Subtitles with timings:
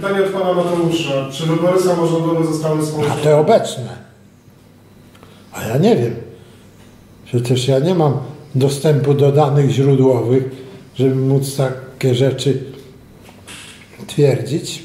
[0.00, 1.28] Pytanie od pana Mateusza.
[1.32, 3.22] Czy wybory samorządowe zostały A sporządzone?
[3.22, 3.96] te obecne.
[5.52, 6.14] A ja nie wiem.
[7.24, 8.18] Przecież ja nie mam
[8.54, 10.44] dostępu do danych źródłowych,
[10.94, 12.64] żeby móc takie rzeczy
[14.06, 14.82] twierdzić.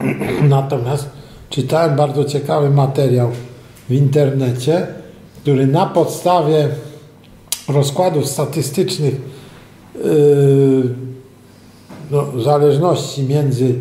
[0.48, 1.08] Natomiast
[1.50, 3.30] czytałem bardzo ciekawy materiał
[3.88, 4.86] w internecie,
[5.42, 6.68] który na podstawie
[7.68, 9.14] rozkładów statystycznych
[10.04, 10.94] yy,
[12.10, 13.74] no, zależności między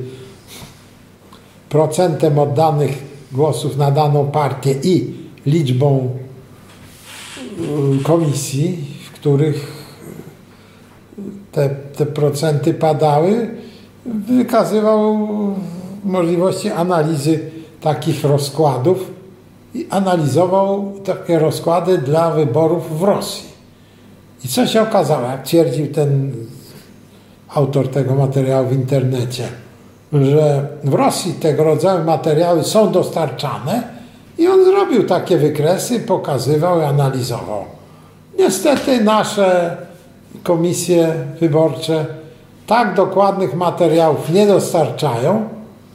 [1.76, 5.14] procentem oddanych głosów na daną partię i
[5.46, 6.10] liczbą
[8.00, 9.86] y, komisji, w których
[11.52, 13.50] te, te procenty padały,
[14.06, 15.28] wykazywał
[16.04, 17.40] możliwości analizy
[17.82, 19.12] takich rozkładów
[19.74, 23.46] i analizował takie rozkłady dla wyborów w Rosji.
[24.46, 26.32] I co się okazało, jak twierdził ten
[27.50, 29.65] autor tego materiału w internecie,
[30.24, 33.84] że w Rosji tego rodzaju materiały są dostarczane
[34.38, 37.66] i on zrobił takie wykresy, pokazywał i analizował.
[38.38, 39.78] Niestety nasze
[40.44, 42.06] komisje wyborcze
[42.68, 45.50] tak dokładnych materiałów nie dostarczają,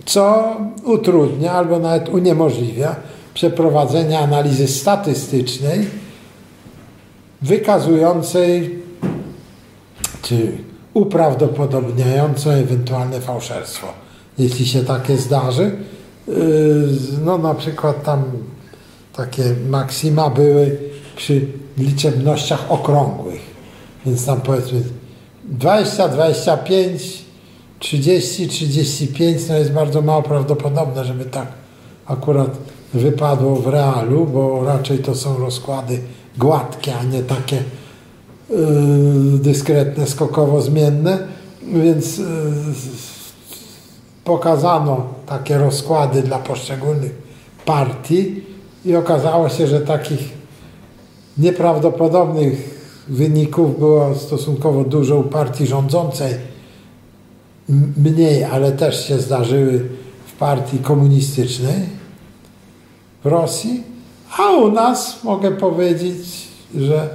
[0.04, 2.96] co utrudnia albo nawet uniemożliwia
[3.34, 5.86] przeprowadzenie analizy statystycznej
[7.42, 8.78] wykazującej
[10.22, 10.52] czy
[10.94, 13.86] uprawdopodobniającą ewentualne fałszerstwo.
[14.40, 15.70] Jeśli się takie zdarzy,
[16.28, 16.34] yy,
[17.24, 18.24] no na przykład tam
[19.16, 20.78] takie maksima były
[21.16, 21.46] przy
[21.78, 23.40] liczebnościach okrągłych,
[24.06, 24.82] więc tam powiedzmy
[25.44, 27.24] 20, 25,
[27.78, 31.48] 30, 35 no jest bardzo mało prawdopodobne, żeby tak
[32.06, 32.56] akurat
[32.94, 36.00] wypadło w realu, bo raczej to są rozkłady
[36.38, 37.62] gładkie, a nie takie
[38.50, 38.58] yy,
[39.38, 41.18] dyskretne, skokowo zmienne,
[41.62, 42.24] więc yy,
[44.30, 47.12] pokazano takie rozkłady dla poszczególnych
[47.64, 48.42] partii
[48.84, 50.20] i okazało się, że takich
[51.38, 56.34] nieprawdopodobnych wyników było stosunkowo dużo u partii rządzącej,
[57.96, 59.88] mniej, ale też się zdarzyły
[60.26, 61.86] w partii komunistycznej
[63.24, 63.82] w Rosji,
[64.38, 67.08] a u nas mogę powiedzieć, że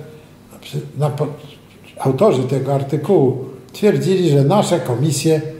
[0.98, 1.12] na
[2.00, 5.55] autorzy tego artykułu twierdzili, że nasze komisje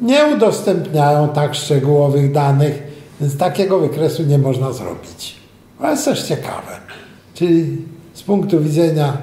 [0.00, 2.82] nie udostępniają tak szczegółowych danych,
[3.20, 5.36] więc takiego wykresu nie można zrobić.
[5.80, 6.80] To jest też ciekawe.
[7.34, 7.78] Czyli
[8.14, 9.16] z punktu widzenia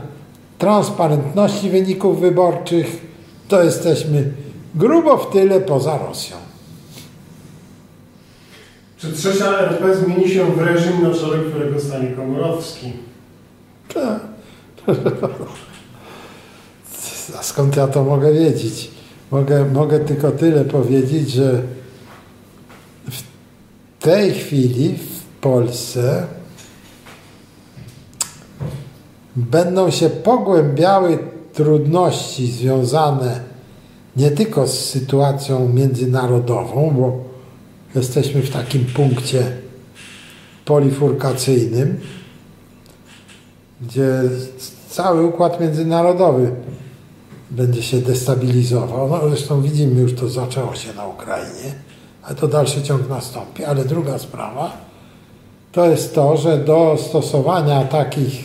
[0.58, 3.08] transparentności wyników wyborczych,
[3.48, 4.32] to jesteśmy
[4.76, 6.38] grubo w tyle poza Rosją.
[8.98, 12.94] Czy trzecia RP zmieni się w reżim, na czele którego stanie Komorowski?
[13.94, 14.20] Tak.
[17.40, 18.97] A skąd ja to mogę wiedzieć?
[19.32, 21.62] Mogę, mogę tylko tyle powiedzieć, że
[23.12, 23.24] w
[24.04, 26.28] tej chwili w Polsce
[29.36, 31.20] będą się pogłębiały
[31.54, 33.40] trudności związane
[34.18, 37.24] nie tylko z sytuacją międzynarodową, bo
[37.96, 39.52] jesteśmy w takim punkcie
[40.66, 42.00] polifurkacyjnym,
[43.82, 44.22] gdzie
[44.90, 46.52] cały układ międzynarodowy
[47.52, 49.10] będzie się destabilizował.
[49.10, 51.76] No, zresztą widzimy, już to zaczęło się na Ukrainie,
[52.24, 53.64] ale to dalszy ciąg nastąpi.
[53.64, 54.78] Ale druga sprawa
[55.72, 58.44] to jest to, że do stosowania takich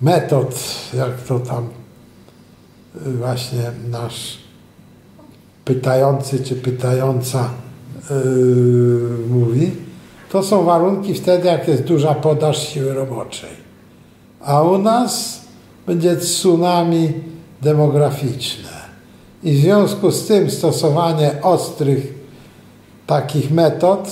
[0.00, 0.54] metod,
[0.94, 1.68] jak to tam
[3.06, 4.38] y, właśnie nasz
[5.64, 7.50] pytający czy pytająca
[8.10, 9.72] yy, mówi,
[10.30, 13.50] to są warunki wtedy, jak jest duża podaż siły roboczej.
[14.40, 15.40] A u nas
[15.86, 17.12] będzie tsunami
[17.62, 18.86] demograficzne.
[19.42, 22.14] I w związku z tym stosowanie ostrych
[23.06, 24.10] takich metod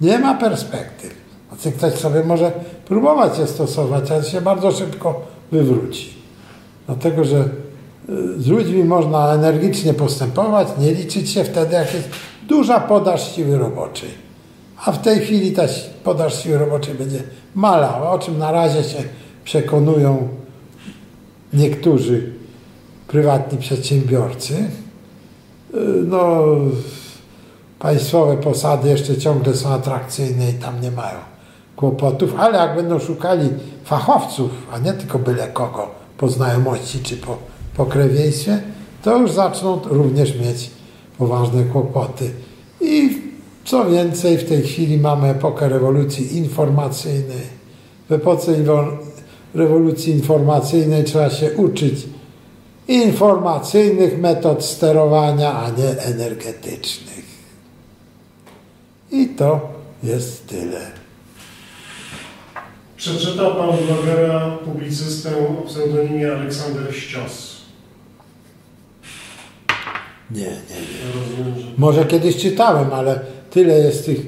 [0.00, 1.14] nie ma perspektyw.
[1.48, 2.52] Znaczy ktoś sobie może
[2.84, 5.20] próbować je stosować, ale się bardzo szybko
[5.52, 6.14] wywróci.
[6.86, 7.38] Dlatego, że
[8.08, 12.08] y, z ludźmi można energicznie postępować, nie liczyć się wtedy, jak jest
[12.48, 14.10] duża podaż siły roboczej.
[14.84, 15.62] A w tej chwili ta
[16.04, 17.22] podaż siły roboczej będzie
[17.54, 19.02] malała, o czym na razie się
[19.44, 20.28] przekonują
[21.52, 22.32] niektórzy
[23.08, 24.54] prywatni przedsiębiorcy.
[24.54, 26.44] Y, No,
[27.78, 31.18] państwowe posady jeszcze ciągle są atrakcyjne i tam nie mają
[31.76, 33.48] kłopotów, ale jak będą szukali
[33.84, 37.38] fachowców, a nie tylko byle kogo po znajomości czy po
[37.76, 38.62] pokrewieństwie,
[39.02, 40.70] to już zaczną również mieć
[41.18, 42.30] poważne kłopoty.
[42.80, 43.22] I
[43.64, 47.60] co więcej, w tej chwili mamy epokę rewolucji informacyjnej.
[48.08, 48.56] W epoce
[49.54, 52.06] rewolucji informacyjnej trzeba się uczyć
[52.88, 57.24] informacyjnych metod sterowania, a nie energetycznych.
[59.10, 59.60] I to
[60.02, 60.80] jest tyle.
[62.96, 67.60] Przeczytał pan blogera, publicystę o pseudonimie Aleksander Ścios.
[70.30, 71.12] Nie, nie, nie.
[71.14, 71.66] Rozumiem, że...
[71.78, 73.20] Może kiedyś czytałem, ale
[73.50, 74.20] tyle jest tych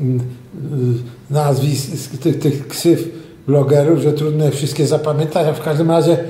[0.00, 3.08] mm, y, nazwisk, tych, tych ksyw
[3.46, 6.24] blogerów, że trudno je wszystkie zapamiętać, a w każdym razie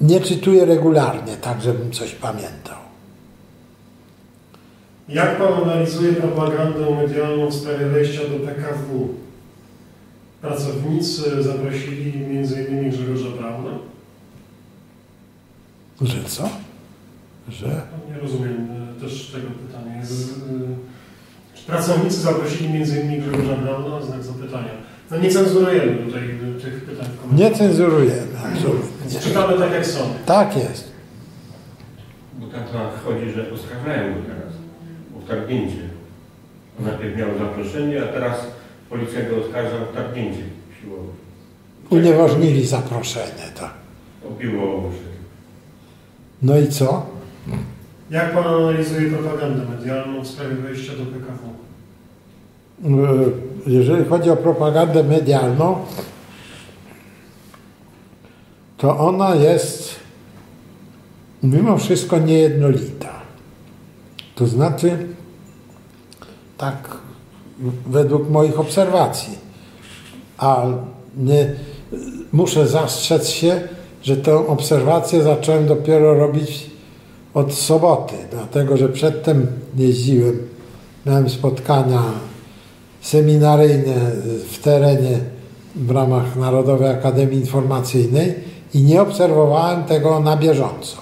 [0.00, 2.80] nie czytuję regularnie, tak żebym coś pamiętał.
[5.08, 9.08] Jak pan analizuje propagandę medialną w sprawie wejścia do PKW?
[10.40, 12.90] Pracownicy zaprosili m.in.
[12.90, 13.70] Grzegorza Brauna.
[16.00, 16.48] Że co?
[17.48, 17.82] Że?
[18.08, 20.04] Nie rozumiem e, też tego pytania.
[20.04, 20.34] Z, e,
[21.54, 23.20] czy pracownicy zaprosili m.in.
[23.20, 24.02] Grzegorza Brauna?
[24.02, 24.72] Znak zapytania.
[25.10, 26.22] No nie cenzurujemy tutaj
[26.62, 27.06] tych pytań.
[27.32, 29.20] Nie cenzurujemy, absolutnie.
[29.20, 30.00] Czytamy tak jak są.
[30.26, 30.90] Tak jest.
[32.38, 32.64] Bo tak
[33.04, 34.52] chodzi, że oskarżają go teraz
[35.18, 35.90] o wtargnięcie.
[36.78, 38.46] On najpierw miał zaproszenie, a teraz
[38.90, 40.42] policja go oskarża o wtargnięcie
[40.82, 41.08] siłowe.
[41.90, 43.70] Unieważnili zaproszenie, tak.
[44.28, 45.10] Obiło uszy.
[46.42, 47.06] No i co?
[48.10, 51.48] Jak pan analizuje propagandę medialną w sprawie wejścia do PKW?
[52.84, 55.76] Y, Jeżeli chodzi o propagandę medialną,
[58.78, 59.94] to ona jest
[61.42, 63.12] mimo wszystko niejednolita.
[64.34, 65.06] To znaczy,
[66.58, 66.96] tak
[67.86, 69.38] według moich obserwacji,
[70.38, 70.66] a
[71.16, 71.54] nie,
[72.32, 73.68] muszę zastrzec się,
[74.02, 76.70] że tę obserwację zacząłem dopiero robić
[77.34, 79.46] od soboty, dlatego że przedtem
[79.76, 80.38] jeździłem,
[81.06, 82.02] miałem spotkania
[83.00, 83.94] seminaryjne
[84.50, 85.18] w terenie
[85.76, 88.34] w ramach Narodowej Akademii Informacyjnej
[88.74, 90.96] i nie obserwowałem tego na bieżąco.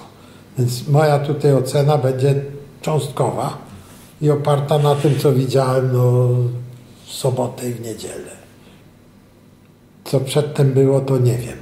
[0.57, 2.35] Więc moja tutaj ocena będzie
[2.81, 3.57] cząstkowa
[4.21, 6.29] i oparta na tym, co widziałem no,
[7.05, 8.39] w sobotę i w niedzielę.
[10.05, 11.57] Co przedtem było, to nie wiem.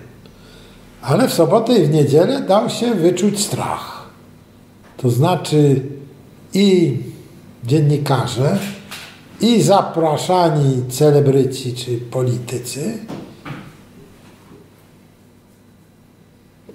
[1.01, 4.07] Ale w sobotę i w niedzielę dał się wyczuć strach.
[4.97, 5.81] To znaczy
[6.53, 6.97] i
[7.63, 8.59] dziennikarze,
[9.41, 12.97] i zapraszani celebryci czy politycy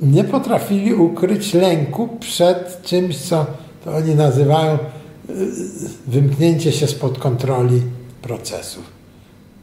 [0.02, 3.46] nie potrafili ukryć lęku przed czymś, co
[3.84, 4.78] to oni nazywają y,
[6.06, 7.82] wymknięcie się spod kontroli
[8.22, 8.84] procesów.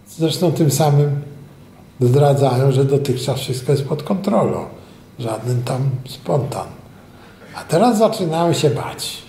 [0.10, 1.22] Zresztą tym samym
[2.02, 4.66] zdradzają, że dotychczas wszystko jest pod kontrolą.
[5.20, 6.68] Żaden tam spontan.
[7.56, 9.29] A teraz zaczynają się bać.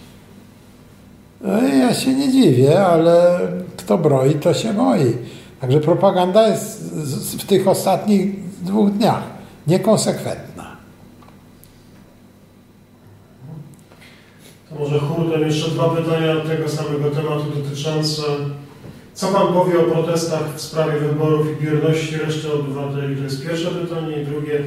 [1.40, 3.38] No ja się nie dziwię, ale
[3.76, 5.16] kto broi, to się boi.
[5.60, 6.94] Także propaganda jest
[7.38, 9.22] w tych ostatnich dwóch dniach
[9.66, 10.76] niekonsekwentna.
[14.68, 18.22] To może hurtem jeszcze dwa pytania tego samego tematu dotyczące
[19.20, 23.16] co Pan powie o protestach w sprawie wyborów i bierności reszty obywateli?
[23.16, 24.22] To jest pierwsze pytanie.
[24.22, 24.62] I drugie,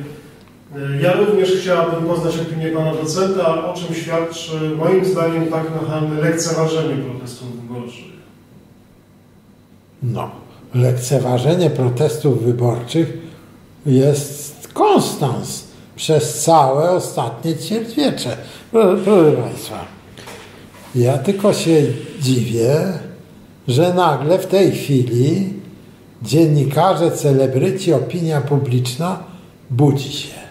[1.02, 6.96] ja również chciałabym poznać opinię Pana docenta, o czym świadczy moim zdaniem tak nachalne lekceważenie
[7.04, 8.14] protestów wyborczych.
[10.04, 10.32] No,
[10.76, 13.18] lekceważenie protestów wyborczych
[13.86, 15.64] jest konstans
[15.96, 18.38] przez całe ostatnie ćwierćwiecze.
[18.72, 19.86] Proszę Państwa,
[20.96, 21.82] ja tylko się
[22.22, 22.76] dziwię,
[23.68, 25.54] że nagle w tej chwili
[26.22, 29.24] dziennikarze, celebryci, opinia publiczna
[29.70, 30.43] budzi się.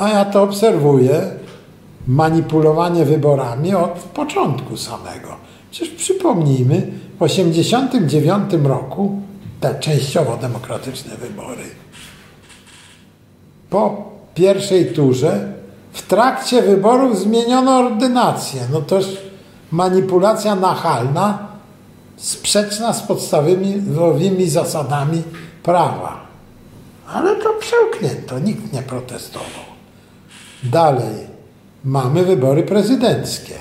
[0.00, 1.30] A ja to obserwuję,
[2.08, 5.28] manipulowanie wyborami od początku samego.
[5.70, 9.20] Przecież przypomnijmy, w 1989 roku
[9.60, 11.64] te częściowo demokratyczne wybory.
[13.70, 15.52] Po pierwszej turze
[15.92, 18.60] w trakcie wyborów zmieniono ordynację.
[18.72, 19.06] No toż
[19.70, 21.48] manipulacja nachalna,
[22.16, 25.22] sprzeczna z podstawowymi zasadami
[25.62, 26.20] prawa.
[27.14, 29.69] Ale to przełknięto, nikt nie protestował.
[30.64, 31.30] Dalej
[31.84, 33.54] mamy wybory prezydenckie.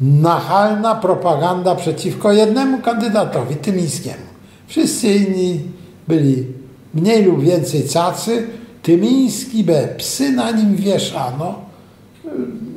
[0.00, 4.28] Nachalna propaganda przeciwko jednemu kandydatowi, Tymińskiemu.
[4.66, 5.60] Wszyscy inni
[6.08, 6.46] byli
[6.94, 8.46] mniej lub więcej cacy.
[8.82, 9.88] Tymiński B.
[9.98, 11.54] Psy na nim wieszano.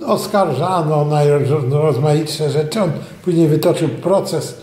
[0.05, 2.81] Oskarżano o najrozmaitsze rzeczy.
[2.81, 2.91] On
[3.25, 4.55] później wytoczył proces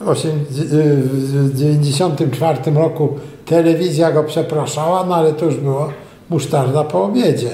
[0.00, 3.08] w 1994 roku
[3.46, 5.92] telewizja go przepraszała, no ale to już było
[6.30, 7.50] musztarda po obiedzie.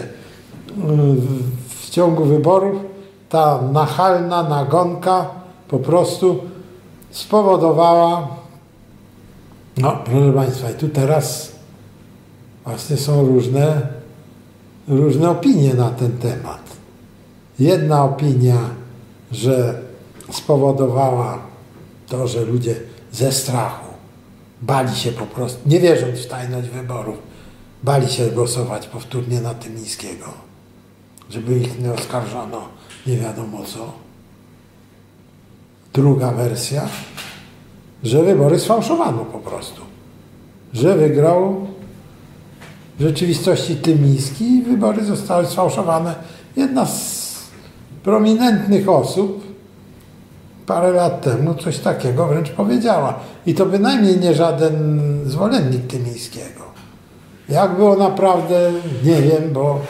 [0.77, 2.77] W- ciągu wyborów
[3.29, 5.27] ta nachalna nagonka
[5.69, 6.39] po prostu
[7.11, 8.29] spowodowała,
[9.77, 11.53] no proszę Państwa, i tu teraz
[12.65, 13.83] właśnie są różne
[14.89, 16.61] różne opinie na ten temat.
[17.59, 18.59] Jedna opinia,
[19.33, 19.81] że
[20.33, 21.39] spowodowała
[22.09, 22.75] to, że ludzie
[23.13, 23.87] ze strachu
[24.63, 27.17] bali się po prostu, nie wierząc w tajność wyborów,
[27.87, 30.27] bali się głosować powtórnie na Tymińskiego,
[31.31, 32.69] żeby ich nie oskarżono
[33.07, 33.93] nie wiadomo co.
[35.93, 36.89] Druga wersja,
[38.03, 39.83] że wybory sfałszowano po prostu.
[40.73, 41.67] Że wygrał
[42.99, 46.15] w rzeczywistości Tymiński i wybory zostały sfałszowane.
[46.57, 47.27] Jedna z
[48.03, 49.45] prominentnych osób
[50.67, 53.21] parę lat temu coś takiego wręcz powiedziała.
[53.47, 56.66] I to bynajmniej nie żaden zwolennik Tymińskiego.
[57.49, 58.73] Jak było naprawdę,
[59.05, 59.81] nie wiem, bo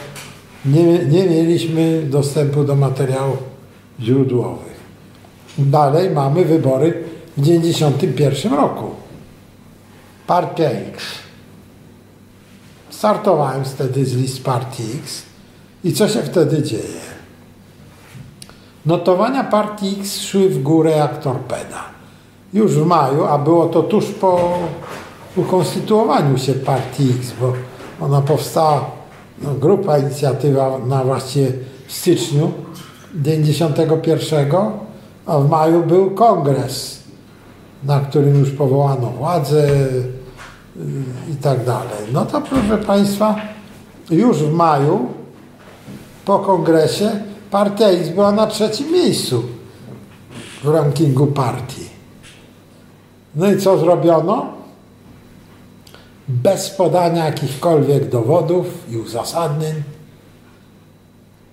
[0.65, 3.37] nie, nie mieliśmy dostępu do materiałów
[4.01, 4.77] źródłowych.
[5.57, 7.03] Dalej mamy wybory
[7.37, 8.91] w 1991 roku.
[10.27, 11.03] Partia X.
[12.89, 15.23] Startowałem wtedy z list Partii X
[15.83, 17.07] i co się wtedy dzieje?
[18.85, 21.83] Notowania Partii X szły w górę jak torpeda.
[22.53, 24.59] Już w maju, a było to tuż po
[25.37, 27.53] ukonstytuowaniu się Partii X, bo
[28.05, 28.85] ona powstała,
[29.41, 31.51] no, grupa inicjatywa na właściwie
[31.87, 32.51] w styczniu
[33.15, 34.51] 91,
[35.25, 36.99] a w maju był kongres,
[37.83, 39.69] na którym już powołano władzę
[41.31, 41.97] i tak dalej.
[42.13, 43.35] No to proszę Państwa,
[44.09, 45.07] już w maju
[46.25, 47.11] po kongresie
[47.51, 49.43] partia X była na trzecim miejscu
[50.63, 51.87] w rankingu partii.
[53.35, 54.56] No i co zrobiono?
[56.29, 59.73] Bez podania jakichkolwiek dowodów i uzasadnień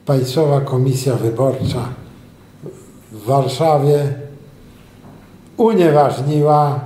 [0.07, 1.89] Państwowa Komisja Wyborcza
[3.13, 4.15] w Warszawie
[5.57, 6.81] unieważniła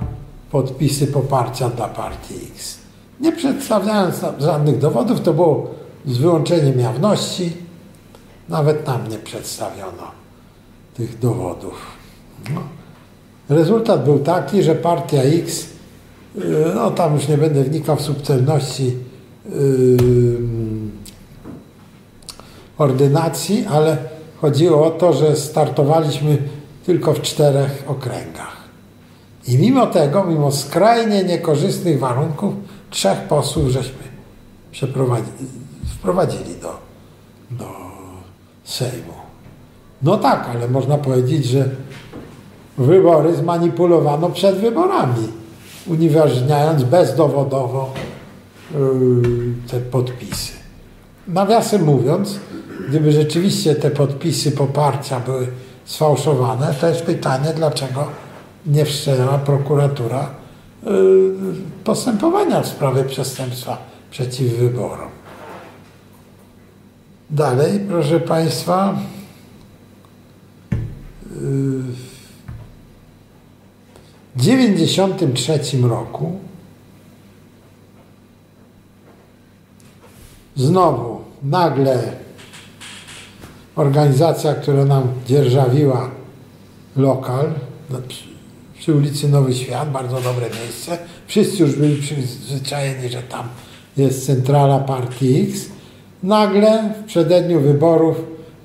[0.51, 2.77] podpisy poparcia dla partii X.
[3.19, 5.67] Nie przedstawiając żadnych dowodów, to było
[6.05, 7.57] z wyłączeniem jawności,
[8.49, 10.11] nawet nam nie przedstawiono
[10.93, 11.85] tych dowodów.
[12.53, 12.61] No.
[13.49, 15.68] Rezultat był taki, że partia X,
[16.75, 18.95] no tam już nie będę wnikał w subtelności
[19.45, 19.97] yy,
[22.77, 23.97] ordynacji, ale
[24.41, 26.37] chodziło o to, że startowaliśmy
[26.85, 28.57] tylko w czterech okręgach.
[29.47, 32.53] I mimo tego, mimo skrajnie niekorzystnych warunków,
[32.89, 34.09] trzech posłów żeśmy
[35.99, 36.77] wprowadzili do,
[37.51, 37.65] do
[38.63, 39.13] Sejmu.
[40.01, 41.69] No tak, ale można powiedzieć, że
[42.77, 45.27] wybory zmanipulowano przed wyborami,
[45.89, 47.93] unieważniając bezdowodowo
[48.73, 48.79] yy,
[49.71, 50.53] te podpisy.
[51.27, 52.39] Nawiasem mówiąc,
[52.89, 55.47] gdyby rzeczywiście te podpisy poparcia były
[55.85, 58.07] sfałszowane, to jest pytanie, dlaczego
[58.65, 60.29] nie wszczęła prokuratura
[60.83, 60.91] yy,
[61.83, 63.77] postępowania w sprawie przestępstwa
[64.11, 65.09] przeciw wyborom.
[67.29, 68.95] Dalej, proszę Państwa,
[71.31, 72.08] w
[74.37, 76.39] 1993 roku
[80.55, 82.11] znowu nagle
[83.75, 86.09] organizacja, która nam dzierżawiła
[86.97, 87.53] lokal
[88.79, 90.97] przy ulicy Nowy Świat, bardzo dobre miejsce.
[91.27, 93.47] Wszyscy już byli przyzwyczajeni, że tam
[93.97, 95.65] jest centrala partii X.
[96.23, 98.17] Nagle w przededniu wyborów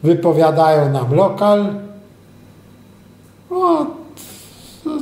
[0.02, 1.75] wypowiadają nam lokal.
[3.50, 3.87] No,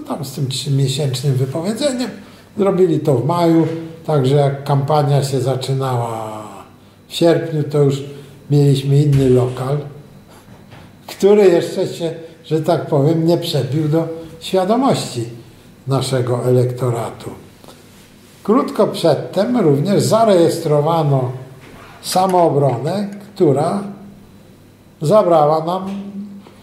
[0.04, 2.10] tam z tym trzymiesięcznym wypowiedzeniem.
[2.58, 3.66] Zrobili to w maju,
[4.06, 6.42] także jak kampania się zaczynała
[7.08, 8.02] w sierpniu, to już
[8.50, 9.78] mieliśmy inny lokal,
[11.06, 14.08] który jeszcze się, że tak powiem, nie przebił do
[14.40, 15.24] świadomości
[15.86, 17.30] naszego elektoratu.
[18.42, 21.32] Krótko przedtem również zarejestrowano
[22.02, 23.82] samoobronę, która
[25.02, 25.90] zabrała nam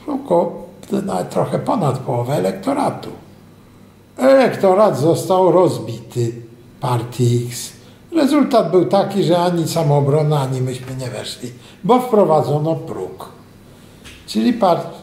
[0.07, 3.09] około, nawet trochę ponad połowę elektoratu.
[4.19, 6.31] Elektorat został rozbity
[6.79, 7.71] partii X.
[8.15, 11.51] Rezultat był taki, że ani samoobrona, ani myśmy nie weszli,
[11.83, 13.29] bo wprowadzono próg.
[14.27, 14.53] Czyli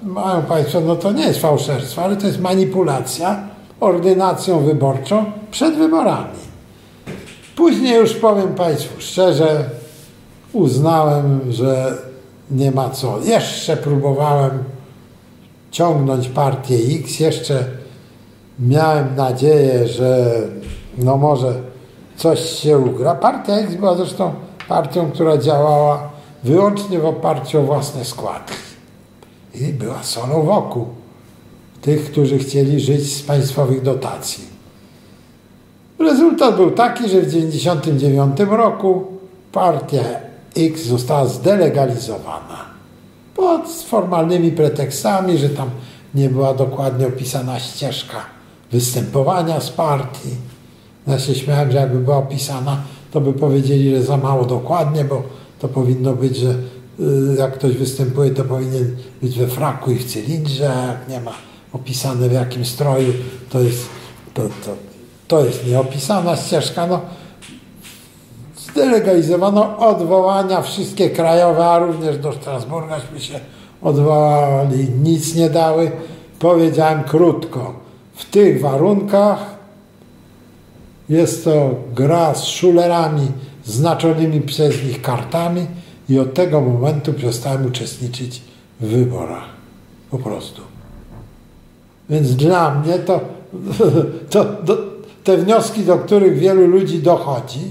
[0.02, 3.40] mają Państwo, no to nie jest fałszerstwo, ale to jest manipulacja
[3.80, 6.38] ordynacją wyborczą przed wyborami.
[7.56, 9.70] Później już powiem Państwu szczerze,
[10.52, 11.99] uznałem, że
[12.50, 13.18] nie ma co.
[13.25, 14.50] Jeszcze próbowałem
[15.70, 17.64] ciągnąć partię X, jeszcze
[18.59, 20.41] miałem nadzieję, że
[20.99, 21.55] no może
[22.17, 23.15] coś się ugra.
[23.15, 24.33] Partia X była zresztą
[24.69, 26.09] partią, która działała
[26.45, 28.57] wyłącznie w oparciu o własne składki
[29.55, 30.87] i była solą wokół
[31.83, 34.45] tych, którzy chcieli żyć z państwowych dotacji.
[35.99, 39.05] Rezultat był taki, że w 1999 roku
[39.53, 40.03] partia
[40.57, 42.65] X została zdelegalizowana
[43.35, 45.71] pod formalnymi pretekstami, że tam
[46.15, 48.36] nie była dokładnie opisana ścieżka
[48.76, 50.30] występowania z partii.
[51.06, 55.23] Ja się śmiałem, że jakby była opisana, to by powiedzieli, że za mało dokładnie, bo
[55.59, 60.04] to powinno być, że y, jak ktoś występuje, to powinien być we fraku i w
[60.04, 61.33] cylindrze, a jak nie ma
[61.73, 63.12] opisane w jakim stroju,
[63.50, 63.87] to jest,
[64.35, 64.76] to, to,
[65.28, 66.87] to jest nieopisana ścieżka.
[66.87, 67.00] No,
[68.56, 73.40] zdelegalizowano odwołania wszystkie krajowe, a również do Strasburgaśmy się
[73.83, 75.92] odwołali, nic nie dały.
[76.38, 77.86] Powiedziałem krótko,
[78.16, 79.56] w tych warunkach
[81.08, 83.28] jest to gra z szulerami
[83.64, 85.66] znaczonymi przez nich kartami
[86.08, 88.42] i od tego momentu przestałem uczestniczyć
[88.80, 89.44] w wyborach.
[90.11, 90.62] Po prostu.
[92.11, 93.20] Więc dla mnie to,
[94.30, 94.76] to, to
[95.25, 97.70] te wnioski, do których wielu ludzi dochodzi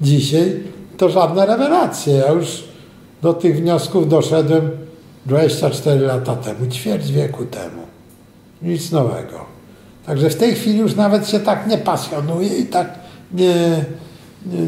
[0.00, 0.60] dzisiaj,
[0.96, 2.14] to żadne rewelacje.
[2.14, 2.64] Ja już
[3.22, 4.70] do tych wniosków doszedłem
[5.26, 7.82] 24 lata temu, ćwierć wieku temu.
[8.62, 9.44] Nic nowego.
[10.06, 12.94] Także w tej chwili już nawet się tak nie pasjonuję i tak
[13.32, 13.84] nie,
[14.46, 14.60] nie,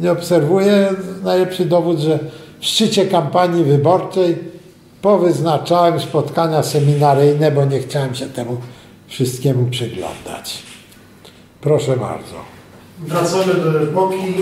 [0.00, 0.90] nie obserwuję.
[1.24, 2.18] Najlepszy dowód, że
[2.60, 4.38] w szczycie kampanii wyborczej
[5.02, 8.56] powyznaczałem spotkania seminaryjne, bo nie chciałem się temu
[9.06, 10.62] wszystkiemu przyglądać.
[11.60, 12.34] Proszę bardzo.
[12.98, 14.34] Wracamy do epoki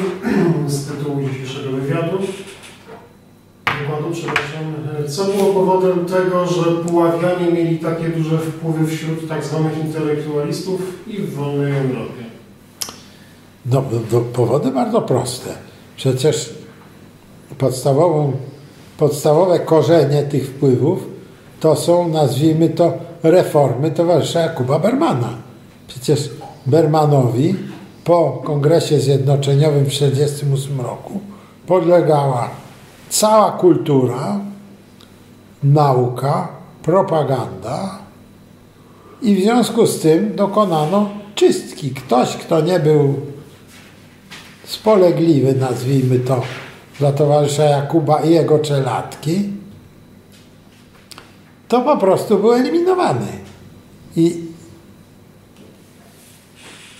[0.66, 2.18] z tytułu dzisiejszego wywiadu.
[4.12, 4.74] Przepraszam.
[5.08, 11.16] Co było powodem tego, że Puławianie mieli takie duże wpływy wśród tak zwanych intelektualistów i
[11.16, 12.24] w wolnej Europie?
[13.66, 13.82] No,
[14.32, 15.50] powody bardzo proste.
[15.96, 16.54] Przecież
[17.58, 18.32] podstawową,
[18.98, 21.06] podstawowe korzenie tych wpływów
[21.60, 22.92] to są, nazwijmy to,
[23.22, 25.28] reformy towarzysza Jakuba Bermana.
[25.88, 26.30] Przecież
[26.66, 27.54] Bermanowi
[28.04, 31.20] po Kongresie Zjednoczeniowym w 1948 roku
[31.66, 32.50] podlegała
[33.10, 34.40] cała kultura,
[35.62, 36.48] nauka,
[36.82, 37.98] propaganda
[39.22, 41.90] i w związku z tym dokonano czystki.
[41.90, 43.14] Ktoś, kto nie był
[44.64, 46.42] spolegliwy, nazwijmy to,
[46.98, 49.50] dla towarzysza Jakuba i jego czelatki,
[51.68, 53.26] to po prostu był eliminowany.
[54.16, 54.44] I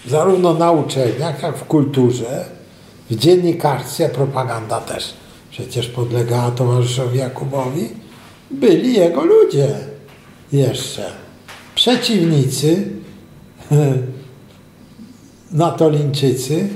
[0.07, 2.45] zarówno na uczelniach, jak w kulturze,
[3.11, 5.15] w dziennikarstwie, propaganda też
[5.51, 7.89] przecież podlegała towarzyszowi Jakubowi,
[8.51, 9.69] byli jego ludzie
[10.53, 11.13] jeszcze.
[11.75, 12.89] Przeciwnicy,
[15.53, 16.69] Natolińczycy,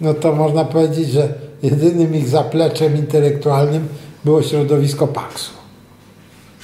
[0.00, 3.88] no to można powiedzieć, że jedynym ich zapleczem intelektualnym
[4.24, 5.50] było środowisko Paksu.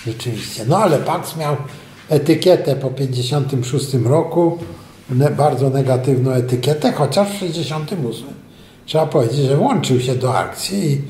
[0.06, 0.64] Rzeczywiście.
[0.68, 1.56] No ale Paks miał
[2.08, 4.58] etykietę po 56 roku,
[5.36, 8.43] bardzo negatywną etykietę, chociaż w 68
[8.86, 11.02] trzeba powiedzieć, że włączył się do akcji i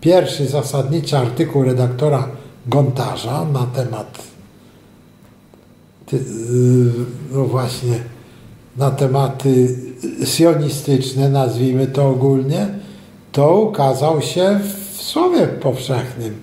[0.00, 2.28] pierwszy zasadniczy artykuł redaktora
[2.66, 4.36] Gontarza na temat
[7.32, 7.98] no właśnie
[8.76, 9.76] na tematy
[10.24, 12.68] sionistyczne, nazwijmy to ogólnie,
[13.32, 14.60] to ukazał się
[14.96, 16.40] w Słowie Powszechnym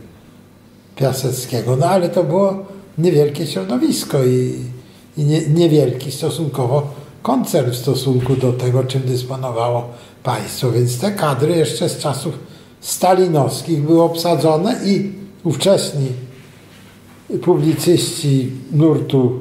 [0.96, 1.76] Piaseckiego.
[1.76, 2.66] No ale to było
[2.98, 4.56] niewielkie środowisko i,
[5.18, 6.88] i nie, niewielki stosunkowo
[7.22, 9.90] koncern w stosunku do tego, czym dysponowało
[10.24, 10.72] państwo.
[10.72, 12.40] Więc te kadry jeszcze z czasów
[12.82, 15.12] stalinowskich były obsadzone i
[15.44, 16.08] ówczesni
[17.42, 19.40] publicyści nurtu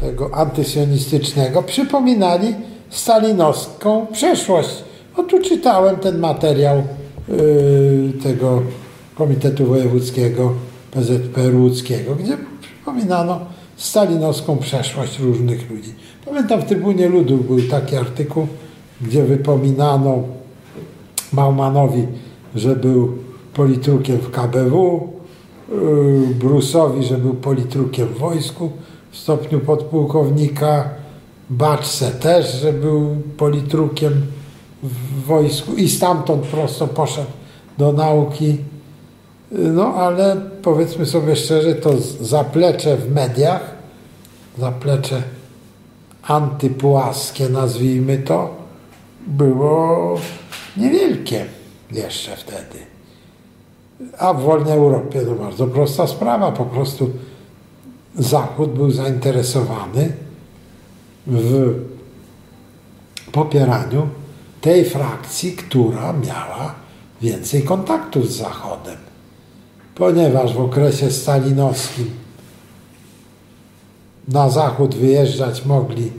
[0.00, 2.54] tego antysjonistycznego przypominali
[2.90, 4.84] stalinowską przeszłość.
[5.18, 6.82] No tu czytałem ten materiał
[7.28, 8.62] yy, tego
[9.14, 10.52] Komitetu Wojewódzkiego
[10.90, 13.40] PZPR łódzkiego, gdzie przypominano
[13.76, 15.94] stalinowską przeszłość różnych ludzi.
[16.24, 18.46] Pamiętam w Trybunie Ludu był taki artykuł,
[19.02, 20.22] gdzie wypominano
[21.32, 22.06] Maumanowi,
[22.54, 23.18] że był
[23.54, 25.08] politrukiem w KBW,
[25.68, 28.70] yy, Brusowi, że był politrukiem w wojsku
[29.10, 31.00] w stopniu podpułkownika,
[31.50, 34.12] Baczce też, że był politrukiem
[34.82, 37.30] w wojsku i stamtąd prosto poszedł
[37.78, 38.56] do nauki.
[39.50, 43.74] No ale powiedzmy sobie szczerze, to zaplecze w mediach,
[44.58, 45.22] zaplecze
[46.22, 48.59] antypłaskie, nazwijmy to,
[49.30, 50.18] było
[50.76, 51.46] niewielkie
[51.92, 52.78] jeszcze wtedy.
[54.18, 56.52] A w wolnej Europie to bardzo prosta sprawa.
[56.52, 57.10] Po prostu
[58.14, 60.12] Zachód był zainteresowany
[61.26, 61.74] w
[63.32, 64.08] popieraniu
[64.60, 66.74] tej frakcji, która miała
[67.22, 68.96] więcej kontaktów z Zachodem.
[69.94, 72.10] Ponieważ w okresie stalinowskim
[74.28, 76.12] na Zachód wyjeżdżać mogli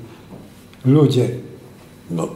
[0.85, 1.29] ludzie,
[2.11, 2.27] no,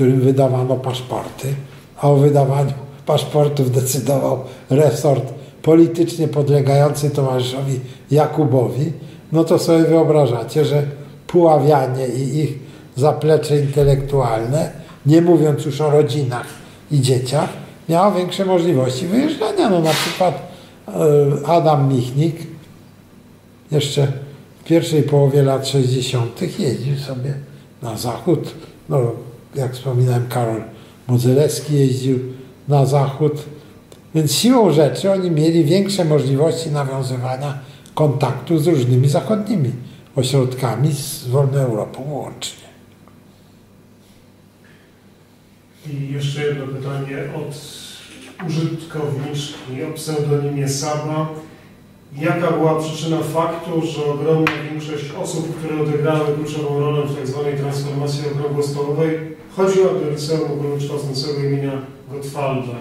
[0.00, 1.54] którym wydawano paszporty,
[1.98, 2.72] a o wydawaniu
[3.06, 4.38] paszportów decydował
[4.70, 5.32] resort
[5.62, 8.92] politycznie podlegający towarzyszowi Jakubowi,
[9.32, 10.82] no to sobie wyobrażacie, że
[11.26, 12.58] Puławianie i ich
[12.96, 14.70] zaplecze intelektualne,
[15.06, 16.46] nie mówiąc już o rodzinach
[16.90, 17.48] i dzieciach,
[17.88, 19.70] miało większe możliwości wyjeżdżania.
[19.70, 20.52] No na przykład
[20.88, 20.92] e,
[21.46, 22.36] Adam Michnik
[23.70, 24.06] jeszcze
[24.60, 26.58] w pierwszej połowie lat 60.
[26.58, 27.34] jeździł sobie
[27.82, 28.54] na zachód.
[28.88, 30.62] No, jak wspominałem, Karol
[31.08, 32.18] Modzelewski jeździł
[32.68, 33.32] na zachód.
[34.14, 37.58] Więc siłą rzeczy oni mieli większe możliwości nawiązywania
[37.94, 39.72] kontaktu z różnymi zachodnimi
[40.16, 42.70] ośrodkami z wolną Europą łącznie.
[45.86, 47.54] I jeszcze jedno pytanie od
[48.46, 51.28] użytkowniczki o pseudonimie Saba.
[52.18, 57.44] Jaka była przyczyna faktu, że ogromna większość osób, które odegrały kluczową rolę w tzw.
[57.60, 59.18] transformacji okrągłostołowej,
[59.56, 61.72] chodziła do liceum ogólnokształcącego imienia
[62.12, 62.72] Gottwalda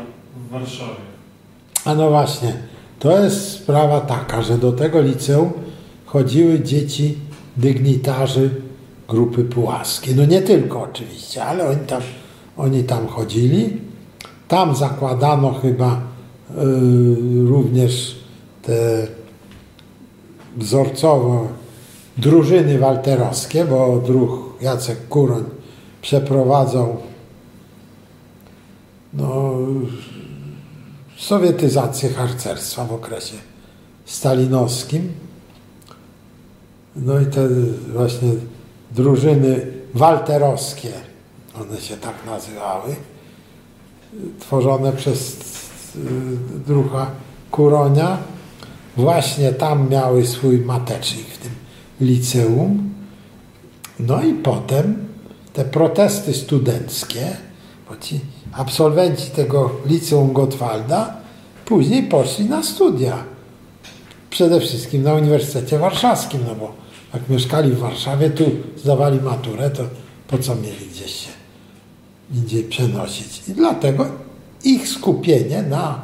[0.47, 1.09] w Warszawie?
[1.85, 2.53] A no właśnie,
[2.99, 5.51] to jest sprawa taka, że do tego liceum
[6.05, 7.17] chodziły dzieci
[7.57, 8.49] dygnitarzy
[9.07, 10.15] grupy pułaskiej.
[10.15, 12.01] No nie tylko oczywiście, ale oni tam,
[12.57, 13.77] oni tam chodzili.
[14.47, 16.01] Tam zakładano chyba y,
[17.49, 18.15] również
[18.61, 19.07] te
[20.57, 21.47] wzorcowo
[22.17, 25.43] drużyny walterowskie, bo druh Jacek Kuroń
[26.01, 26.97] przeprowadzał
[29.13, 29.53] no,
[31.17, 33.35] sowietyzację harcerstwa w okresie
[34.05, 35.11] stalinowskim.
[36.95, 37.47] No i te
[37.93, 38.29] właśnie
[38.91, 40.91] drużyny walterowskie,
[41.61, 42.95] one się tak nazywały,
[44.39, 45.33] tworzone przez
[45.95, 45.99] y,
[46.67, 47.11] druha
[47.51, 48.17] Kuronia,
[48.97, 51.51] właśnie tam miały swój matecznik w tym
[52.01, 52.93] liceum.
[53.99, 55.08] No i potem
[55.53, 57.37] te protesty studenckie,
[57.89, 58.19] bo ci
[58.53, 61.17] absolwenci tego liceum Gottwalda
[61.65, 63.23] później poszli na studia.
[64.29, 66.73] Przede wszystkim na Uniwersytecie Warszawskim, no bo
[67.13, 68.43] jak mieszkali w Warszawie, tu
[68.77, 69.83] zdawali maturę, to
[70.27, 71.29] po co mieli gdzieś się
[72.33, 73.41] indziej przenosić.
[73.47, 74.05] I dlatego
[74.63, 76.01] ich skupienie na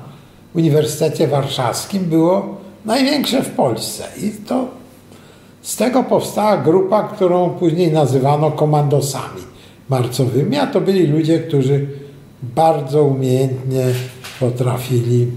[0.53, 4.03] Uniwersytecie Warszawskim było największe w Polsce.
[4.21, 4.67] I to
[5.65, 9.41] z tego powstała grupa, którą później nazywano komandosami
[9.89, 11.87] marcowymi, a to byli ludzie, którzy
[12.43, 13.85] bardzo umiejętnie
[14.39, 15.27] potrafili,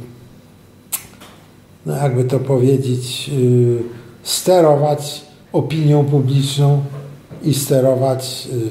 [1.86, 3.82] no jakby to powiedzieć, yy,
[4.22, 6.84] sterować opinią publiczną
[7.42, 8.70] i sterować, yy,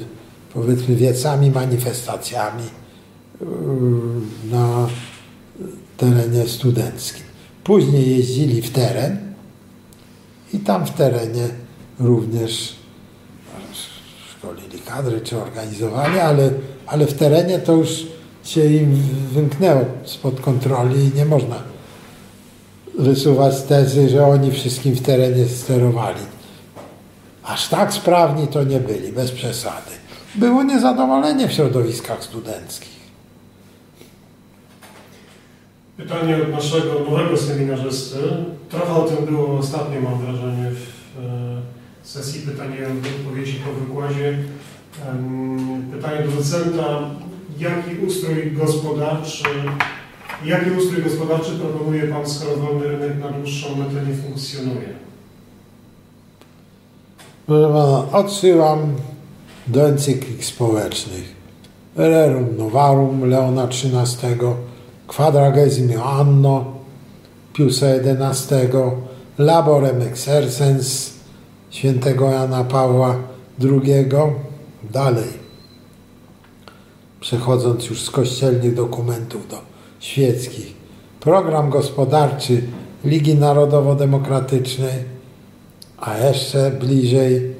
[0.54, 2.64] powiedzmy, wiecami, manifestacjami
[3.40, 3.46] yy,
[4.50, 4.86] na
[5.96, 7.24] terenie studenckim.
[7.64, 9.27] Później jeździli w teren
[10.52, 11.48] i tam w terenie
[12.00, 12.76] również
[14.38, 16.50] szkolili kadry czy organizowali, ale,
[16.86, 18.06] ale w terenie to już
[18.44, 21.56] się im wymknęło spod kontroli i nie można
[22.98, 26.20] wysuwać tezy, że oni wszystkim w terenie sterowali.
[27.44, 29.90] Aż tak sprawni to nie byli, bez przesady.
[30.34, 32.97] Było niezadowolenie w środowiskach studenckich.
[35.98, 38.18] Pytanie od naszego nowego seminarzysty.
[38.68, 41.60] Trochę o tym było ostatnio, mam wrażenie, w e,
[42.02, 42.84] sesji pytań i
[43.18, 44.38] odpowiedzi po wykładzie.
[45.92, 47.10] Pytanie do docenta.
[47.58, 49.48] Jaki ustrój gospodarczy,
[50.44, 54.88] jaki ustrój gospodarczy proponuje Pan, skoro wolny rynek na dłuższą metę nie funkcjonuje?
[58.12, 58.94] Odsyłam
[59.66, 61.34] do encyklik społecznych.
[61.96, 64.38] Rerum Novarum Leona XIII,
[65.08, 66.64] Quadragesimo Anno
[67.52, 68.54] Piusa XI,
[69.38, 71.12] Laborem Exercens
[71.70, 73.16] świętego Jana Pawła
[73.62, 74.08] II.
[74.90, 75.28] Dalej,
[77.20, 79.60] przechodząc już z kościelnych dokumentów do
[80.00, 80.74] świeckich,
[81.20, 82.62] program gospodarczy
[83.04, 85.04] Ligi Narodowo-Demokratycznej,
[85.98, 87.54] a jeszcze bliżej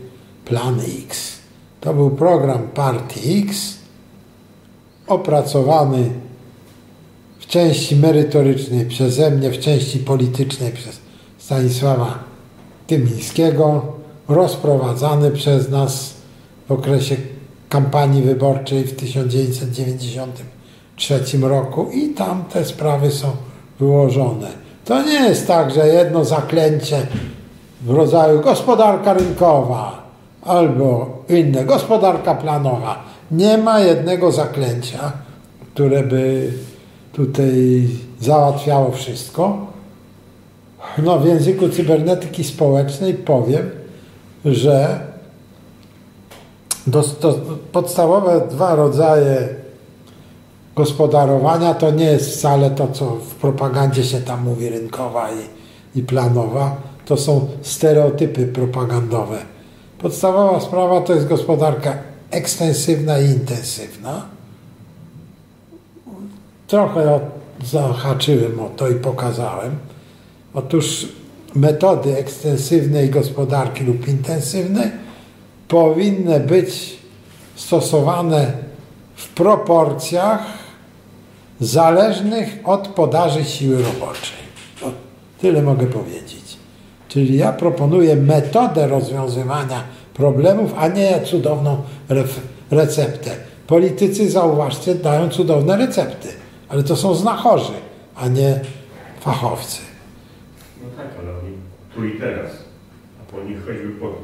[0.44, 1.38] Plan X.
[1.80, 3.78] To był program Partii X,
[5.06, 6.10] opracowany
[7.48, 11.00] części merytorycznej przeze mnie, w części politycznej przez
[11.38, 12.18] Stanisława
[12.86, 13.82] Tymińskiego,
[14.28, 16.14] rozprowadzany przez nas
[16.68, 17.16] w okresie
[17.68, 23.30] kampanii wyborczej w 1993 roku i tam te sprawy są
[23.80, 24.48] wyłożone.
[24.84, 27.06] To nie jest tak, że jedno zaklęcie
[27.82, 30.08] w rodzaju gospodarka rynkowa
[30.42, 33.04] albo inne, gospodarka planowa.
[33.30, 35.12] Nie ma jednego zaklęcia,
[35.74, 36.52] które by
[37.18, 37.88] tutaj
[38.20, 39.66] załatwiało wszystko.
[40.98, 43.70] No, w języku cybernetyki społecznej powiem,
[44.44, 45.00] że
[46.86, 47.04] do,
[47.72, 49.48] podstawowe dwa rodzaje
[50.76, 56.02] gospodarowania to nie jest wcale to, co w propagandzie się tam mówi, rynkowa i, i
[56.02, 56.76] planowa.
[57.06, 59.38] To są stereotypy propagandowe.
[59.98, 61.94] Podstawowa sprawa to jest gospodarka
[62.30, 64.37] ekstensywna i intensywna.
[66.68, 67.20] Trochę
[67.64, 69.76] zahaczyłem o to i pokazałem.
[70.54, 71.08] Otóż
[71.54, 74.90] metody ekstensywnej gospodarki lub intensywnej
[75.68, 76.98] powinny być
[77.54, 78.52] stosowane
[79.16, 80.40] w proporcjach
[81.60, 84.38] zależnych od podaży siły roboczej.
[84.82, 84.86] O,
[85.40, 86.58] tyle mogę powiedzieć.
[87.08, 89.82] Czyli ja proponuję metodę rozwiązywania
[90.14, 91.82] problemów, a nie cudowną
[92.70, 93.30] receptę.
[93.66, 96.28] Politycy, zauważcie, dają cudowne recepty,
[96.68, 97.72] ale to są znachorzy,
[98.16, 98.60] a nie
[99.20, 99.80] fachowcy.
[100.82, 101.56] No tak, ale oni
[101.94, 102.50] tu i teraz,
[103.22, 104.14] a po nich choćby po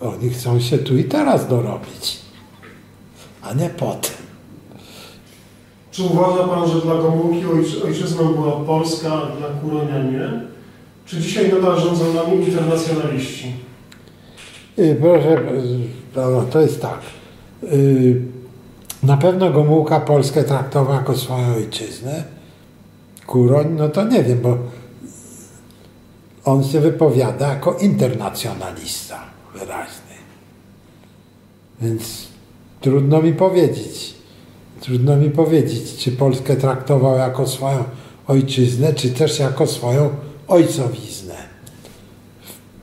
[0.00, 2.20] Oni chcą się tu i teraz dorobić,
[3.42, 4.24] a nie potem.
[5.90, 7.44] Czy uważa Pan, że dla Gomułki
[7.84, 10.40] ojczyzną była Polska, a dla Kuronia nie?
[11.06, 13.52] Czy dzisiaj nadal rządzą nami internacjonaliści?
[14.78, 15.42] Y, proszę,
[16.16, 17.00] no, to jest tak.
[19.04, 22.24] Na pewno Gomułka Polskę traktował jako swoją ojczyznę.
[23.26, 24.58] Kuroń, no to nie wiem, bo
[26.44, 29.20] on się wypowiada jako internacjonalista
[29.54, 30.14] wyraźny.
[31.80, 32.28] Więc
[32.80, 34.14] trudno mi powiedzieć.
[34.80, 37.84] Trudno mi powiedzieć, czy Polskę traktował jako swoją
[38.26, 40.10] ojczyznę, czy też jako swoją
[40.48, 41.34] ojcowiznę.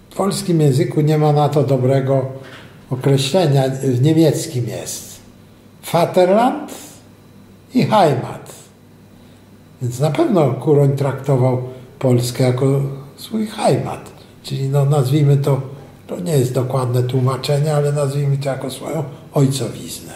[0.09, 2.25] W polskim języku nie ma na to dobrego
[2.89, 5.10] określenia, w niemieckim jest.
[5.93, 6.71] Vaterland
[7.73, 8.51] i Heimat.
[9.81, 11.61] Więc na pewno Kuroń traktował
[11.99, 12.81] Polskę jako
[13.15, 14.11] swój Heimat,
[14.43, 15.61] czyli no nazwijmy to,
[16.07, 20.13] to nie jest dokładne tłumaczenie, ale nazwijmy to jako swoją ojcowiznę.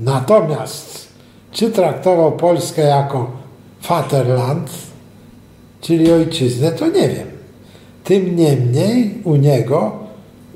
[0.00, 1.10] Natomiast
[1.52, 3.30] czy traktował Polskę jako
[3.88, 4.70] Vaterland,
[5.80, 7.28] czyli ojczyznę, to nie wiem.
[8.04, 9.98] Tym niemniej u niego,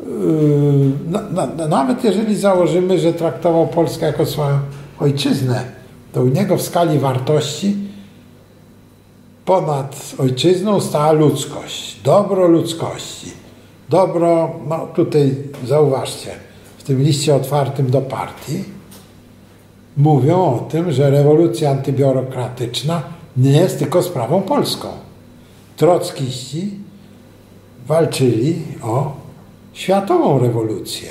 [0.07, 4.59] yy, nawet jeżeli założymy, że traktował Polskę jako swoją
[5.01, 5.65] ojczyznę,
[6.13, 7.77] to u niego w skali wartości
[9.45, 13.31] ponad ojczyzną stała ludzkość, dobro ludzkości.
[13.89, 16.31] Dobro, no tutaj zauważcie,
[16.79, 18.65] w tym liście otwartym do partii
[19.97, 23.03] mówią o tym, że rewolucja antybiurokratyczna
[23.37, 24.89] nie jest tylko sprawą polską.
[25.77, 26.71] Trockiści
[27.87, 29.24] walczyli o
[29.75, 31.09] światową rewolucję,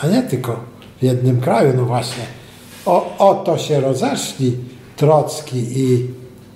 [0.00, 0.60] a nie tylko
[1.00, 1.72] w jednym kraju.
[1.76, 2.24] No właśnie,
[2.86, 4.56] o, o to się rozeszli
[4.96, 6.06] Trocki i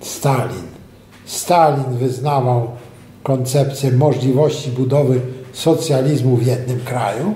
[0.01, 0.67] Stalin.
[1.25, 2.71] Stalin wyznawał
[3.23, 5.21] koncepcję możliwości budowy
[5.53, 7.33] socjalizmu w jednym kraju,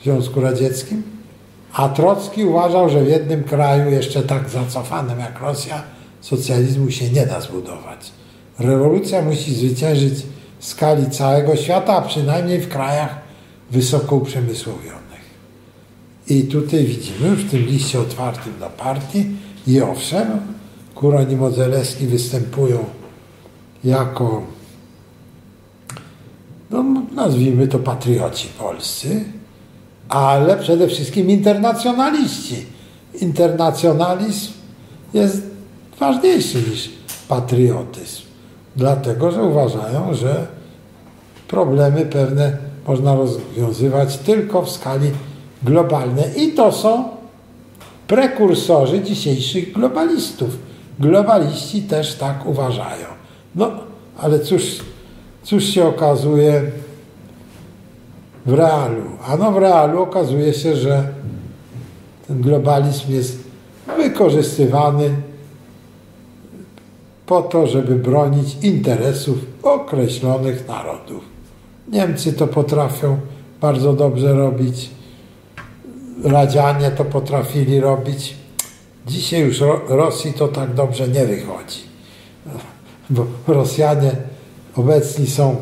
[0.00, 1.02] w Związku Radzieckim,
[1.72, 5.82] a Trocki uważał, że w jednym kraju, jeszcze tak zacofanym jak Rosja,
[6.20, 8.12] socjalizmu się nie da zbudować.
[8.58, 10.14] Rewolucja musi zwyciężyć
[10.62, 13.20] skali całego świata, a przynajmniej w krajach
[13.70, 15.02] wysoko uprzemysłowionych.
[16.28, 19.26] I tutaj widzimy w tym liście otwartym do partii
[19.66, 20.40] i owszem,
[20.94, 22.84] Kuroń i Modzelewski występują
[23.84, 24.42] jako
[26.70, 29.24] no, nazwijmy to patrioci polscy,
[30.08, 32.66] ale przede wszystkim internacjonaliści.
[33.20, 34.52] Internacjonalizm
[35.14, 35.42] jest
[36.00, 36.90] ważniejszy niż
[37.28, 38.21] patriotyzm,
[38.76, 40.46] dlatego że uważają, że
[41.48, 42.56] problemy pewne
[42.86, 45.10] można rozwiązywać tylko w skali
[45.62, 47.04] globalnej i to są
[48.06, 50.58] prekursorzy dzisiejszych globalistów.
[50.98, 53.06] Globaliści też tak uważają.
[53.54, 53.70] No,
[54.18, 54.78] ale cóż,
[55.42, 56.62] cóż się okazuje
[58.46, 59.02] w realu?
[59.26, 61.08] Ano w realu okazuje się, że
[62.28, 63.38] ten globalizm jest
[63.96, 65.10] wykorzystywany
[67.32, 71.24] po to, żeby bronić interesów określonych narodów.
[71.88, 73.20] Niemcy to potrafią
[73.60, 74.90] bardzo dobrze robić,
[76.24, 78.34] Radzianie to potrafili robić.
[79.06, 81.80] Dzisiaj już Rosji to tak dobrze nie wychodzi.
[83.10, 84.10] Bo Rosjanie
[84.76, 85.56] obecni są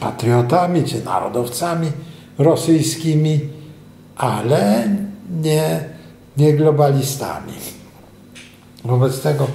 [0.00, 1.92] patriotami czy narodowcami
[2.38, 3.40] rosyjskimi,
[4.16, 4.88] ale
[5.42, 5.84] nie,
[6.36, 7.52] nie globalistami.
[8.84, 9.46] Wobec tego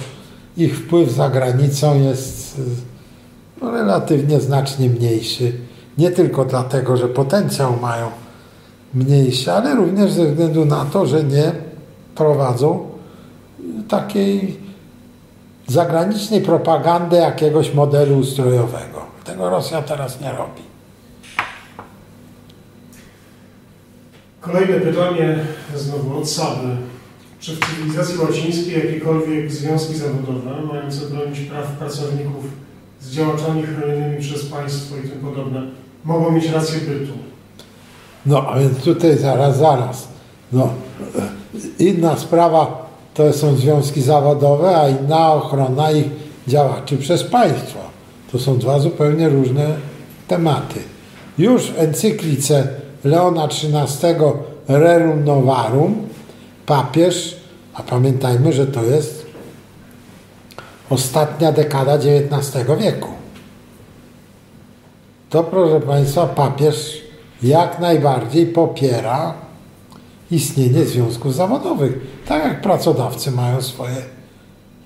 [0.60, 2.60] ich wpływ za granicą jest
[3.62, 5.52] no, relatywnie znacznie mniejszy.
[5.98, 8.10] Nie tylko dlatego, że potencjał mają
[8.94, 11.52] mniejszy, ale również ze względu na to, że nie
[12.14, 12.88] prowadzą
[13.88, 14.60] takiej
[15.66, 19.00] zagranicznej propagandy jakiegoś modelu ustrojowego.
[19.24, 20.62] Tego Rosja teraz nie robi.
[24.40, 25.38] Kolejne pytanie,
[25.76, 26.76] znowu od Saby.
[27.40, 32.44] Czy w cywilizacji łacińskiej jakiekolwiek związki zawodowe mające bronić praw pracowników
[33.00, 35.62] z działaczami chronionymi przez państwo i tym podobne
[36.04, 37.12] mogą mieć rację bytu?
[38.26, 40.08] No, a więc tutaj zaraz, zaraz.
[40.52, 40.68] No,
[41.78, 46.06] inna sprawa to są związki zawodowe, a inna ochrona ich
[46.48, 47.78] działaczy przez państwo.
[48.32, 49.76] To są dwa zupełnie różne
[50.28, 50.80] tematy.
[51.38, 52.68] Już w encyklice
[53.04, 54.14] Leona XIII
[54.68, 56.09] Rerum Novarum
[56.70, 57.36] papież,
[57.74, 59.26] a pamiętajmy, że to jest
[60.90, 63.08] ostatnia dekada XIX wieku.
[65.30, 67.00] To, proszę Państwa, papież
[67.42, 69.34] jak najbardziej popiera
[70.30, 71.98] istnienie związków zawodowych.
[72.26, 73.96] Tak jak pracodawcy mają swoje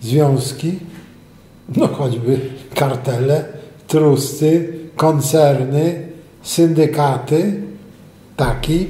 [0.00, 0.78] związki,
[1.76, 2.40] no choćby
[2.74, 3.44] kartele,
[3.86, 6.08] trusty, koncerny,
[6.42, 7.62] syndykaty,
[8.36, 8.86] taki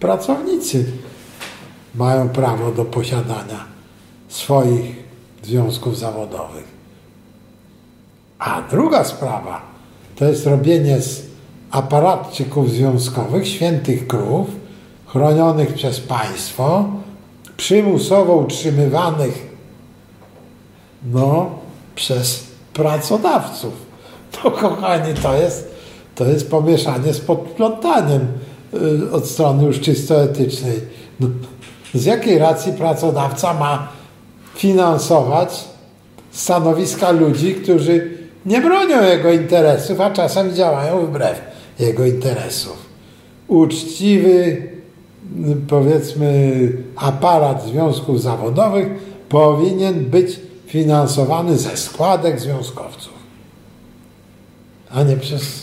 [0.00, 0.84] pracownicy
[1.94, 3.64] mają prawo do posiadania
[4.28, 4.96] swoich
[5.42, 6.64] związków zawodowych.
[8.38, 9.60] A druga sprawa
[10.16, 11.26] to jest robienie z
[11.70, 14.46] aparatczyków związkowych, świętych krów,
[15.06, 16.84] chronionych przez państwo,
[17.56, 19.48] przymusowo utrzymywanych
[21.12, 21.50] no,
[21.94, 23.72] przez pracodawców.
[24.32, 25.74] To kochani, to jest,
[26.14, 28.26] to jest pomieszanie z podplątaniem
[28.74, 30.80] y, od strony już czysto etycznej.
[31.20, 31.28] No,
[31.94, 33.88] z jakiej racji pracodawca ma
[34.54, 35.64] finansować
[36.30, 38.10] stanowiska ludzi, którzy
[38.46, 41.40] nie bronią jego interesów, a czasem działają wbrew
[41.78, 42.88] jego interesów.
[43.48, 44.62] Uczciwy,
[45.68, 48.88] powiedzmy, aparat związków zawodowych
[49.28, 53.12] powinien być finansowany ze składek związkowców,
[54.90, 55.62] a nie przez,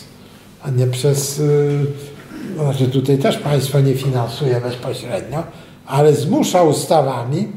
[0.64, 5.44] a nie przez, yy, znaczy tutaj też państwo nie finansuje bezpośrednio,
[5.88, 7.48] ale zmusza ustawami,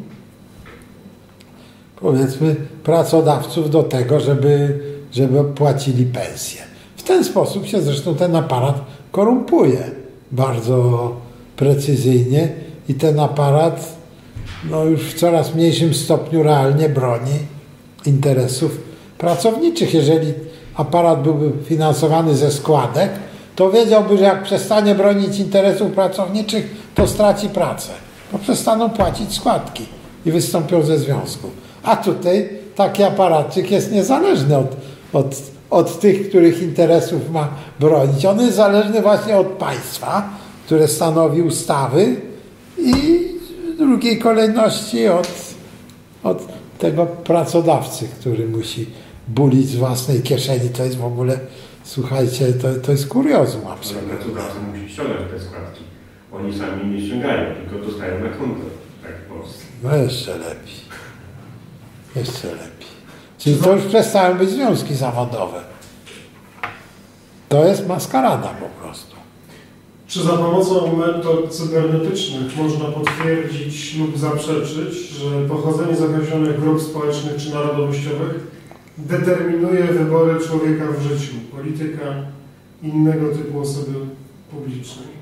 [2.01, 4.81] powiedzmy, pracodawców do tego, żeby,
[5.13, 6.61] żeby płacili pensje.
[6.97, 8.81] W ten sposób się zresztą ten aparat
[9.13, 9.91] korumpuje
[10.33, 11.13] bardzo
[11.57, 12.49] precyzyjnie
[12.89, 13.97] i ten aparat
[14.71, 17.39] no, już w coraz mniejszym stopniu realnie broni
[18.07, 18.81] interesów
[19.19, 19.95] pracowniczych.
[19.95, 20.33] Jeżeli
[20.75, 23.11] aparat byłby finansowany ze składek,
[23.57, 29.87] to wiedziałby, że jak przestanie bronić interesów pracowniczych, to straci pracę bo przestaną płacić składki
[30.27, 31.51] i wystąpią ze związku.
[31.83, 34.77] A tutaj taki aparatczyk jest niezależny od,
[35.13, 37.49] od, od tych, których interesów ma
[37.81, 38.25] bronić.
[38.25, 40.29] On jest zależny właśnie od państwa,
[40.67, 42.17] które stanowi ustawy
[42.79, 42.93] i
[43.75, 45.29] w drugiej kolejności od,
[46.23, 46.43] od
[46.79, 48.87] tego pracodawcy, który musi
[49.29, 50.69] bulić z własnej kieszeni.
[50.69, 51.39] To jest w ogóle,
[51.85, 54.15] słuchajcie, to, to jest kuriozum absolutnie.
[54.15, 55.88] Pracodawca musi ściągać te składki.
[56.33, 58.65] Oni sami nie ściągają, tylko dostają na konto.
[59.03, 59.65] Tak w Polsce.
[59.83, 60.75] No jeszcze lepiej.
[62.17, 62.89] Jeszcze lepiej.
[63.39, 65.61] Czyli to już przestają być związki zawodowe.
[67.49, 69.17] To jest maskarada po prostu.
[70.07, 77.37] Czy za pomocą metod cybernetycznych można potwierdzić lub zaprzeczyć, że pochodzenie z określonych grup społecznych
[77.37, 78.47] czy narodowościowych
[78.99, 82.05] determinuje wybory człowieka w życiu, polityka,
[82.83, 83.93] innego typu osoby
[84.51, 85.18] publicznej?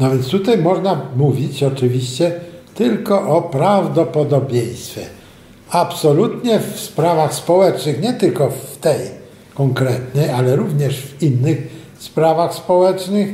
[0.00, 2.40] No więc tutaj można mówić oczywiście
[2.74, 5.00] tylko o prawdopodobieństwie.
[5.70, 9.00] Absolutnie w sprawach społecznych, nie tylko w tej
[9.54, 11.58] konkretnej, ale również w innych
[11.98, 13.28] sprawach społecznych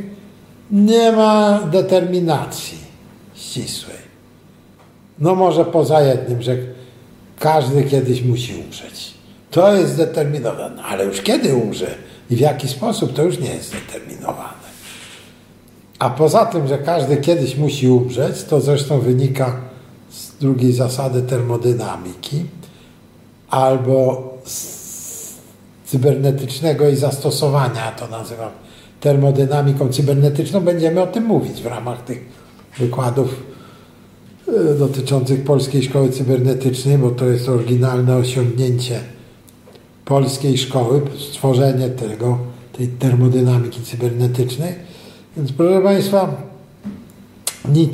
[0.71, 2.79] nie ma determinacji
[3.35, 3.97] ścisłej.
[5.19, 6.57] No może poza jednym, że
[7.39, 9.15] każdy kiedyś musi umrzeć.
[9.51, 11.95] To jest zdeterminowane, ale już kiedy umrze
[12.31, 14.64] i w jaki sposób, to już nie jest zdeterminowane.
[15.99, 19.57] A poza tym, że każdy kiedyś musi umrzeć, to zresztą wynika
[20.11, 22.45] z drugiej zasady termodynamiki
[23.51, 24.85] albo z
[25.87, 28.51] cybernetycznego i zastosowania, to nazywam
[29.01, 32.25] termodynamiką cybernetyczną, będziemy o tym mówić w ramach tych
[32.79, 33.43] wykładów
[34.49, 39.01] e, dotyczących Polskiej Szkoły Cybernetycznej, bo to jest oryginalne osiągnięcie
[40.05, 42.39] polskiej szkoły, stworzenie tego,
[42.73, 44.75] tej termodynamiki cybernetycznej.
[45.37, 46.37] Więc proszę Państwa,
[47.69, 47.91] nic,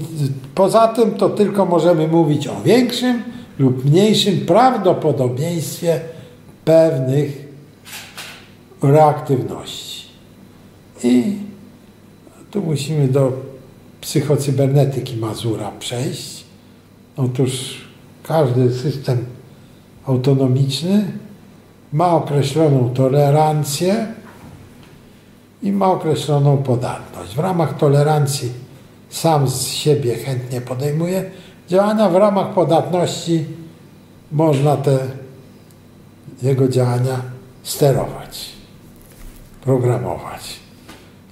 [0.55, 3.22] poza tym to tylko możemy mówić o większym
[3.59, 6.01] lub mniejszym prawdopodobieństwie
[6.64, 7.49] pewnych
[8.82, 10.07] reaktywności.
[11.05, 11.36] I
[12.51, 13.32] tu musimy do
[14.01, 16.45] psychocybernetyki Mazura przejść.
[17.16, 17.80] Otóż
[18.22, 19.24] każdy system
[20.07, 21.05] autonomiczny
[21.93, 24.07] ma określoną tolerancję
[25.63, 27.35] i ma określoną podatność.
[27.35, 28.53] W ramach tolerancji
[29.11, 31.31] sam z siebie chętnie podejmuje
[31.69, 33.45] działania w ramach podatności
[34.33, 34.99] można te
[36.43, 37.21] jego działania
[37.63, 38.49] sterować,
[39.65, 40.61] programować.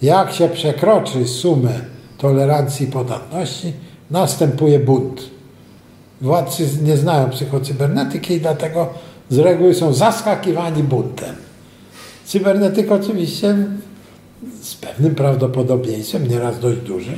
[0.02, 1.80] Jak się przekroczy sumę
[2.18, 3.72] tolerancji i podatności,
[4.10, 5.22] następuje bunt.
[6.20, 8.88] Władcy nie znają psychocybernetyki i dlatego
[9.28, 11.36] z reguły są zaskakiwani buntem.
[12.24, 13.56] Cybernetyk oczywiście
[14.62, 17.14] z pewnym prawdopodobieństwem, nieraz dość dużym,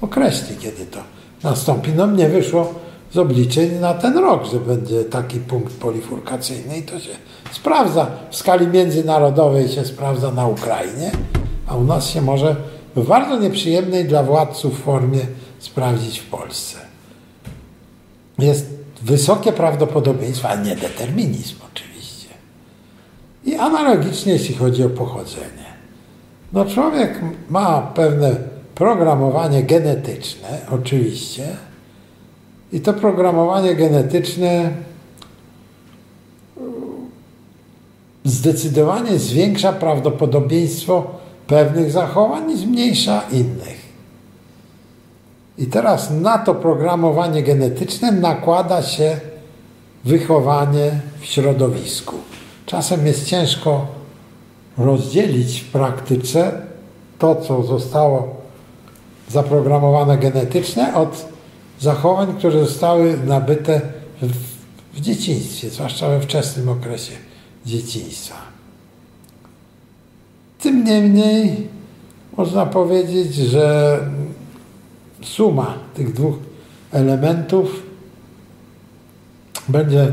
[0.00, 0.98] określi, kiedy to
[1.42, 1.92] nastąpi.
[1.96, 2.74] No mnie wyszło
[3.12, 7.10] z obliczeń na ten rok, że będzie taki punkt polifurkacyjny i to się
[7.52, 8.06] sprawdza.
[8.30, 11.10] W skali międzynarodowej się sprawdza na Ukrainie,
[11.66, 12.56] a u nas się może
[12.96, 15.20] w bardzo nieprzyjemnej dla władców formie
[15.58, 16.78] sprawdzić w Polsce.
[18.38, 18.66] Jest
[19.02, 22.28] wysokie prawdopodobieństwo, a nie determinizm oczywiście.
[23.44, 25.61] I analogicznie jeśli chodzi o pochodzenie.
[26.52, 28.36] No człowiek ma pewne
[28.74, 31.46] programowanie genetyczne, oczywiście,
[32.72, 34.70] i to programowanie genetyczne
[38.24, 41.10] zdecydowanie zwiększa prawdopodobieństwo
[41.46, 43.92] pewnych zachowań i zmniejsza innych.
[45.58, 49.20] I teraz na to programowanie genetyczne nakłada się
[50.04, 50.90] wychowanie
[51.20, 52.16] w środowisku.
[52.66, 53.86] Czasem jest ciężko
[54.78, 56.52] rozdzielić w praktyce
[57.18, 58.36] to, co zostało
[59.28, 61.26] zaprogramowane genetycznie, od
[61.80, 63.80] zachowań, które zostały nabyte
[64.22, 64.32] w,
[64.96, 67.12] w dzieciństwie, zwłaszcza we wczesnym okresie
[67.66, 68.34] dzieciństwa.
[70.60, 71.68] Tym niemniej
[72.36, 73.98] można powiedzieć, że
[75.22, 76.34] suma tych dwóch
[76.92, 77.82] elementów
[79.68, 80.12] będzie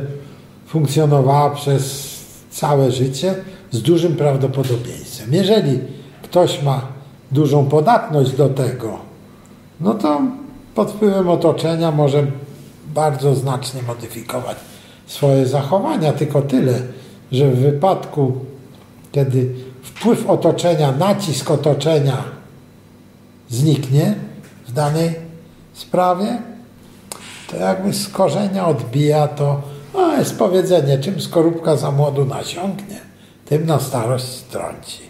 [0.68, 2.16] funkcjonowała przez
[2.52, 3.36] całe życie
[3.72, 5.34] z dużym prawdopodobieństwem.
[5.34, 5.80] Jeżeli
[6.24, 6.82] ktoś ma
[7.32, 9.00] dużą podatność do tego,
[9.82, 10.22] no to
[10.76, 12.28] pod wpływem otoczenia może
[12.88, 14.58] bardzo znacznie modyfikować
[15.08, 16.82] swoje zachowania, tylko tyle,
[17.32, 18.34] że w wypadku,
[19.12, 22.24] kiedy wpływ otoczenia, nacisk otoczenia
[23.50, 24.16] zniknie
[24.68, 25.16] w danej
[25.74, 26.42] sprawie,
[27.52, 29.62] to jakby z korzenia odbija to,
[29.94, 33.09] no jest powiedzenie, czym skorupka za młodu nasiąknie,
[33.50, 35.02] tym na starość strąci.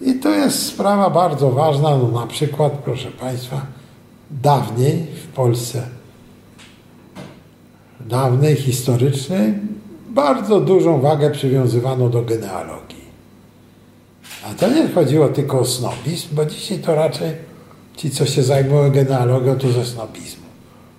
[0.00, 3.60] I to jest sprawa bardzo ważna, no na przykład, proszę Państwa,
[4.30, 5.82] dawniej w Polsce,
[8.00, 9.54] dawnej, historycznej,
[10.08, 13.06] bardzo dużą wagę przywiązywano do genealogii.
[14.50, 17.30] A to nie chodziło tylko o snobizm, bo dzisiaj to raczej
[17.96, 20.46] ci, co się zajmują genealogią, to ze snobizmu.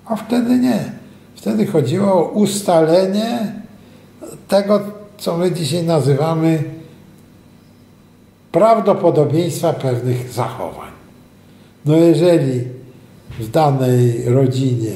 [0.06, 0.92] A wtedy nie.
[1.36, 3.54] Wtedy chodziło o ustalenie
[4.48, 6.64] tego, co my dzisiaj nazywamy
[8.52, 10.92] prawdopodobieństwa pewnych zachowań.
[11.86, 12.64] No jeżeli
[13.40, 14.96] w danej rodzinie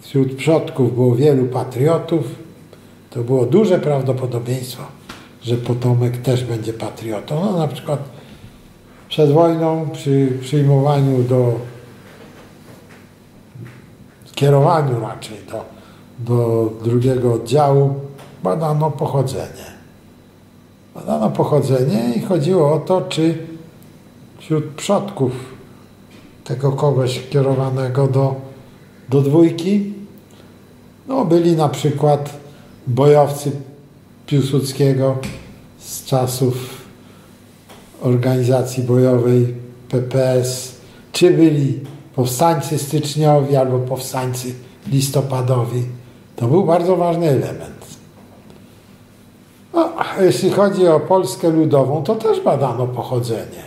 [0.00, 2.24] wśród przodków było wielu patriotów,
[3.10, 4.82] to było duże prawdopodobieństwo,
[5.42, 7.44] że potomek też będzie patriotą.
[7.44, 8.00] No na przykład
[9.08, 11.52] przed wojną przy przyjmowaniu do
[14.24, 15.79] skierowaniu raczej do,
[16.24, 17.94] do drugiego oddziału
[18.42, 19.70] badano pochodzenie.
[20.94, 23.38] Badano pochodzenie i chodziło o to, czy
[24.38, 25.32] wśród przodków
[26.44, 28.34] tego kogoś kierowanego do,
[29.08, 29.92] do dwójki
[31.08, 32.30] no, byli na przykład
[32.86, 33.52] bojowcy
[34.26, 35.16] Piłsudskiego
[35.78, 36.54] z czasów
[38.02, 39.54] organizacji bojowej
[39.88, 40.74] PPS,
[41.12, 41.80] czy byli
[42.14, 44.54] powstańcy styczniowi albo powstańcy
[44.86, 45.99] listopadowi.
[46.40, 47.86] To był bardzo ważny element.
[49.74, 53.64] No, jeśli chodzi o Polskę Ludową, to też badano pochodzenie.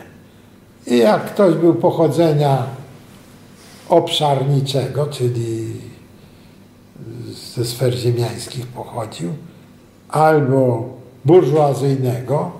[0.87, 2.63] I jak ktoś był pochodzenia
[3.89, 5.73] obszarniczego, czyli
[7.55, 9.29] ze sfer ziemiańskich pochodził,
[10.09, 10.89] albo
[11.25, 12.51] burżuazyjnego,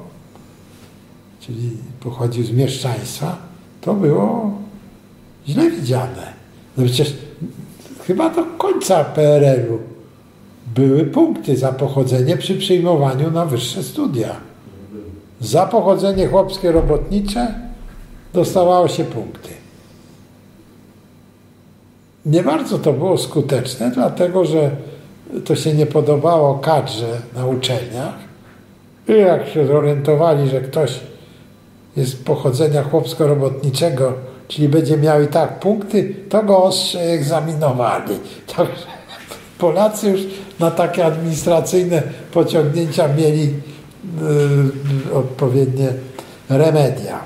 [1.39, 3.37] czyli pochodził z mieszczaństwa,
[3.81, 4.51] to było
[5.47, 6.33] źle widziane.
[6.77, 7.13] No przecież
[8.07, 9.92] chyba do końca PRL-u
[10.75, 14.35] były punkty za pochodzenie przy przyjmowaniu na wyższe studia.
[15.41, 17.53] Za pochodzenie chłopskie robotnicze
[18.33, 19.49] dostawało się punkty.
[22.25, 24.71] Nie bardzo to było skuteczne, dlatego że
[25.45, 28.13] to się nie podobało kadrze na uczelniach.
[29.07, 30.99] I jak się zorientowali, że ktoś
[31.97, 34.13] jest pochodzenia chłopsko-robotniczego,
[34.47, 38.15] czyli będzie miał i tak punkty, to go ostrze egzaminowali.
[38.55, 38.85] Także
[39.57, 40.21] Polacy już
[40.59, 43.53] na takie administracyjne pociągnięcia mieli
[45.09, 45.93] y, odpowiednie
[46.49, 47.19] remedia.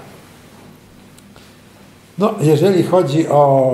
[2.18, 3.74] No, jeżeli chodzi o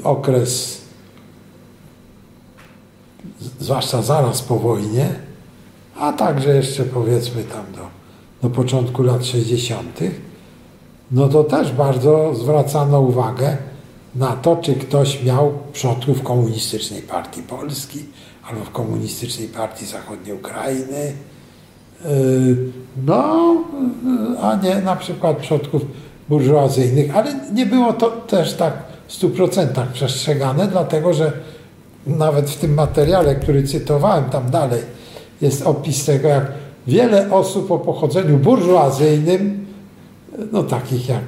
[0.00, 0.82] y, okres,
[3.60, 5.14] zwłaszcza zaraz po wojnie,
[5.96, 7.86] a także jeszcze powiedzmy tam do,
[8.48, 10.00] do początku lat 60.,
[11.10, 13.56] no to też bardzo zwracano uwagę
[14.14, 18.04] na to, czy ktoś miał przodków Komunistycznej Partii Polski
[18.50, 21.12] albo w Komunistycznej Partii Zachodniej Ukrainy.
[22.04, 22.56] Yy,
[23.06, 23.54] No,
[24.04, 25.82] yy, a nie na przykład przodków
[26.28, 28.72] burżuazyjnych, ale nie było to też tak
[29.08, 31.32] w 100% przestrzegane, dlatego że
[32.06, 34.82] nawet w tym materiale, który cytowałem tam dalej,
[35.40, 36.52] jest opis tego, jak
[36.86, 39.66] wiele osób o pochodzeniu burżuazyjnym,
[40.52, 41.24] no takich jak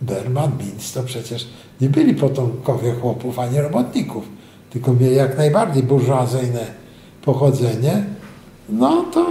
[0.00, 1.48] Berman, Minc, to przecież
[1.80, 4.24] nie byli potomkowie chłopów ani robotników,
[4.72, 6.66] tylko mieli jak najbardziej burżuazyjne
[7.22, 8.04] pochodzenie,
[8.68, 9.26] no to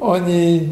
[0.00, 0.68] oni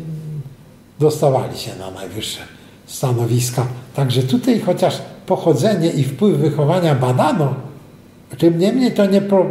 [1.01, 2.41] dostawali się na najwyższe
[2.87, 3.67] stanowiska.
[3.95, 7.55] Także tutaj chociaż pochodzenie i wpływ wychowania badano,
[8.39, 9.47] tym niemniej to nie pro,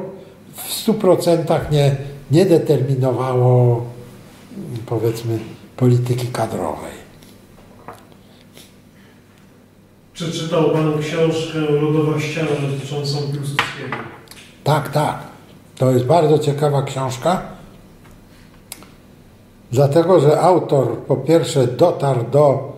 [0.55, 1.95] w stu procentach nie,
[2.31, 3.85] nie determinowało
[4.85, 5.39] powiedzmy
[5.77, 7.02] polityki kadrowej.
[10.13, 13.97] Czy czytał Pan książkę Lodowa ściana dotyczącą Piłsudskiego?
[14.63, 15.17] Tak, tak.
[15.77, 17.41] To jest bardzo ciekawa książka,
[19.71, 22.73] dlatego że autor po pierwsze dotarł do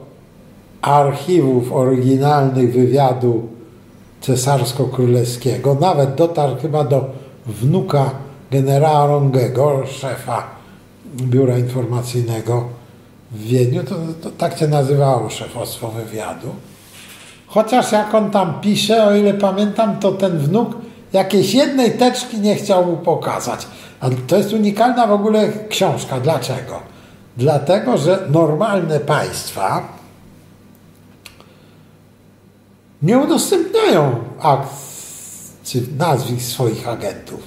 [0.81, 3.47] archiwów oryginalnych wywiadu
[4.21, 7.05] cesarsko-królewskiego, nawet dotarł chyba do
[7.45, 8.11] wnuka
[8.51, 10.47] generała Rongego, szefa
[11.15, 12.63] biura informacyjnego
[13.31, 16.47] w Wiedniu, to, to tak się nazywało szefostwo wywiadu.
[17.55, 20.77] Chociaż jak on tam pisze, o ile pamiętam, to ten wnuk
[21.13, 23.67] jakiejś jednej teczki nie chciał mu pokazać.
[23.99, 26.19] A to jest unikalna w ogóle książka.
[26.19, 26.79] Dlaczego?
[27.37, 29.87] Dlatego, że normalne państwa
[33.01, 34.69] nie udostępniają akt
[35.63, 37.39] czy nazwisk swoich agentów.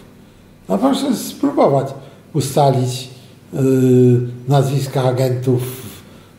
[0.69, 1.87] No proszę spróbować
[2.35, 3.09] ustalić
[3.53, 3.61] yy,
[4.49, 5.63] nazwiska agentów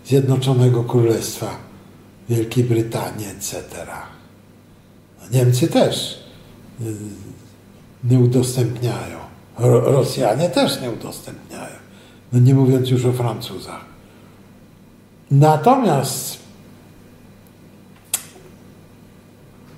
[0.05, 1.68] Zjednoczonego Królestwa,
[2.30, 3.63] Wielkiej Brytanii, etc.
[5.21, 6.23] No Niemcy też
[6.80, 6.93] yy,
[8.03, 9.17] nie udostępniają.
[9.59, 11.75] Ro Rosjanie też nie udostępniają.
[12.34, 13.86] No nie mówiąc już o Francuzach.
[15.32, 16.38] Natomiast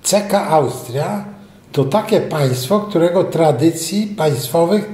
[0.03, 1.25] CK Austria
[1.71, 4.89] to takie państwo, którego tradycji państwowych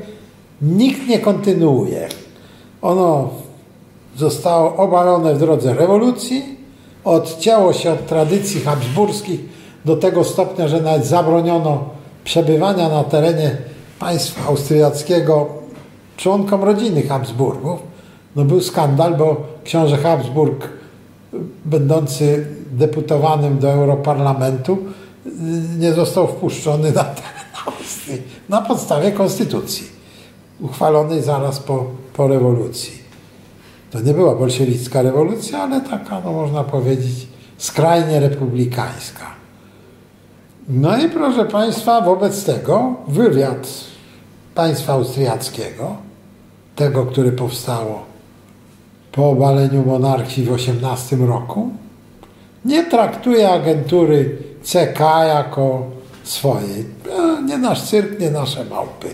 [0.61, 2.09] nikt nie kontynuuje.
[2.81, 3.29] Ono
[4.15, 6.56] zostało obalone w drodze rewolucji,
[7.07, 9.39] odcięło się od tradycji habsburskich
[9.85, 11.83] do tego stopnia, że nawet zabroniono
[12.23, 13.57] przebywania na terenie
[13.99, 15.47] państwa austriackiego
[16.17, 17.79] członkom rodziny Habsburgów.
[18.35, 20.69] No był skandal, bo książę Habsburg,
[21.65, 24.77] będący deputowanym do Europarlamentu,
[25.79, 29.87] nie został wpuszczony na teren Austrii na podstawie konstytucji
[30.59, 32.96] uchwalonej zaraz po, po rewolucji.
[33.91, 37.27] To nie była bolszewicka rewolucja, ale taka, no można powiedzieć,
[37.57, 39.25] skrajnie republikańska.
[40.69, 43.67] No i proszę Państwa, wobec tego wywiad
[44.55, 45.95] państwa austriackiego,
[46.75, 48.05] tego, które powstało
[49.11, 51.69] po obaleniu monarchii w 18 roku,
[52.65, 55.83] nie traktuje agentury CK jako
[56.23, 56.85] swojej.
[57.19, 59.07] E, Nie nasz cyrk, nie nasze małpy.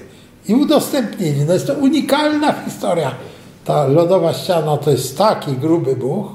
[0.47, 1.45] I udostępnili.
[1.45, 3.11] No jest to unikalna historia.
[3.65, 6.25] Ta lodowa ściana to jest taki gruby buch,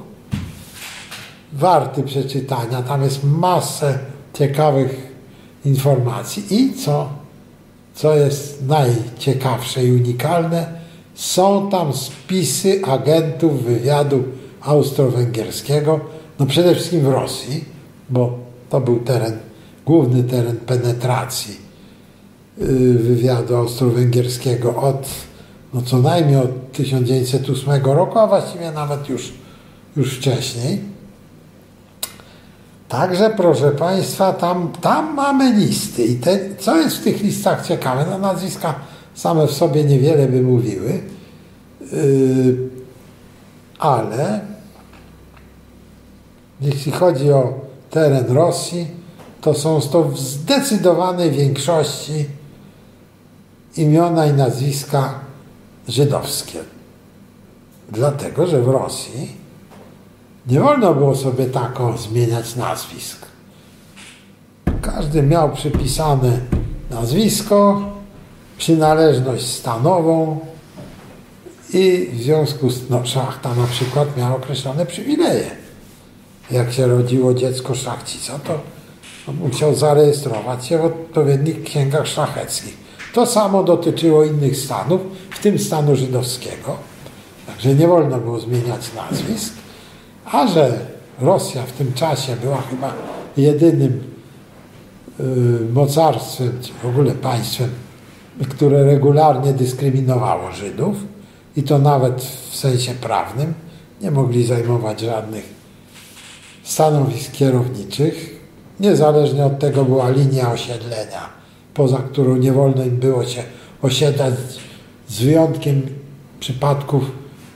[1.53, 2.83] warty przeczytania.
[2.83, 3.99] Tam jest masę
[4.35, 5.13] ciekawych
[5.65, 6.45] informacji.
[6.51, 7.09] I co,
[7.95, 10.79] co jest najciekawsze i unikalne,
[11.15, 14.25] są tam spisy agentów wywiadu
[14.61, 16.01] austro-węgierskiego,
[16.39, 17.65] no przede wszystkim w Rosji,
[18.11, 18.39] bo
[18.71, 19.39] to był teren,
[19.87, 21.57] główny teren penetracji
[22.63, 22.65] y,
[22.95, 25.09] wywiadu austro-węgierskiego od
[25.75, 29.33] no co najmniej od 1908 roku, a właściwie nawet już,
[29.97, 30.81] już wcześniej.
[32.89, 36.05] Także, proszę Państwa, tam, tam mamy listy.
[36.05, 38.75] I te, co jest w tych listach ciekawe, no nazwiska
[39.15, 41.01] same w sobie niewiele by mówiły,
[41.93, 42.57] yy,
[43.79, 44.41] ale
[46.61, 47.55] jeśli chodzi o
[47.91, 48.87] teren Rosji,
[49.41, 52.27] to są to w zdecydowanej większości
[53.77, 55.28] imiona i nazwiska
[55.89, 56.59] żydowskie.
[57.89, 59.33] Dlatego, że w Rosji
[60.47, 63.27] nie wolno było sobie tak o zmieniać nazwisk.
[64.83, 66.41] Każdy miał przypisane
[66.91, 67.83] nazwisko,
[68.59, 70.41] przynależność stanową
[71.73, 75.51] i w związku z no, szlachta na przykład miała określone przywileje.
[76.51, 78.61] jak się rodziło dziecko szlachcica, to
[79.33, 82.88] musiał zarejestrować się w odpowiednich księgach szlacheckich.
[83.19, 85.01] To samo dotyczyło innych stanów,
[85.31, 86.77] w tym stanu żydowskiego.
[87.47, 89.55] Także nie wolno było zmieniać nazwisk.
[90.25, 90.79] A że
[91.21, 92.93] Rosja w tym czasie była chyba
[93.37, 94.03] jedynym
[95.21, 95.25] y,
[95.73, 97.71] mocarstwem, czy w ogóle państwem,
[98.51, 100.97] które regularnie dyskryminowało Żydów
[101.57, 103.55] i to nawet w sensie prawnym,
[104.01, 105.45] nie mogli zajmować żadnych
[106.63, 108.41] stanowisk kierowniczych.
[108.81, 111.38] Niezależnie od tego była linia osiedlenia,
[111.79, 113.43] poza którą nie wolno im było się
[113.83, 114.35] osiedlać
[115.09, 115.83] z wyjątkiem
[116.41, 117.11] przypadków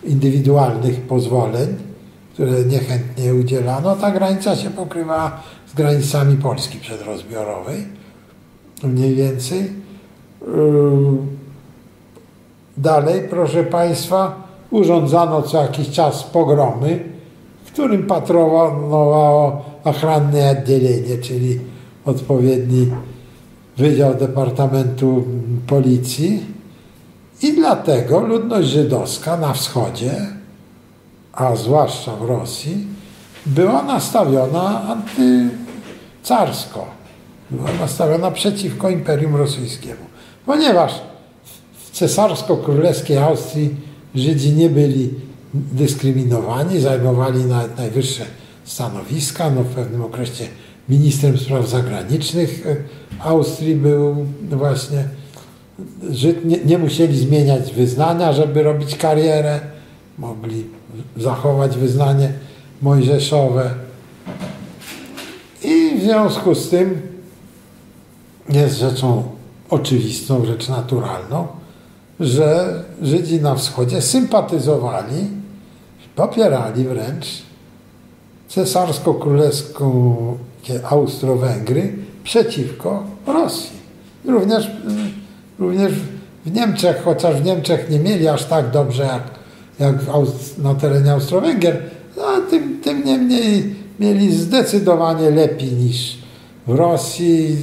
[0.05, 1.69] indywidualnych pozwoleń,
[2.35, 3.97] które niechętnie udzielano.
[3.97, 7.87] Ta granica się pokrywała z granicami Polski przedrozbiorowej,
[8.83, 9.73] mniej więcej.
[12.77, 17.05] Dalej, proszę Państwa, urządzano co jakiś czas pogromy,
[17.65, 21.61] w którym patronowało ochronne oddzielenie, czyli
[22.05, 22.91] odpowiedni
[23.77, 25.25] Wydział Departamentu
[25.67, 26.47] Policji.
[27.43, 30.27] I dlatego ludność żydowska na wschodzie,
[31.33, 32.87] a zwłaszcza w Rosji,
[33.47, 36.87] była nastawiona antycarsko.
[37.51, 40.05] Była nastawiona przeciwko Imperium Rosyjskiemu.
[40.47, 40.93] Ponieważ
[41.75, 43.77] w cesarsko-królewskiej Austrii
[44.15, 45.11] Żydzi nie byli
[45.55, 47.45] dyskryminowani, zajmowali
[47.77, 48.25] najwyższe
[48.65, 49.51] stanowiska.
[49.51, 50.45] No, w pewnym okresie
[50.89, 52.67] ministrem spraw zagranicznych
[53.21, 55.05] Austrii był właśnie
[56.11, 56.45] Żyd.
[56.45, 59.61] Nie, nie musieli zmieniać wyznania, żeby robić karierę.
[60.19, 60.65] Mogli
[61.17, 62.33] zachować wyznanie
[62.83, 63.75] mojżeszowe.
[65.65, 67.03] I w związku z tym
[68.49, 69.23] jest rzeczą
[69.71, 71.47] oczywistą, rzecz naturalną,
[72.21, 75.29] że Żydzi na wschodzie sympatyzowali,
[76.17, 77.27] popierali wręcz
[78.49, 80.15] cesarsko-królewską
[80.91, 81.93] Austro-Węgry
[82.25, 83.77] przeciwko Rosji.
[84.25, 84.71] Również,
[85.59, 85.93] również
[86.47, 89.23] w Niemczech, chociaż w Niemczech nie mieli aż tak dobrze jak,
[89.79, 89.97] jak
[90.59, 91.83] na terenie Austro-Węgier,
[92.17, 96.19] no, tym, tym niemniej mieli zdecydowanie lepiej niż
[96.67, 97.57] w Rosji.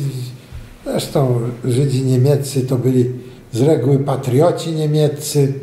[0.85, 3.05] Zresztą Żydzi niemieccy to byli
[3.51, 5.53] z reguły patrioci niemieccy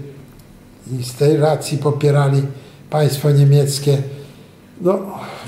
[1.01, 2.43] i z tej racji popierali
[2.91, 3.99] państwo niemieckie.
[4.80, 4.99] No,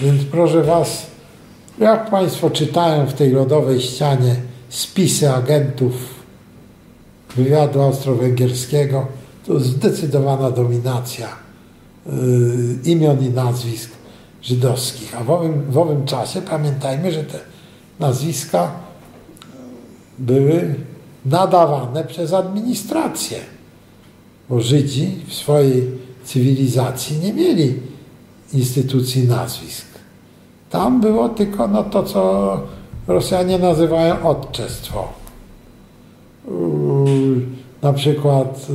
[0.00, 1.06] więc proszę Was,
[1.80, 4.36] jak Państwo czytają w tej lodowej ścianie
[4.68, 5.92] spisy agentów
[7.36, 9.06] wywiadu austro-węgierskiego,
[9.46, 11.28] to zdecydowana dominacja
[12.06, 12.10] y,
[12.84, 13.90] imion i nazwisk
[14.42, 15.20] żydowskich.
[15.20, 17.38] A w owym, w owym czasie pamiętajmy, że te
[18.00, 18.70] nazwiska
[20.18, 20.74] były
[21.26, 23.38] nadawane przez administrację.
[24.48, 25.90] Bo Żydzi w swojej
[26.24, 27.74] cywilizacji nie mieli
[28.52, 29.87] instytucji nazwisk.
[30.70, 32.60] Tam było tylko no, to, co
[33.06, 35.08] Rosjanie nazywają odczestwo.
[37.82, 38.66] Na przykład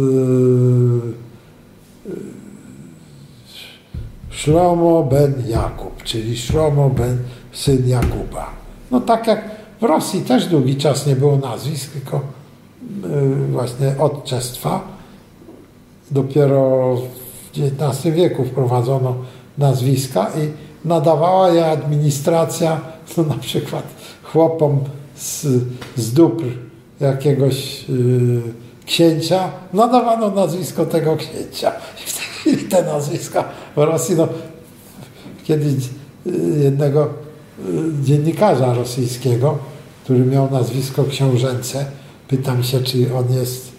[4.30, 7.18] Szlomo ben Jakub, czyli Szlomo ben
[7.52, 8.50] syn Jakuba.
[8.92, 12.22] No tak jak w Rosji też długi czas nie było nazwisk, tylko
[13.52, 14.82] właśnie odczestwa.
[16.12, 19.16] Dopiero w XIX wieku wprowadzono
[19.58, 22.82] nazwiska i nadawała je administracja,
[23.18, 23.84] no na przykład
[24.24, 24.80] chłopom
[25.16, 25.46] z,
[25.96, 26.46] z dóbr
[27.00, 28.42] jakiegoś yy,
[28.86, 31.72] księcia, nadawano nazwisko tego księcia.
[32.46, 33.44] I te nazwiska
[33.76, 34.28] w Rosji, no
[35.44, 35.74] kiedyś
[36.64, 39.58] jednego y, dziennikarza rosyjskiego,
[40.04, 41.86] który miał nazwisko książęce,
[42.28, 43.72] pytam się, czy on jest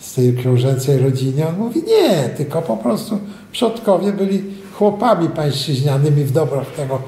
[0.00, 1.48] z tej książęcej rodziny.
[1.48, 3.18] On mówi, nie, tylko po prostu
[3.52, 4.42] przodkowie byli
[4.80, 6.98] chłopami pańszczyźnianymi w dobrach tego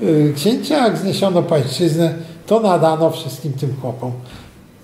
[0.00, 0.86] y, księcia.
[0.86, 2.14] Jak zniesiono pańszczyznę,
[2.46, 4.12] to nadano wszystkim tym chłopom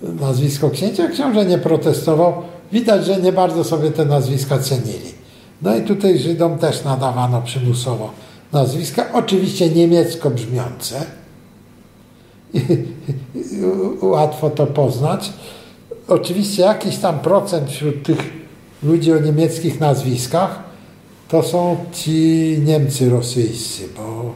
[0.01, 1.07] nazwisko księcia.
[1.07, 2.33] Książę nie protestował.
[2.71, 5.13] Widać, że nie bardzo sobie te nazwiska cenili.
[5.61, 8.11] No i tutaj Żydom też nadawano przymusowo
[8.53, 11.05] nazwiska, oczywiście niemiecko brzmiące.
[14.01, 15.33] Łatwo to poznać.
[16.07, 18.17] Oczywiście jakiś tam procent wśród tych
[18.83, 20.68] ludzi o niemieckich nazwiskach
[21.29, 24.33] to są ci Niemcy rosyjscy, bo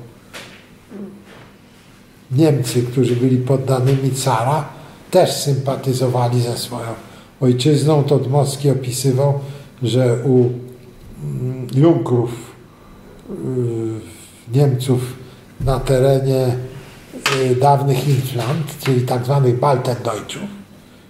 [2.31, 4.65] Niemcy, którzy byli poddanymi cara,
[5.11, 6.87] też sympatyzowali ze swoją
[7.41, 8.03] ojczyzną.
[8.03, 9.39] To Dmowski opisywał,
[9.83, 10.49] że u
[11.23, 12.31] mm, Junkrów,
[13.29, 13.33] y,
[14.57, 15.01] Niemców
[15.61, 16.47] na terenie
[17.51, 20.41] y, dawnych Inflant, czyli tak zwanych Baltendeutsów,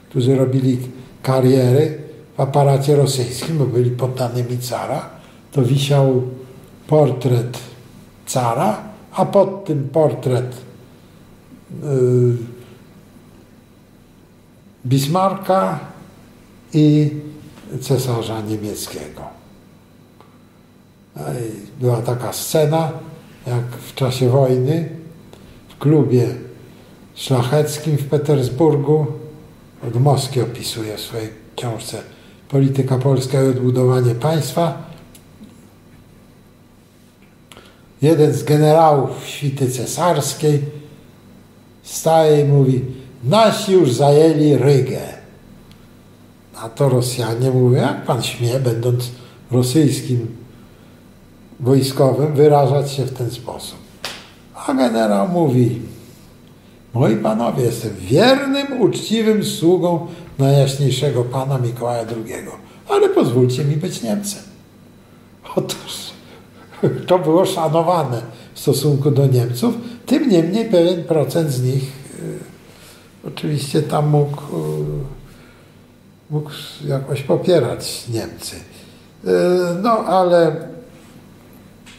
[0.10, 0.78] którzy robili
[1.24, 1.98] kariery
[2.38, 5.12] w aparacie rosyjskim, bo byli poddanymi cara,
[5.54, 6.22] to wisiał
[6.88, 7.60] portret
[8.26, 10.56] cara, a pod tym portret
[11.84, 12.54] y,
[14.86, 15.80] Bismarcka
[16.74, 17.12] i
[17.82, 19.22] cesarza niemieckiego.
[21.16, 21.24] No
[21.80, 22.91] Była taka scena,
[23.47, 24.89] jak w czasie wojny
[25.70, 26.36] w klubie
[27.16, 29.06] szlacheckim w Petersburgu,
[29.93, 32.01] Dmowski opisuje w swojej książce
[32.49, 34.93] Polityka Polska i odbudowanie państwa.
[38.04, 40.62] Jeden z generałów świty cesarskiej
[41.84, 42.82] staje i mówi
[43.24, 45.01] nasi już zajęli Rygę.
[46.56, 49.12] A to Rosjanie mówią, jak pan śmie, będąc
[49.51, 50.28] rosyjskim
[51.60, 53.78] wojskowym, wyrażać się w ten sposób.
[54.68, 55.82] A generał mówi,
[56.93, 60.08] moi panowie, jestem wiernym, uczciwym sługą
[60.39, 62.36] najjaśniejszego pana Mikołaja II,
[62.89, 64.43] ale pozwólcie mi być Niemcem.
[65.56, 66.12] Otóż
[67.08, 68.22] to było szanowane
[68.54, 69.76] w stosunku do Niemców,
[70.06, 71.84] tym niemniej pewien procent z nich
[73.24, 74.44] y, oczywiście tam mógł, y,
[76.30, 76.50] mógł
[76.88, 78.56] jakoś popierać Niemcy.
[78.56, 79.30] Y,
[79.82, 80.56] no ale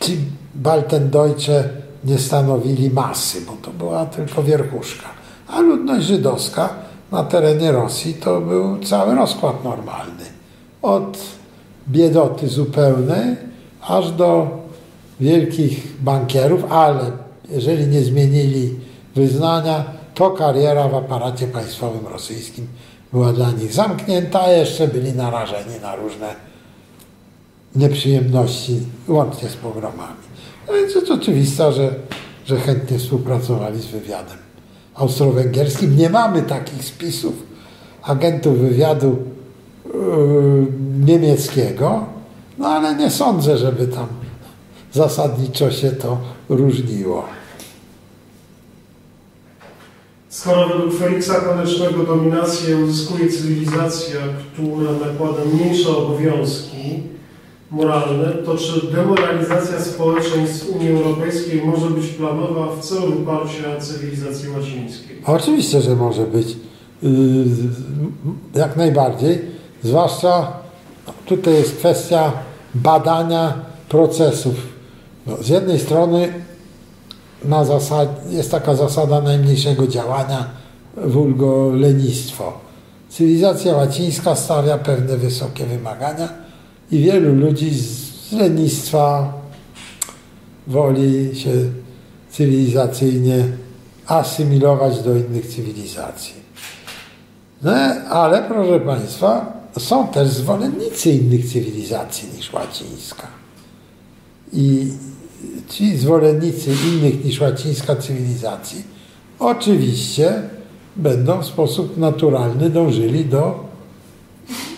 [0.00, 0.18] ci
[0.54, 1.68] Baltendeutsche
[2.04, 5.06] nie stanowili masy, bo to była tylko wierchuszka.
[5.48, 6.68] A ludność żydowska
[7.12, 10.24] na terenie Rosji to był cały rozkład normalny.
[10.82, 11.18] Od
[11.88, 13.36] biedoty zupełnej
[13.88, 14.58] aż do
[15.20, 17.10] wielkich bankierów, ale
[17.50, 18.74] jeżeli nie zmienili
[19.14, 19.84] wyznania,
[20.14, 22.66] to kariera w aparacie państwowym rosyjskim
[23.12, 26.34] była dla nich zamknięta, a jeszcze byli narażeni na różne
[27.76, 30.24] nieprzyjemności, łącznie z pogromami.
[30.68, 31.94] No więc jest oczywiste, że,
[32.46, 34.38] że chętnie współpracowali z wywiadem
[34.94, 35.96] austro-węgierskim.
[35.96, 37.32] Nie mamy takich spisów
[38.02, 39.16] agentów wywiadu
[39.86, 40.66] yy,
[41.04, 42.04] niemieckiego,
[42.58, 44.06] no ale nie sądzę, żeby tam
[44.94, 46.18] zasadniczo się to
[46.48, 47.24] różniło.
[50.28, 54.20] Skoro według Feliksa Konecznego dominację uzyskuje cywilizacja,
[54.52, 57.02] która nakłada mniejsze obowiązki
[57.70, 65.16] moralne, to czy demoralizacja społeczeństw Unii Europejskiej może być planowa w celu wyparcia cywilizacji łacińskiej?
[65.26, 66.56] Oczywiście, że może być.
[67.02, 67.10] Yy,
[68.54, 69.38] Jak najbardziej.
[69.82, 70.52] Zwłaszcza
[71.26, 72.32] tutaj jest kwestia
[72.74, 73.54] badania
[73.88, 74.73] procesów.
[75.26, 76.32] No, z jednej strony
[77.44, 80.50] na zasad, jest taka zasada najmniejszego działania,
[80.96, 82.52] wulgo lenistwo.
[83.08, 86.28] Cywilizacja łacińska stawia pewne wysokie wymagania
[86.90, 89.32] i wielu ludzi z lenistwa
[90.66, 91.50] woli się
[92.30, 93.44] cywilizacyjnie
[94.06, 96.34] asymilować do innych cywilizacji.
[97.62, 97.72] No,
[98.10, 103.26] ale proszę Państwa, są też zwolennicy innych cywilizacji niż łacińska.
[104.52, 104.92] I
[105.68, 108.84] ci zwolennicy innych niż łacińska cywilizacji
[109.38, 110.42] oczywiście
[110.96, 113.64] będą w sposób naturalny dążyli do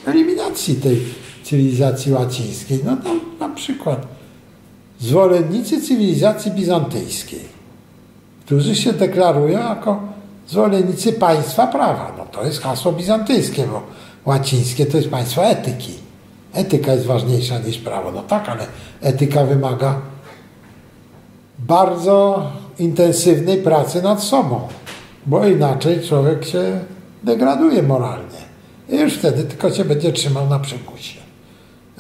[0.07, 1.03] eliminacji tej
[1.45, 2.81] cywilizacji łacińskiej.
[2.85, 4.07] No tam na przykład
[5.01, 7.45] zwolennicy cywilizacji bizantyjskiej,
[8.47, 10.03] którzy się deklarują jako
[10.49, 12.15] zwolennicy państwa prawa.
[12.19, 13.83] No to jest hasło bizantyjskie, bo
[14.25, 15.93] łacińskie to jest państwo etyki.
[16.55, 18.13] Etyka jest ważniejsza niż prawo.
[18.13, 18.67] No tak, ale
[19.01, 20.01] etyka wymaga
[21.67, 22.47] bardzo
[22.79, 24.61] intensywnej pracy nad sobą,
[25.27, 26.81] bo inaczej człowiek się
[27.23, 28.47] degraduje moralnie.
[28.89, 31.21] I już wtedy tylko się będzie trzymał na przymusie.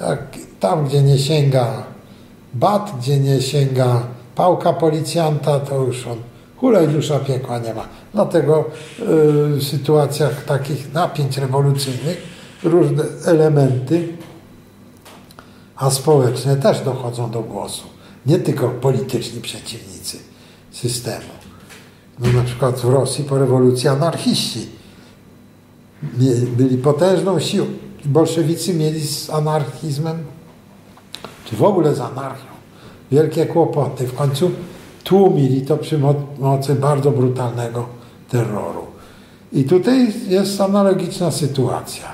[0.00, 0.22] Jak
[0.60, 1.82] tam, gdzie nie sięga
[2.54, 4.02] bat, gdzie nie sięga
[4.34, 6.18] pałka policjanta, to już on
[6.56, 7.82] hulaj dusza piekła nie ma.
[8.14, 8.64] Dlatego y,
[9.56, 12.22] w sytuacjach takich napięć rewolucyjnych
[12.64, 14.08] różne elementy
[15.76, 17.95] a społeczne też dochodzą do głosu.
[18.26, 20.18] Nie tylko polityczni przeciwnicy
[20.70, 21.24] systemu.
[22.18, 24.66] No na przykład w Rosji po rewolucji anarchiści
[26.56, 27.66] byli potężną siłą.
[28.04, 30.18] Bolszewicy mieli z anarchizmem,
[31.44, 32.46] czy w ogóle z anarchią,
[33.10, 34.06] wielkie kłopoty.
[34.06, 34.50] W końcu
[35.04, 36.00] tłumili to przy
[36.38, 37.86] mocy bardzo brutalnego
[38.30, 38.86] terroru.
[39.52, 42.04] I tutaj jest analogiczna sytuacja.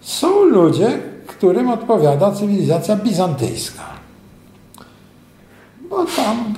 [0.00, 3.82] Są ludzie, którym odpowiada cywilizacja bizantyjska.
[5.92, 6.54] Bo tam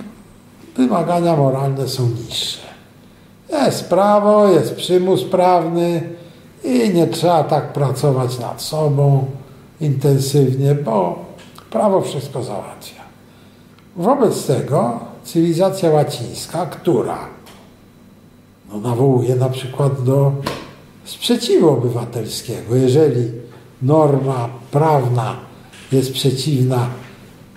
[0.77, 2.67] wymagania moralne są niższe.
[3.49, 6.09] Jest prawo, jest przymus prawny
[6.65, 9.25] i nie trzeba tak pracować nad sobą
[9.81, 11.25] intensywnie, bo
[11.71, 13.03] prawo wszystko załatwia.
[13.97, 17.19] Wobec tego cywilizacja łacińska, która
[18.73, 20.33] no, nawołuje na przykład do
[21.05, 23.31] sprzeciwu obywatelskiego, jeżeli
[23.83, 25.37] norma prawna
[25.93, 26.87] jest przeciwna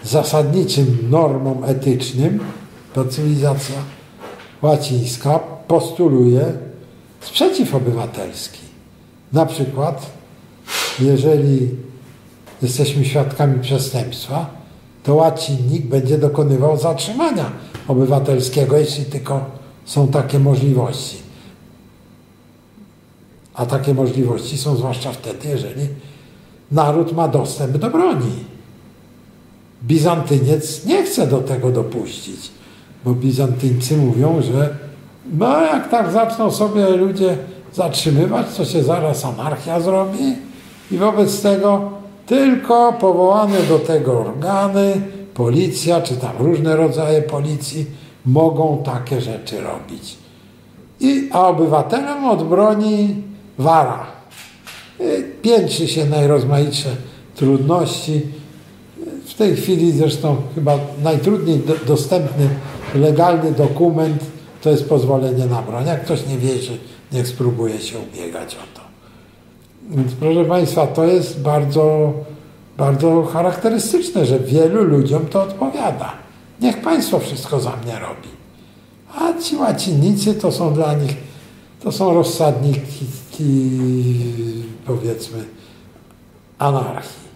[0.08, 2.40] zasadniczym normom etycznym
[2.98, 3.76] bo cywilizacja
[4.62, 6.54] łacińska postuluje
[7.22, 8.60] sprzeciw obywatelski.
[9.34, 10.12] Na przykład,
[11.00, 11.70] jeżeli
[12.62, 14.50] jesteśmy świadkami przestępstwa,
[15.04, 17.52] to łacinnik będzie dokonywał zatrzymania
[17.88, 19.46] obywatelskiego, jeśli tylko
[19.86, 21.18] są takie możliwości.
[23.54, 25.88] A takie możliwości są zwłaszcza wtedy, jeżeli
[26.72, 28.57] naród ma dostęp do broni.
[29.84, 32.52] Bizantyniec nie chce do tego dopuścić,
[33.06, 34.70] bo Bizantyńcy mówią, że
[35.38, 37.38] no jak tak zaczną sobie ludzie
[37.74, 40.36] zatrzymywać, to się zaraz anarchia zrobi
[40.92, 41.92] i wobec tego
[42.26, 45.02] tylko powołane do tego organy,
[45.34, 47.86] policja czy tam różne rodzaje policji
[48.26, 50.18] mogą takie rzeczy robić.
[51.00, 53.16] I, a obywatelem od broni
[53.58, 54.06] wara.
[55.42, 56.90] Piętrzy się najrozmaitsze
[57.36, 58.22] trudności.
[59.38, 62.50] W tej chwili zresztą chyba najtrudniej do, dostępny
[62.96, 64.24] legalny dokument
[64.62, 65.86] to jest pozwolenie na broń.
[65.86, 66.78] Jak ktoś nie wierzy,
[67.12, 68.82] niech spróbuje się ubiegać o to.
[69.90, 72.14] Więc proszę Państwa, to jest bardzo,
[72.78, 76.14] bardzo charakterystyczne, że wielu ludziom to odpowiada.
[76.62, 78.30] Niech Państwo wszystko za mnie robi.
[79.16, 81.18] A ci łacinnicy to są dla nich,
[81.84, 83.06] to są rozsadniki,
[84.86, 85.44] powiedzmy,
[86.60, 87.27] anarchii.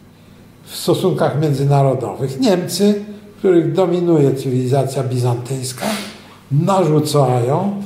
[0.71, 3.05] W stosunkach międzynarodowych Niemcy,
[3.35, 5.85] w których dominuje cywilizacja bizantyjska,
[6.51, 7.81] narzucają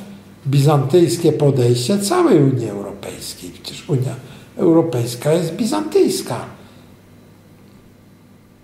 [0.47, 3.49] bizantyjskie podejście całej Unii Europejskiej.
[3.49, 4.15] Przecież Unia
[4.57, 6.35] Europejska jest bizantyjska.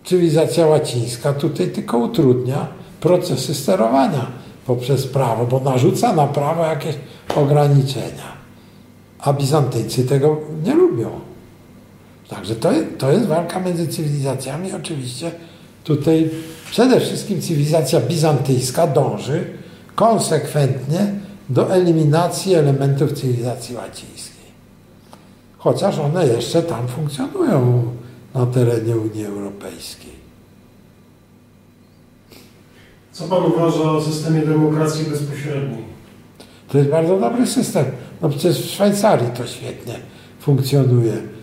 [0.06, 2.68] Cywilizacja łacińska tutaj tylko utrudnia
[3.00, 4.28] procesy sterowania
[4.66, 6.96] poprzez prawo, bo narzuca na prawo jakieś
[7.36, 8.32] ograniczenia.
[9.20, 11.31] A Bizantyjcy tego nie lubią.
[12.32, 14.74] Także to, to jest walka między cywilizacjami.
[14.74, 15.32] Oczywiście
[15.84, 16.30] tutaj
[16.72, 19.46] przede wszystkim cywilizacja bizantyjska dąży
[19.96, 21.14] konsekwentnie
[21.50, 24.46] do eliminacji elementów cywilizacji łacińskiej.
[25.58, 27.84] Chociaż one jeszcze tam funkcjonują
[28.36, 30.14] na terenie Unii Europejskiej.
[33.12, 35.84] Co Pan uważa o systemie demokracji bezpośredniej?
[36.70, 37.86] To jest bardzo dobry system.
[38.22, 39.96] No przecież w Szwajcarii to świetnie
[40.40, 41.41] funkcjonuje.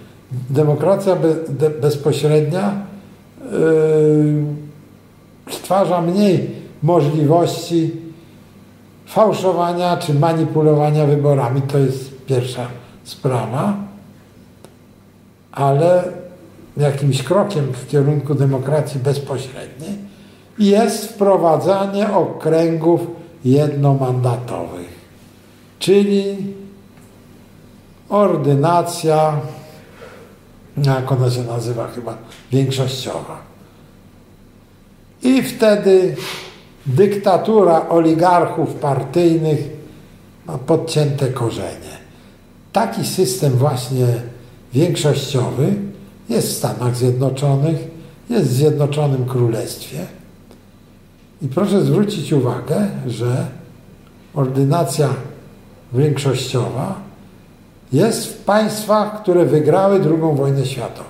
[0.51, 2.72] Demokracja be, de, bezpośrednia
[3.53, 4.45] yy,
[5.51, 6.51] stwarza mniej
[6.83, 7.93] możliwości
[9.07, 11.62] fałszowania czy manipulowania wyborami.
[11.62, 12.66] To jest pierwsza
[13.05, 13.76] sprawa.
[15.53, 16.05] Ale
[16.76, 19.99] jakimś krokiem w kierunku demokracji bezpośredniej
[20.59, 23.01] jest wprowadzanie okręgów
[23.45, 24.89] jednomandatowych,
[25.79, 26.37] czyli
[28.09, 29.33] ordynacja,
[30.87, 32.18] jak ona się nazywa chyba,
[32.53, 33.39] większościowa.
[35.22, 36.16] I wtedy
[36.87, 39.59] dyktatura oligarchów partyjnych
[40.47, 41.99] ma podcięte korzenie.
[42.72, 44.07] Taki system właśnie
[44.72, 45.74] większościowy
[46.29, 47.76] jest w Stanach Zjednoczonych,
[48.31, 50.07] jest w Zjednoczonym Królestwie.
[51.43, 53.47] I proszę zwrócić uwagę, że
[54.35, 55.09] ordynacja
[55.93, 57.07] większościowa
[57.93, 61.09] jest w państwach, które wygrały II wojnę światową.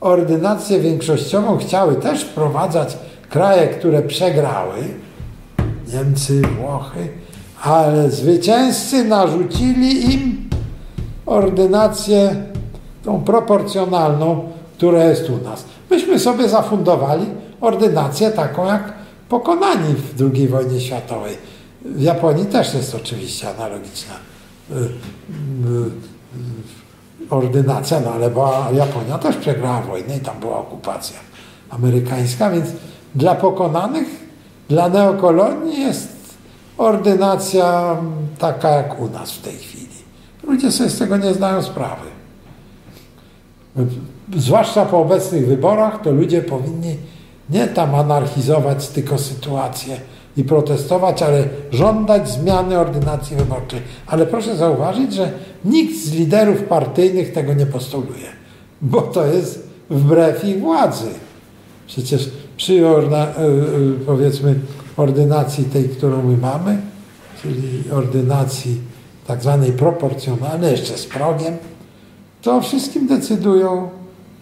[0.00, 2.98] Ordynację większościową chciały też wprowadzać
[3.30, 4.76] kraje, które przegrały,
[5.94, 7.08] Niemcy, Włochy,
[7.62, 10.48] ale zwycięzcy narzucili im
[11.26, 12.36] ordynację
[13.04, 15.64] tą proporcjonalną, która jest u nas.
[15.90, 17.26] Myśmy sobie zafundowali
[17.60, 18.92] ordynację taką jak
[19.28, 21.38] pokonani w II wojnie światowej.
[21.84, 24.29] W Japonii też jest oczywiście analogiczna
[27.30, 31.18] ordynacja, no ale była, Japonia też przegrała wojnę i tam była okupacja
[31.70, 32.66] amerykańska, więc
[33.14, 34.08] dla pokonanych,
[34.68, 36.08] dla neokolonii jest
[36.78, 37.96] ordynacja
[38.38, 39.86] taka jak u nas w tej chwili.
[40.42, 42.06] Ludzie sobie z tego nie zdają sprawy.
[44.36, 46.96] Zwłaszcza po obecnych wyborach to ludzie powinni
[47.50, 50.00] nie tam anarchizować tylko sytuację
[50.36, 53.80] i protestować, ale żądać zmiany ordynacji wyborczej.
[54.06, 55.32] Ale proszę zauważyć, że
[55.64, 58.28] nikt z liderów partyjnych tego nie postuluje,
[58.82, 61.08] bo to jest wbrew ich władzy.
[61.86, 63.32] Przecież przy orna, e, e,
[64.06, 64.54] powiedzmy
[64.96, 66.80] ordynacji tej, którą my mamy,
[67.42, 68.80] czyli ordynacji
[69.26, 71.56] tak zwanej proporcjonalnej, jeszcze z progiem,
[72.42, 73.88] to wszystkim decydują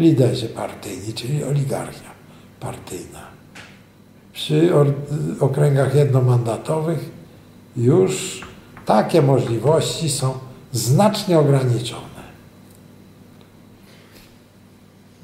[0.01, 2.11] liderzy partyjni, czyli oligarchia
[2.61, 3.28] partyjna.
[4.39, 4.71] Przy
[5.41, 7.11] okręgach jednomandatowych
[7.77, 8.43] już
[8.87, 10.33] takie możliwości są
[10.73, 12.23] znacznie ograniczone.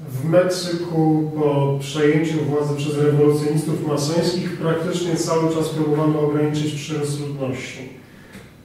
[0.09, 7.89] W Meksyku po przejęciu władzy przez rewolucjonistów masońskich praktycznie cały czas próbowano ograniczyć przyrost ludności.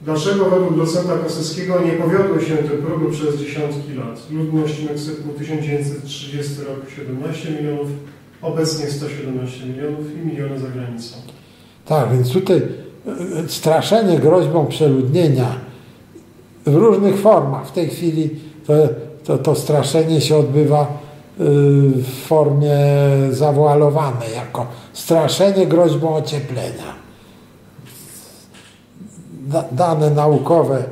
[0.01, 4.31] Dlaczego według docenta Kosowskiego nie powiodły się te próby przez dziesiątki lat?
[4.31, 7.87] Ludność Meksyku 1930 rok 17 milionów,
[8.41, 11.15] obecnie 117 milionów i miliony za granicą.
[11.85, 15.55] Tak, więc tutaj e, straszenie groźbą przeludnienia
[16.65, 17.67] w różnych formach.
[17.67, 18.29] W tej chwili
[18.67, 18.73] to,
[19.23, 21.43] to, to straszenie się odbywa y,
[21.95, 22.77] w formie
[23.31, 27.01] zawoalowanej, jako straszenie groźbą ocieplenia.
[29.47, 30.83] Da, dane naukowe,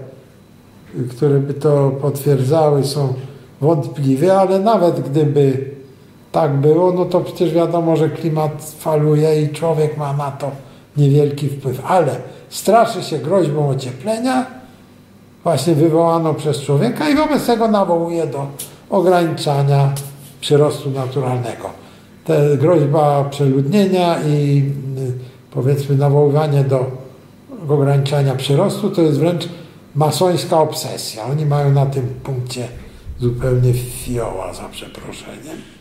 [1.10, 3.14] które by to potwierdzały, są
[3.62, 5.72] wątpliwe, ale nawet gdyby
[6.32, 10.52] tak było, no to przecież wiadomo, że klimat faluje i człowiek ma na to
[10.98, 11.82] niewielki wpływ.
[11.86, 12.16] Ale
[12.50, 14.46] straszy się groźbą ocieplenia,
[15.44, 18.48] właśnie wywołaną przez człowieka i wobec tego nawołuje do
[18.90, 19.94] ograniczania
[20.42, 21.70] przyrostu naturalnego.
[22.26, 24.64] Te groźba przeludnienia i
[24.98, 25.14] y,
[25.52, 26.92] powiedzmy nawoływanie do
[27.70, 29.50] ograniczania przyrostu to jest wręcz
[29.96, 31.24] masońska obsesja.
[31.24, 32.68] Oni mają na tym punkcie
[33.20, 35.79] zupełnie fioła, za przeproszeniem.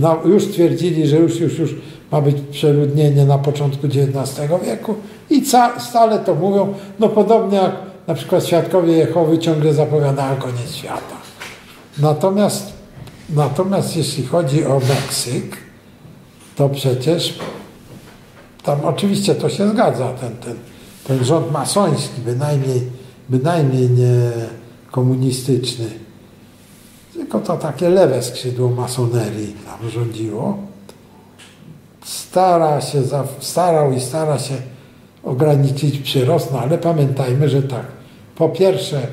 [0.00, 1.74] No, już twierdzili, że już, już, już
[2.12, 4.94] ma być przeludnienie na początku XIX wieku
[5.30, 7.72] i ca, stale to mówią, no podobnie jak
[8.06, 11.16] na przykład Świadkowie Jehowy ciągle zapowiadają koniec świata.
[11.98, 12.72] Natomiast,
[13.30, 15.56] natomiast jeśli chodzi o Meksyk,
[16.56, 17.38] to przecież
[18.62, 20.56] tam oczywiście to się zgadza, ten, ten,
[21.06, 22.82] ten rząd masoński, bynajmniej,
[23.28, 24.30] bynajmniej nie
[24.90, 26.03] komunistyczny,
[27.14, 30.58] tylko to takie lewe skrzydło masonerii tam rządziło,
[32.04, 33.02] stara się,
[33.40, 34.54] starał i stara się
[35.22, 37.86] ograniczyć przyrost, no ale pamiętajmy, że tak,
[38.36, 39.06] po pierwsze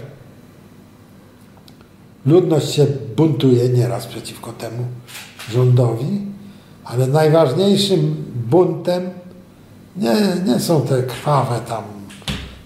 [2.26, 4.86] ludność się buntuje nieraz przeciwko temu
[5.52, 6.22] rządowi,
[6.84, 8.16] ale najważniejszym
[8.49, 9.10] buntem
[9.95, 11.84] nie, nie są te krwawe tam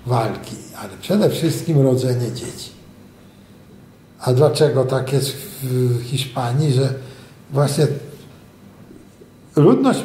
[0.06, 2.75] walki, ale przede wszystkim rodzenie dzieci.
[4.26, 5.32] A dlaczego tak jest
[5.64, 6.94] w Hiszpanii, że
[7.52, 7.88] właśnie
[9.56, 10.00] ludność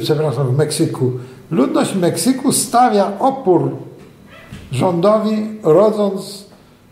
[0.00, 1.12] przepraszam, w Meksyku,
[1.50, 3.76] ludność Meksyku stawia opór
[4.72, 6.44] rządowi, rodząc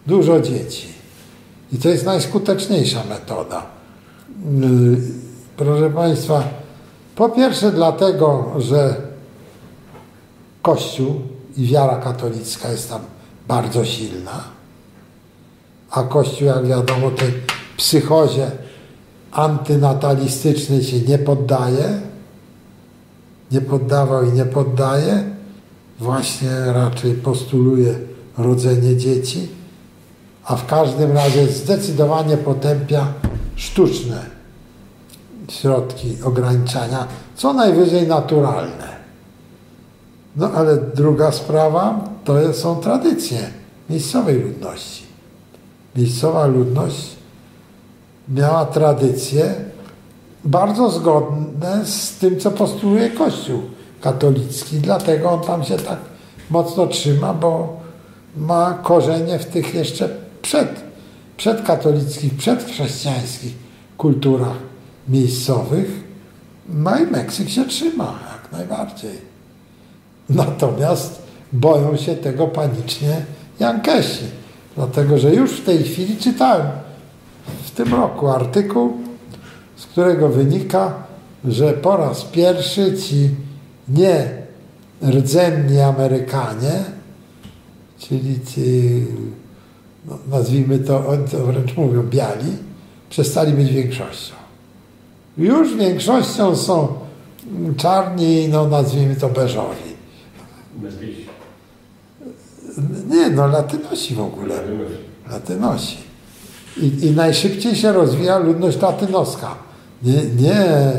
[0.07, 0.89] dużo dzieci.
[1.73, 3.67] I to jest najskuteczniejsza metoda.
[5.57, 6.43] Proszę Państwa,
[7.17, 8.97] po pierwsze dlatego, że
[10.63, 11.21] Kościół
[11.57, 13.01] i wiara katolicka jest tam
[13.49, 14.54] bardzo silna,
[15.95, 17.33] a Kościół, jak wiadomo, tej
[17.77, 18.51] psychozie
[19.33, 22.01] antynatalistycznej się nie poddaje,
[23.53, 25.25] nie poddawał i nie poddaje,
[25.99, 27.99] właśnie raczej postuluje
[28.39, 29.49] rodzenie dzieci,
[30.45, 33.07] a w każdym razie zdecydowanie potępia
[33.57, 34.23] sztuczne
[35.49, 38.95] środki ograniczania, co najwyżej naturalne.
[40.37, 43.39] No ale druga sprawa to są tradycje
[43.91, 45.04] miejscowej ludności.
[45.97, 47.17] Miejscowa ludność
[48.29, 49.55] miała tradycje
[50.45, 53.63] bardzo zgodne z tym, co postuluje Kościół
[54.01, 54.77] katolicki.
[54.77, 55.99] Dlatego on tam się tak
[56.51, 57.77] mocno trzyma, bo
[58.37, 60.09] ma korzenie w tych jeszcze
[60.43, 60.69] przed,
[61.37, 63.55] przedkatolickich, przedchrześcijańskich
[63.99, 64.57] kulturach
[65.09, 66.05] miejscowych.
[66.69, 69.19] No i Meksyk się trzyma jak najbardziej.
[70.29, 71.23] Natomiast
[71.53, 73.25] boją się tego panicznie
[73.61, 74.25] Jankesi.
[74.77, 76.67] Dlatego, że już w tej chwili czytałem
[77.65, 78.93] w tym roku artykuł,
[79.77, 80.95] z którego wynika,
[81.45, 83.31] że po raz pierwszy ci
[83.89, 84.29] nie
[85.03, 86.85] rdzenni Amerykanie,
[87.99, 89.03] czyli ci,
[90.09, 92.53] no, nazwijmy to, oni to wręcz mówią biali,
[93.11, 94.35] przestali być większością.
[95.39, 96.89] Już większością są
[97.77, 99.95] czarni, no nazwijmy to beżowi.
[103.09, 104.55] Nie, no latynosi w ogóle.
[105.31, 105.97] Latynosi.
[106.77, 109.55] I, I najszybciej się rozwija ludność latynoska.
[110.03, 110.93] Nie, nie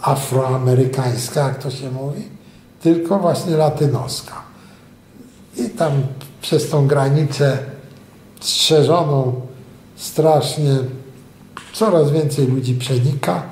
[0.00, 2.22] afroamerykańska, jak to się mówi,
[2.82, 4.42] tylko właśnie latynoska.
[5.56, 5.92] I tam
[6.40, 7.58] przez tą granicę
[8.40, 9.40] strzeżoną
[9.96, 10.76] strasznie
[11.72, 13.42] coraz więcej ludzi przenika,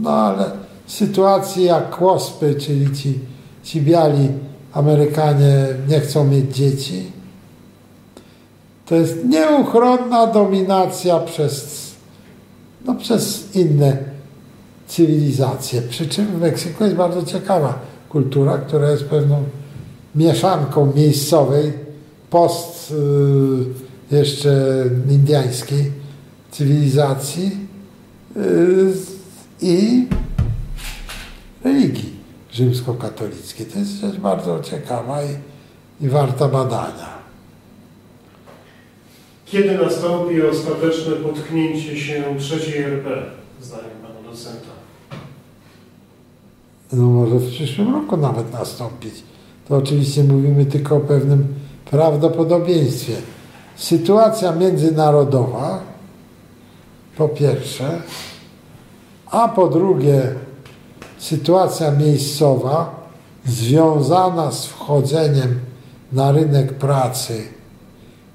[0.00, 0.50] no ale
[0.86, 3.18] sytuacje jak kłospy, czyli ci,
[3.62, 4.28] ci biali
[4.74, 7.12] Amerykanie nie chcą mieć dzieci,
[8.86, 11.84] to jest nieuchronna dominacja przez,
[12.84, 13.96] no, przez inne
[14.86, 15.82] cywilizacje.
[15.82, 19.44] Przy czym w Meksyku jest bardzo ciekawa kultura, która jest pewną
[20.14, 21.72] mieszanką miejscowej,
[22.30, 22.90] post
[24.10, 25.92] y, jeszcze indyjskiej
[26.50, 27.58] cywilizacji
[28.36, 28.92] y,
[29.60, 30.06] i
[31.64, 32.13] religii
[32.54, 33.66] rzymskokatolickiej.
[33.66, 35.36] To jest rzecz bardzo ciekawa i,
[36.00, 37.14] i warta badania.
[39.46, 43.22] Kiedy nastąpi ostateczne potknięcie się trzeciej RP,
[43.62, 44.68] zdaniem pana docenta?
[46.92, 49.14] No może w przyszłym roku nawet nastąpić.
[49.68, 51.54] To oczywiście mówimy tylko o pewnym
[51.90, 53.12] prawdopodobieństwie.
[53.76, 55.82] Sytuacja międzynarodowa,
[57.16, 58.02] po pierwsze,
[59.26, 60.34] a po drugie
[61.24, 62.94] sytuacja miejscowa
[63.46, 65.60] związana z wchodzeniem
[66.12, 67.42] na rynek pracy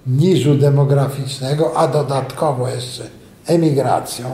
[0.08, 3.04] niżu demograficznego, a dodatkowo jeszcze
[3.46, 4.26] emigracją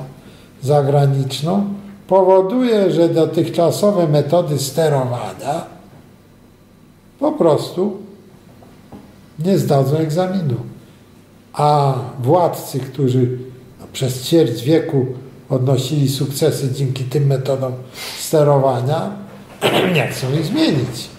[0.63, 1.73] zagraniczną,
[2.07, 5.65] powoduje, że dotychczasowe metody sterowania
[7.19, 7.97] po prostu
[9.39, 10.55] nie zdadzą egzaminu.
[11.53, 13.37] A władcy, którzy
[13.79, 15.05] no, przez ćwierć wieku
[15.49, 17.73] odnosili sukcesy dzięki tym metodom
[18.19, 19.11] sterowania,
[19.95, 21.09] nie chcą ich zmienić.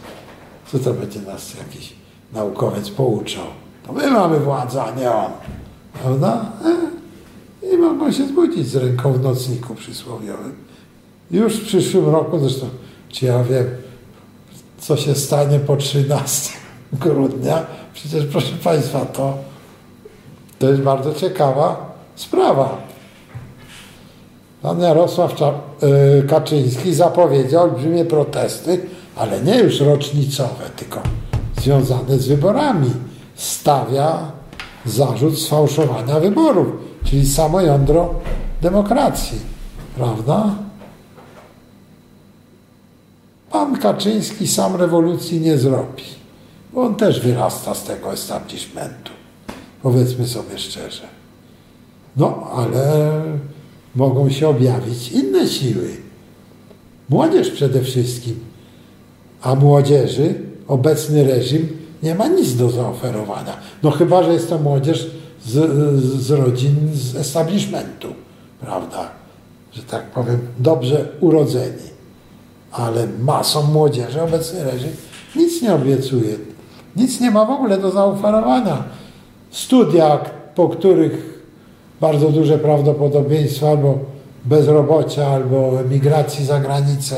[0.72, 1.92] Co to będzie nas jakiś
[2.32, 3.44] naukowiec pouczał?
[3.86, 5.30] To my mamy władzę, a nie on.
[6.02, 6.52] Prawda?
[6.64, 6.96] E?
[7.74, 10.54] I mogą się zbudzić z ręką w nocniku przysłowiowym.
[11.30, 12.68] Już w przyszłym roku, zresztą,
[13.08, 13.66] czy ja wiem,
[14.78, 16.52] co się stanie po 13
[16.92, 19.38] grudnia, przecież proszę Państwa, to,
[20.58, 22.85] to jest bardzo ciekawa sprawa.
[24.66, 25.32] Pan Jarosław
[25.82, 28.80] y, Kaczyński zapowiedział olbrzymie protesty,
[29.16, 31.00] ale nie już rocznicowe, tylko
[31.60, 32.90] związane z wyborami.
[33.34, 34.32] Stawia
[34.86, 36.66] zarzut sfałszowania wyborów,
[37.04, 38.14] czyli samo jądro
[38.62, 39.38] demokracji.
[39.96, 40.54] Prawda?
[43.50, 46.04] Pan Kaczyński sam rewolucji nie zrobi,
[46.72, 49.12] bo on też wyrasta z tego establishmentu.
[49.82, 51.02] Powiedzmy sobie szczerze.
[52.16, 53.12] No, ale
[53.96, 55.88] mogą się objawić inne siły.
[57.08, 58.40] Młodzież przede wszystkim.
[59.42, 60.34] A młodzieży
[60.68, 61.68] obecny reżim
[62.02, 63.56] nie ma nic do zaoferowania.
[63.82, 65.10] No chyba, że jest to młodzież
[65.44, 65.52] z,
[66.22, 68.08] z rodzin, z establishmentu,
[68.60, 69.10] prawda?
[69.72, 71.96] Że tak powiem, dobrze urodzeni.
[72.72, 74.90] Ale masą młodzieży obecny reżim
[75.36, 76.36] nic nie obiecuje.
[76.96, 78.84] Nic nie ma w ogóle do zaoferowania.
[79.50, 80.20] Studia,
[80.54, 81.35] po których
[82.00, 83.98] bardzo duże prawdopodobieństwo albo
[84.44, 87.16] bezrobocia, albo emigracji za granicę,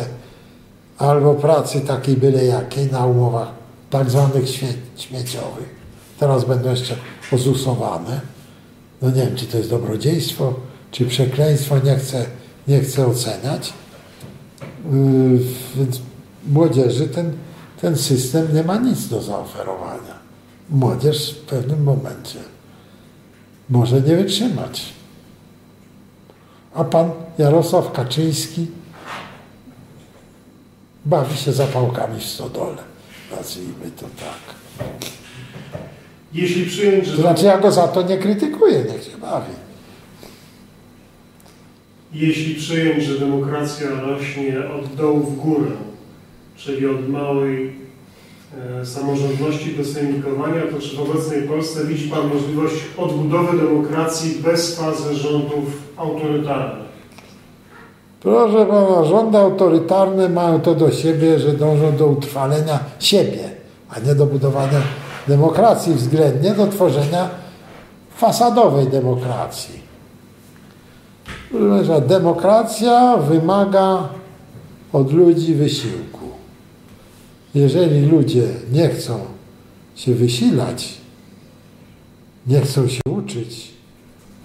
[0.99, 3.49] albo pracy takiej byle jakiej na umowach
[3.91, 5.79] tak zwanych śmie śmieciowych.
[6.21, 6.97] Teraz będą jeszcze
[7.31, 8.21] pozusowane.
[9.03, 10.55] No nie wiem, czy to jest dobrodziejstwo,
[10.91, 12.27] czy przekleństwo, nie chcę,
[12.69, 13.73] nie chcę oceniać.
[14.93, 15.39] Yy,
[15.77, 16.01] więc
[16.49, 17.33] młodzieży ten,
[17.81, 20.19] ten system nie ma nic do zaoferowania.
[20.71, 22.39] Młodzież w pewnym momencie
[23.71, 24.93] może nie wytrzymać.
[26.75, 28.67] A pan Jarosław Kaczyński
[31.05, 32.77] bawi się zapałkami w stodole.
[33.37, 34.55] Nazwijmy to tak.
[36.33, 37.17] Jeśli przyjąć, że...
[37.17, 39.53] To znaczy ja go za to nie krytykuję, niech się bawi.
[42.13, 45.71] Jeśli przyjąć, że demokracja rośnie od dołu w górę,
[46.57, 47.88] czyli od małej
[48.85, 55.15] samorządności do sejmikowania, to czy w obecnej Polsce widzi Pan możliwość odbudowy demokracji bez fazy
[55.15, 55.65] rządów
[55.97, 56.89] autorytarnych?
[58.21, 63.51] Proszę pana, rządy autorytarne mają to do siebie, że dążą do utrwalenia siebie,
[63.91, 64.81] a nie do budowania
[65.29, 67.29] demokracji, względnie do tworzenia
[68.17, 69.89] fasadowej demokracji.
[71.51, 74.09] Proszę demokracja wymaga
[74.93, 76.18] od ludzi wysiłku.
[77.55, 79.21] Jeżeli ludzie nie chcą
[79.97, 80.95] się wysilać,
[82.47, 83.71] nie chcą się uczyć,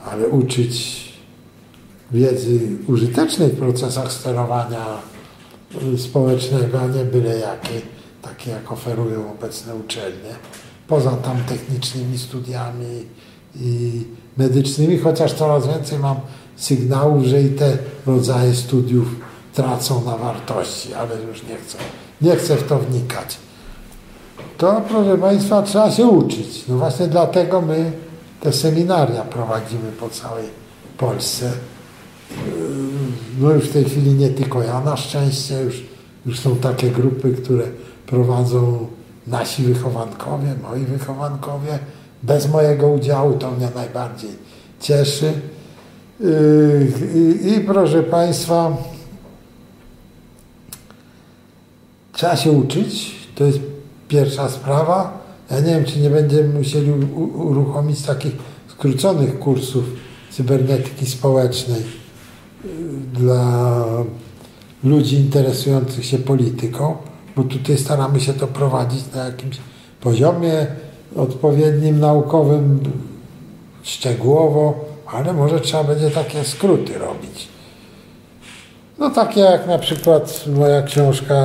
[0.05, 1.03] ale uczyć
[2.11, 4.85] wiedzy użytecznej w procesach sterowania
[5.97, 7.81] społecznego, a nie byle jakie,
[8.21, 10.29] takie jak oferują obecne uczelnie,
[10.87, 13.05] poza tam technicznymi studiami
[13.55, 14.03] i
[14.37, 16.15] medycznymi, chociaż coraz więcej mam
[16.55, 19.07] sygnałów, że i te rodzaje studiów
[19.53, 21.77] tracą na wartości, ale już nie chcę,
[22.23, 23.37] nie chcę w to wnikać.
[24.57, 26.67] To, proszę Państwa, trzeba się uczyć.
[26.67, 27.91] No właśnie dlatego my
[28.41, 30.45] te seminaria prowadzimy po całej
[30.97, 31.51] Polsce.
[33.39, 35.83] No już w tej chwili nie tylko ja, na szczęście już,
[36.25, 37.63] już są takie grupy, które
[38.07, 38.87] prowadzą
[39.27, 41.79] nasi wychowankowie, moi wychowankowie.
[42.23, 44.31] Bez mojego udziału to mnie najbardziej
[44.79, 45.33] cieszy.
[46.19, 48.77] Yy, I, i proszę Państwa,
[52.13, 53.59] trzeba się uczyć, to jest
[54.07, 55.23] pierwsza sprawa.
[55.51, 56.91] Ja nie wiem, czy nie będziemy musieli
[57.35, 58.31] uruchomić takich
[58.67, 59.83] skróconych kursów
[60.31, 61.83] cybernetyki społecznej
[63.13, 63.85] dla
[64.83, 66.95] ludzi interesujących się polityką,
[67.35, 69.57] bo tutaj staramy się to prowadzić na jakimś
[70.01, 70.67] poziomie
[71.15, 72.79] odpowiednim, naukowym,
[73.83, 77.52] szczegółowo, ale może trzeba będzie takie skróty robić.
[79.03, 81.35] No takie jak na przykład moja książka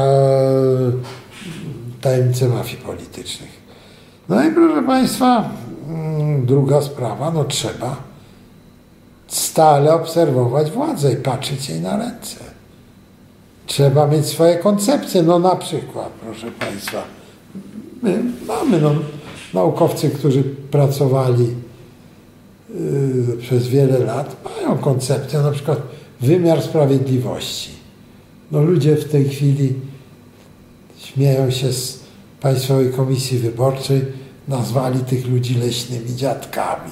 [2.00, 3.50] Tajemnice mafii politycznych.
[4.28, 5.50] No i proszę Państwa,
[5.88, 7.96] mm, druga sprawa, no trzeba
[9.28, 12.36] stale obserwować władzę i patrzeć jej na ręce.
[13.66, 17.02] Trzeba mieć swoje koncepcje, no na przykład, proszę Państwa,
[18.02, 18.94] my mamy no,
[19.54, 21.54] naukowcy, którzy pracowali
[22.74, 27.70] yy, przez wiele lat, mają koncepcję, na przykład wymiar sprawiedliwości.
[28.52, 29.74] No ludzie w tej chwili
[30.98, 32.00] śmieją się z
[32.40, 34.04] Państwowej Komisji Wyborczej,
[34.48, 36.90] nazwali tych ludzi leśnymi dziadkami.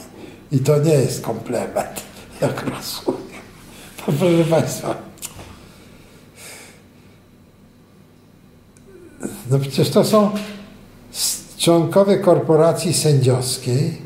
[0.53, 2.03] I to nie jest komplement,
[2.43, 3.43] jak rozumiem.
[4.07, 4.95] To proszę Państwa,
[9.51, 10.31] no przecież to są
[11.59, 13.99] członkowie korporacji sędziowskiej,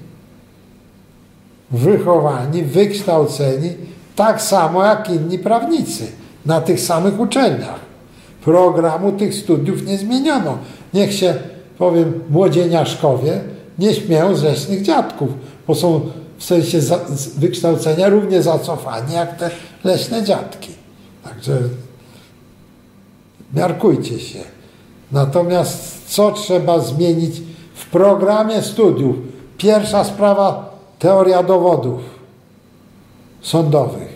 [1.70, 3.74] wychowani, wykształceni,
[4.20, 6.06] tak samo jak inni prawnicy,
[6.46, 7.80] na tych samych uczelniach.
[8.44, 10.58] Programu tych studiów nie zmieniono.
[10.94, 11.34] Niech się,
[11.78, 13.40] powiem, młodzieniaszkowie
[13.78, 15.28] nie śmieją z leśnych dziadków,
[15.66, 16.00] bo są
[16.38, 16.98] w sensie za,
[17.36, 19.50] wykształcenia równie zacofani jak te
[19.84, 20.70] leśne dziadki.
[21.24, 21.58] Także
[23.54, 24.38] miarkujcie się.
[25.12, 27.42] Natomiast co trzeba zmienić
[27.74, 29.16] w programie studiów?
[29.58, 32.00] Pierwsza sprawa teoria dowodów
[33.42, 34.09] sądowych.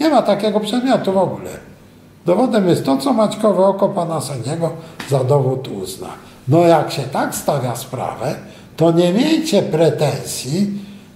[0.00, 1.50] Nie ma takiego przedmiotu w ogóle.
[2.26, 4.70] Dowodem jest to, co Maćkowe oko pana sędziego
[5.10, 6.08] za dowód uzna.
[6.48, 8.34] No jak się tak stawia sprawę,
[8.76, 10.66] to nie miejcie pretensji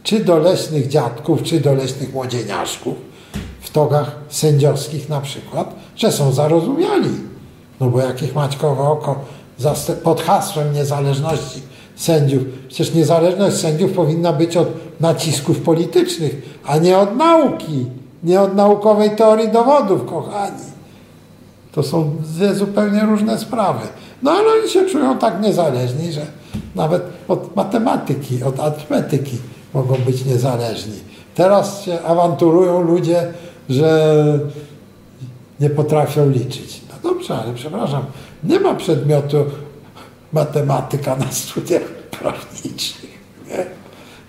[0.02, 2.94] czy do leśnych dziadków, czy do leśnych młodzieniaszków
[3.60, 7.10] w togach sędziowskich na przykład, że są zarozumiali.
[7.80, 9.24] No bo jakich Maćkowe oko
[10.02, 11.60] pod hasłem niezależności
[11.96, 12.42] sędziów.
[12.68, 14.68] Przecież niezależność sędziów powinna być od
[15.00, 17.86] nacisków politycznych, a nie od nauki,
[18.23, 20.62] nie od naukowej teorii dowodów, kochani.
[21.73, 23.86] To są dwie zupełnie różne sprawy.
[24.23, 26.27] No ale oni się czują tak niezależni, że
[26.74, 29.39] nawet od matematyki, od arytmetyki
[29.74, 30.94] mogą być niezależni.
[31.35, 33.32] Teraz się awanturują ludzie,
[33.69, 34.15] że
[35.61, 36.81] nie potrafią liczyć.
[36.89, 38.05] No dobrze, ale przepraszam,
[38.44, 39.44] nie ma przedmiotu
[40.32, 43.19] matematyka na studiach prawniczych.
[43.49, 43.66] Nie?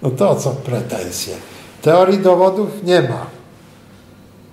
[0.02, 1.36] No to o co pretensje?
[1.82, 3.26] Teorii dowodów nie ma.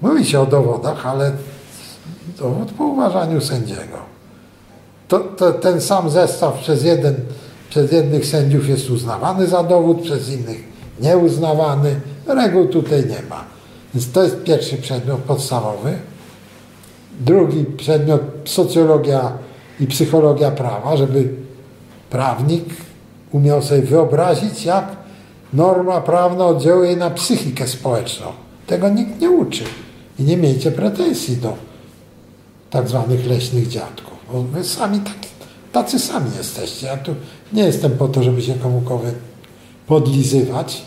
[0.03, 1.33] Mówi się o dowodach, ale
[2.39, 3.99] dowód po uważaniu sędziego.
[5.09, 7.15] To, to, ten sam zestaw przez, jeden,
[7.71, 10.65] przez jednych sędziów jest uznawany za dowód, przez innych
[11.01, 12.01] nieuznawany.
[12.27, 13.45] Reguł tutaj nie ma.
[13.95, 15.99] Więc to jest pierwszy przedmiot podstawowy.
[17.21, 19.33] Drugi przedmiot socjologia
[19.81, 21.29] i psychologia prawa, żeby
[22.11, 22.65] prawnik
[23.33, 24.87] umiał sobie wyobrazić, jak
[25.53, 28.27] norma prawna oddziałuje na psychikę społeczną.
[28.67, 29.65] Tego nikt nie uczy.
[30.21, 31.57] I nie miejcie pretensji do
[32.71, 34.19] tak zwanych leśnych dziadków.
[34.33, 35.15] Bo wy sami tak,
[35.73, 36.87] tacy sami jesteście.
[36.87, 37.15] Ja tu
[37.53, 39.15] nie jestem po to, żeby się komukolwiek
[39.87, 40.83] podlizywać.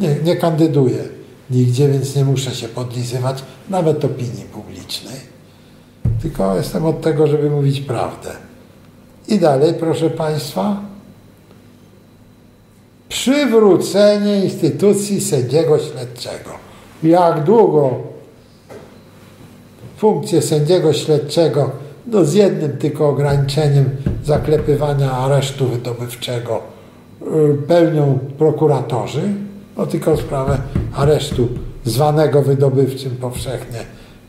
[0.00, 1.04] Nie, nie kandyduję
[1.50, 5.16] nigdzie, więc nie muszę się podlizywać, nawet opinii publicznej.
[6.22, 8.30] Tylko jestem od tego, żeby mówić prawdę.
[9.28, 10.80] I dalej, proszę Państwa,
[13.08, 16.50] przywrócenie instytucji sędziego śledczego.
[17.02, 18.17] Jak długo
[19.98, 21.70] funkcję sędziego śledczego,
[22.06, 23.90] no z jednym tylko ograniczeniem
[24.24, 26.60] zaklepywania aresztu wydobywczego
[27.22, 27.26] y,
[27.68, 29.22] pełnią prokuratorzy,
[29.76, 30.58] no tylko sprawę
[30.94, 31.48] aresztu
[31.84, 33.78] zwanego wydobywczym powszechnie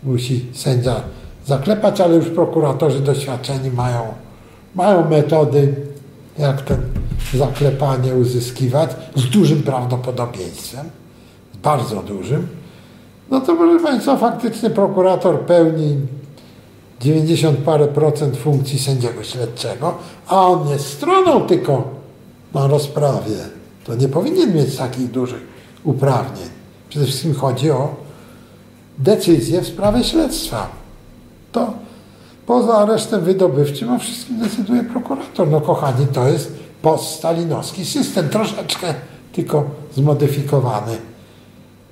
[0.03, 0.95] musi sędzia
[1.45, 4.01] zaklepać, ale już prokuratorzy doświadczeni mają,
[4.75, 5.75] mają metody,
[6.39, 6.73] jak to
[7.33, 10.89] zaklepanie uzyskiwać z dużym prawdopodobieństwem,
[11.63, 12.58] bardzo dużym.
[13.31, 15.97] No to proszę Państwa, faktycznie prokurator pełni
[16.99, 19.97] 90 parę procent funkcji sędziego śledczego,
[20.27, 21.83] a on jest stroną tylko
[22.53, 23.35] na rozprawie.
[23.83, 25.41] To nie powinien mieć takich dużych
[25.83, 26.49] uprawnień.
[26.89, 27.95] Przede wszystkim chodzi o
[28.97, 30.69] decyzję w sprawie śledztwa.
[31.51, 31.73] To
[32.45, 35.47] poza aresztem wydobywczym o wszystkim decyduje prokurator.
[35.47, 38.93] No kochani, to jest poststalinowski system, troszeczkę
[39.33, 39.63] tylko
[39.95, 40.97] zmodyfikowany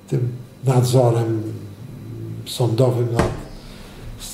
[0.08, 0.28] tym
[0.68, 1.42] nadzorem
[2.46, 3.28] sądowym nad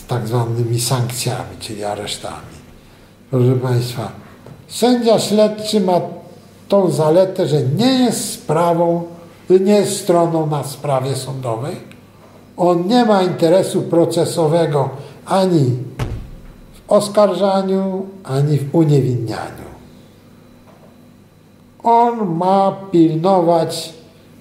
[0.08, 2.54] tak zwanymi sankcjami, czyli aresztami.
[3.30, 4.12] Proszę Państwa,
[4.68, 6.00] sędzia śledczy ma
[6.68, 9.02] tą zaletę, że nie jest sprawą,
[9.50, 11.76] nie jest stroną na sprawie sądowej,
[12.56, 14.90] On nie ma interesu procesowego
[15.26, 15.64] ani
[16.74, 19.64] w oskarżaniu, ani w uniewinnianiu.
[21.82, 23.92] On ma pilnować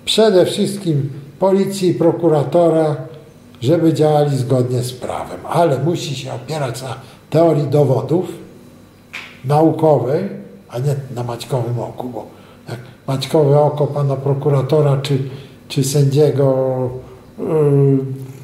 [0.06, 1.10] przede wszystkim
[1.44, 2.96] policji i prokuratora,
[3.62, 6.96] żeby działali zgodnie z prawem, ale musi się opierać na
[7.30, 8.26] teorii dowodów
[9.46, 10.30] naukowej,
[10.70, 12.26] a nie na maćkowym oku, bo
[12.70, 15.18] jak maćkowe oko pana prokuratora czy,
[15.68, 16.90] czy sędziego
[17.40, 17.46] yy,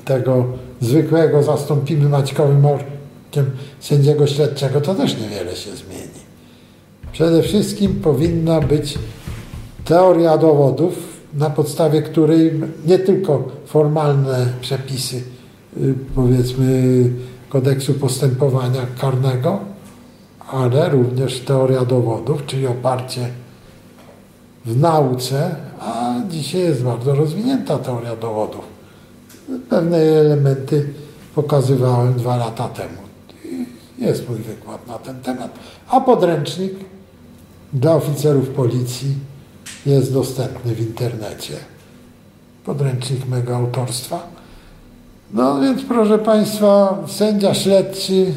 [0.06, 0.46] tego
[0.82, 6.20] zwykłego zastąpimy maćkowym okiem sędziego śledczego, to też niewiele się zmieni.
[7.12, 9.00] Przede wszystkim powinna być
[9.86, 15.24] teoria dowodów, na podstawie której nie tylko formalne przepisy,
[15.78, 17.04] y, powiedzmy,
[17.50, 19.60] kodeksu postępowania karnego,
[20.52, 23.30] ale również teoria dowodów, czyli oparcie
[24.66, 28.62] w nauce, a dzisiaj jest bardzo rozwinięta teoria dowodów.
[29.70, 30.94] Pewne elementy
[31.36, 32.98] pokazywałem dwa lata temu.
[33.98, 35.60] Jest mój wykład na ten temat.
[35.90, 36.74] A podręcznik
[37.74, 39.16] dla oficerów policji
[39.86, 41.54] jest dostępny w internecie.
[42.66, 44.28] Podręcznik mego autorstwa.
[45.34, 48.34] No więc proszę Państwa, sędzia śledczy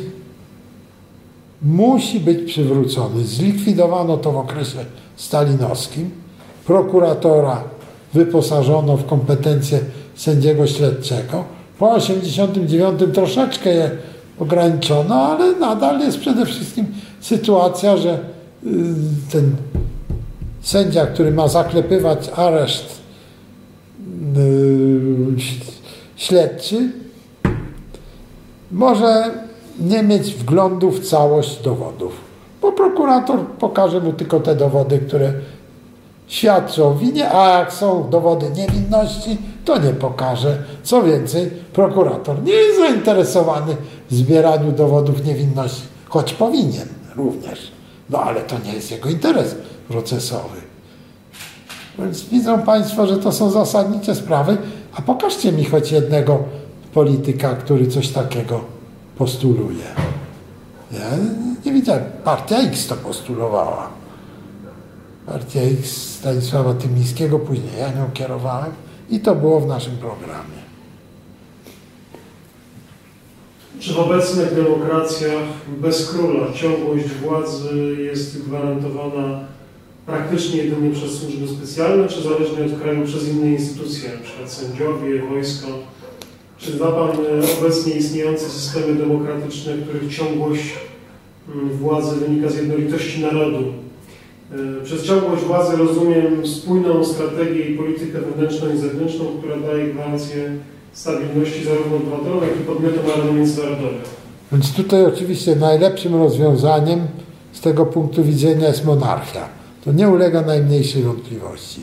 [1.62, 3.24] musi być przywrócony.
[3.24, 4.78] Zlikwidowano to w okresie
[5.16, 6.10] stalinowskim.
[6.66, 7.64] Prokuratora
[8.14, 9.80] wyposażono w kompetencje
[10.14, 11.44] sędziego śledczego.
[11.78, 13.90] Po 1989 troszeczkę je
[14.38, 16.86] ograniczono, ale nadal jest przede wszystkim
[17.20, 18.18] sytuacja, że y,
[19.32, 19.56] ten
[20.62, 23.02] sędzia, który ma zaklepywać areszt
[24.36, 25.36] yy,
[26.16, 26.92] śledczy,
[28.70, 29.30] może
[29.80, 32.12] nie mieć wglądu w całość dowodów,
[32.62, 35.32] bo prokurator pokaże mu tylko te dowody, które
[36.26, 40.58] świadczą o winie, a jak są dowody niewinności, to nie pokaże.
[40.82, 43.76] Co więcej, prokurator nie jest zainteresowany
[44.10, 47.72] w zbieraniu dowodów niewinności, choć powinien również.
[48.10, 49.54] No ale to nie jest jego interes
[49.92, 50.60] procesowy.
[51.98, 54.56] Więc widzą Państwo, że to są zasadnicze sprawy,
[54.94, 56.38] a pokażcie mi choć jednego
[56.94, 58.60] polityka, który coś takiego
[59.18, 59.84] postuluje.
[60.92, 61.10] Ja
[61.64, 62.04] nie widziałem.
[62.24, 63.88] Partia X to postulowała.
[65.26, 68.72] Partia X Stanisława Tymińskiego, później ja nią kierowałem
[69.10, 70.62] i to było w naszym programie.
[73.80, 75.42] Czy w obecnych demokracjach
[75.80, 79.40] bez króla ciągłość władzy jest gwarantowana
[80.06, 84.48] praktycznie jedynie przez służby specjalne, czy zależnie od kraju przez inne instytucje, np.
[84.48, 85.68] sędziowie, wojsko?
[86.58, 87.10] Czy zna Pan
[87.58, 90.74] obecnie istniejące systemy demokratyczne, których ciągłość
[91.54, 93.64] mm, władzy wynika z jednolitości narodu?
[94.52, 100.56] E, przez ciągłość władzy rozumiem spójną strategię i politykę wewnętrzną i zewnętrzną, która daje gwarancję
[100.92, 104.00] stabilności zarówno obywatelom, jak i podmiotom armii międzynarodowej.
[104.52, 107.00] Więc tutaj oczywiście najlepszym rozwiązaniem
[107.52, 109.61] z tego punktu widzenia jest monarchia.
[109.84, 111.82] To nie ulega najmniejszej wątpliwości.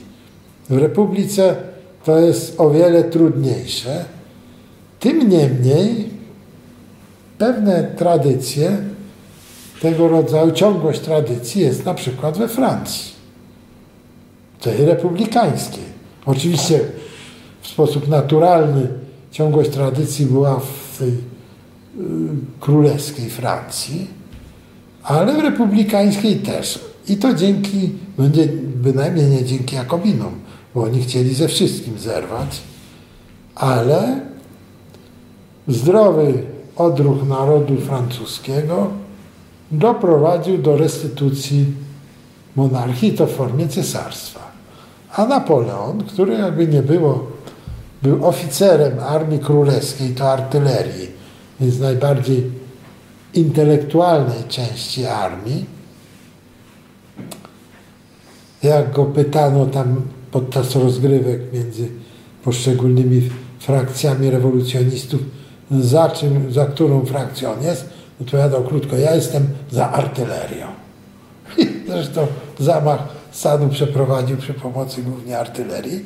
[0.69, 1.55] W republice
[2.03, 4.05] to jest o wiele trudniejsze.
[4.99, 6.09] Tym niemniej
[7.37, 8.77] pewne tradycje
[9.81, 13.13] tego rodzaju, ciągłość tradycji jest na przykład we Francji,
[14.61, 15.83] tej republikańskiej.
[16.25, 16.79] Oczywiście
[17.61, 18.87] w sposób naturalny
[19.31, 21.15] ciągłość tradycji była w tej y,
[22.59, 24.07] królewskiej Francji,
[25.03, 26.88] ale w republikańskiej też.
[27.07, 27.91] I to dzięki,
[28.75, 30.33] bynajmniej nie dzięki Jakobinom,
[30.75, 32.61] bo oni chcieli ze wszystkim zerwać,
[33.55, 34.21] ale
[35.67, 36.33] zdrowy
[36.75, 38.87] odruch narodu francuskiego
[39.71, 41.65] doprowadził do restytucji
[42.55, 44.39] monarchii, to w formie cesarstwa.
[45.15, 47.27] A Napoleon, który jakby nie było,
[48.01, 51.07] był oficerem armii królewskiej, to artylerii,
[51.59, 52.51] więc najbardziej
[53.33, 55.65] intelektualnej części armii,
[58.63, 61.87] jak go pytano tam podczas rozgrywek między
[62.43, 63.21] poszczególnymi
[63.59, 65.21] frakcjami rewolucjonistów,
[65.71, 67.89] za, czym, za którą frakcją on jest,
[68.21, 70.67] odpowiadał krótko, ja jestem za artylerią.
[71.57, 72.27] I zresztą
[72.59, 76.05] zamach stanu przeprowadził przy pomocy głównie artylerii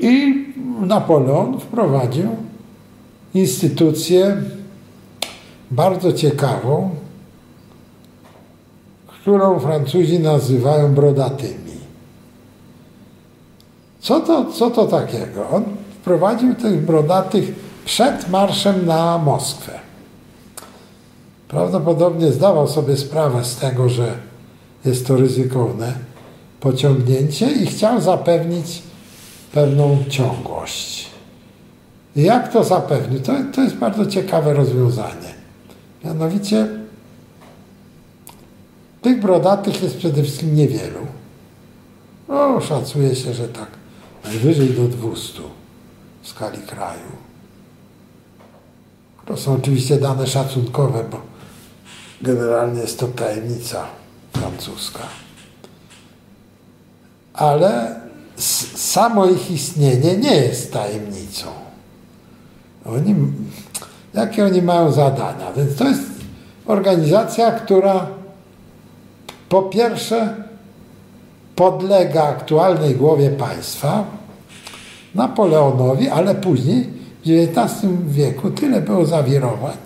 [0.00, 0.44] i
[0.80, 2.28] Napoleon wprowadził
[3.34, 4.36] instytucję
[5.70, 6.90] bardzo ciekawą,
[9.06, 11.65] którą Francuzi nazywają brodatymi.
[14.06, 15.48] Co to, co to takiego?
[15.50, 15.64] On
[16.00, 17.54] wprowadził tych brodatych
[17.84, 19.72] przed marszem na Moskwę.
[21.48, 24.18] Prawdopodobnie zdawał sobie sprawę z tego, że
[24.84, 25.92] jest to ryzykowne
[26.60, 28.82] pociągnięcie i chciał zapewnić
[29.52, 31.10] pewną ciągłość.
[32.16, 33.20] I jak to zapewnił?
[33.20, 35.34] To, to jest bardzo ciekawe rozwiązanie.
[36.04, 36.68] Mianowicie
[39.02, 41.00] tych brodatych jest przede wszystkim niewielu.
[42.28, 43.75] No, szacuje się, że tak
[44.26, 45.42] najwyżej do 200
[46.22, 47.26] w skali kraju.
[49.26, 51.20] To są oczywiście dane szacunkowe, bo
[52.22, 53.86] generalnie jest to tajemnica
[54.32, 55.00] francuska.
[57.34, 58.00] Ale
[58.74, 61.46] samo ich istnienie nie jest tajemnicą.
[62.84, 63.14] Oni,
[64.14, 65.52] jakie oni mają zadania?
[65.56, 66.02] Więc to jest
[66.66, 68.06] organizacja, która
[69.48, 70.34] po pierwsze
[71.56, 74.04] podlega aktualnej głowie państwa,
[75.16, 76.86] Napoleonowi, ale później
[77.24, 79.76] w XIX wieku tyle było zawirowań,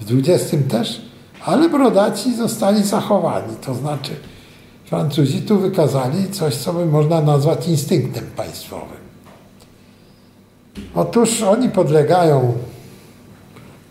[0.00, 1.02] w XX też,
[1.44, 3.56] ale brodaci zostali zachowani.
[3.66, 4.10] To znaczy
[4.84, 9.04] Francuzi tu wykazali coś, co by można nazwać instynktem państwowym.
[10.94, 12.52] Otóż oni podlegają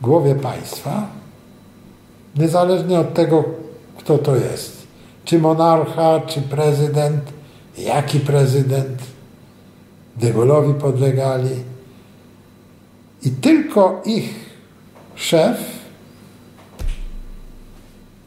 [0.01, 1.07] głowie państwa,
[2.35, 3.43] niezależnie od tego,
[3.97, 4.87] kto to jest.
[5.25, 7.21] Czy monarcha, czy prezydent,
[7.77, 9.12] jaki prezydent.
[10.15, 11.63] De Gaulle'owi podlegali.
[13.23, 14.29] I tylko ich
[15.15, 15.57] szef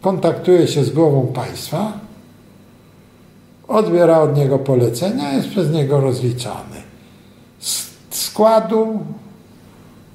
[0.01, 1.93] kontaktuje się z głową państwa,
[3.69, 6.83] odbiera od niego polecenia, jest przez niego rozliczany.
[8.11, 9.05] Składu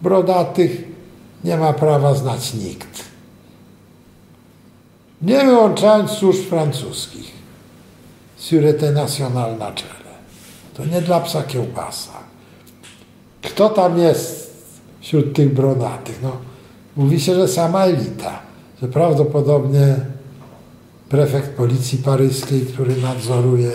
[0.02, 0.84] brodatych
[1.44, 3.04] nie ma prawa znać nikt.
[5.22, 7.32] Nie wyłączając służb francuskich.
[8.40, 10.01] Sûreté Nationale na czele.
[10.74, 12.12] To nie dla psa kiełbasa.
[13.42, 14.54] Kto tam jest
[15.00, 16.20] wśród tych brodatych?
[16.24, 16.38] No,
[16.96, 18.40] mówi się, że sama elita.
[18.82, 19.96] Że prawdopodobnie
[21.10, 23.72] prefekt policji paryskiej, który nadzoruje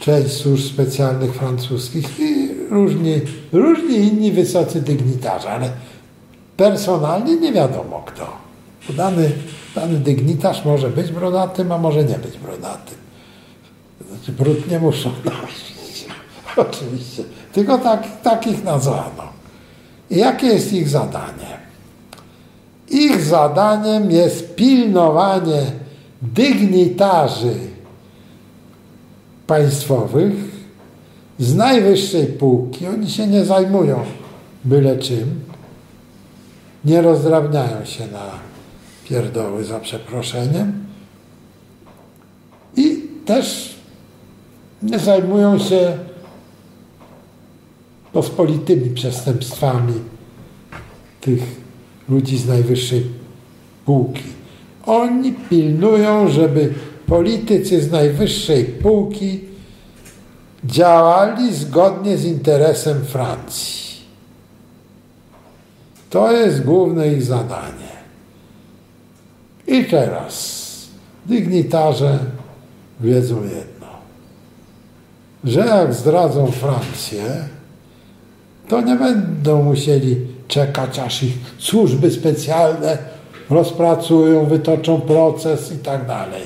[0.00, 3.20] część służb specjalnych francuskich i różni,
[3.52, 5.70] różni inni wysocy dygnitarze, ale
[6.56, 8.26] personalnie nie wiadomo kto.
[8.96, 9.32] Dany,
[9.74, 13.05] dany dygnitarz może być brodatym, a może nie być brodatym.
[14.16, 16.06] Znaczy brud nie muszą nosić.
[16.56, 17.22] Oczywiście.
[17.52, 19.32] Tylko tak, takich nazwano.
[20.10, 21.56] I jakie jest ich zadanie?
[22.88, 25.62] Ich zadaniem jest pilnowanie
[26.22, 27.54] dygnitarzy
[29.46, 30.32] państwowych
[31.38, 32.86] z najwyższej półki.
[32.86, 34.04] Oni się nie zajmują
[34.66, 35.40] byle czym.
[36.84, 38.30] Nie rozdrabniają się na
[39.04, 40.84] pierdoły za przeproszeniem.
[42.76, 43.75] I też
[44.82, 45.98] nie zajmują się
[48.12, 49.94] pospolitymi przestępstwami
[51.20, 51.42] tych
[52.08, 53.06] ludzi z najwyższej
[53.84, 54.22] półki.
[54.86, 56.74] Oni pilnują, żeby
[57.06, 59.40] politycy z najwyższej półki
[60.64, 63.86] działali zgodnie z interesem Francji.
[66.10, 67.96] To jest główne ich zadanie.
[69.66, 70.66] I teraz
[71.26, 72.18] dygnitarze
[73.00, 73.75] wiedzą jedno,
[75.46, 77.22] że jak zdradzą Francję,
[78.68, 80.16] to nie będą musieli
[80.48, 82.98] czekać, aż ich służby specjalne
[83.50, 86.42] rozpracują, wytoczą proces i tak dalej.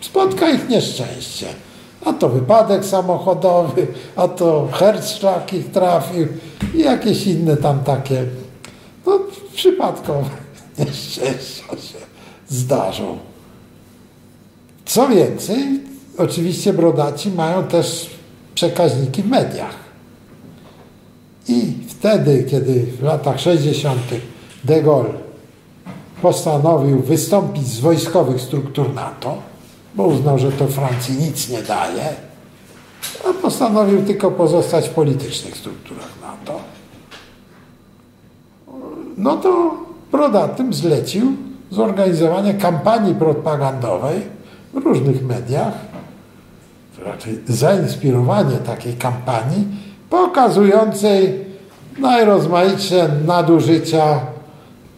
[0.00, 1.46] Spotka ich nieszczęście.
[2.04, 3.86] A to wypadek samochodowy,
[4.16, 6.26] a to herszlak ich trafił
[6.74, 8.24] i jakieś inne tam takie
[9.06, 9.20] no,
[9.54, 10.30] przypadkowe
[10.78, 11.98] nieszczęścia się
[12.48, 13.18] zdarzą.
[14.84, 15.80] Co więcej,
[16.18, 18.10] oczywiście brodaci mają też
[18.54, 19.74] przekaźniki w mediach.
[21.48, 24.00] I wtedy, kiedy w latach 60.
[24.64, 25.10] de Gaulle
[26.22, 29.36] postanowił wystąpić z wojskowych struktur NATO,
[29.94, 32.08] bo uznał, że to Francji nic nie daje,
[33.30, 36.60] a postanowił tylko pozostać w politycznych strukturach NATO,
[39.16, 39.74] no to
[40.12, 41.32] Brodatym zlecił
[41.70, 44.22] zorganizowanie kampanii propagandowej
[44.74, 45.74] w różnych mediach,
[47.04, 49.66] raczej zainspirowanie takiej kampanii
[50.10, 51.44] pokazującej
[51.98, 54.20] najrozmaitsze nadużycia,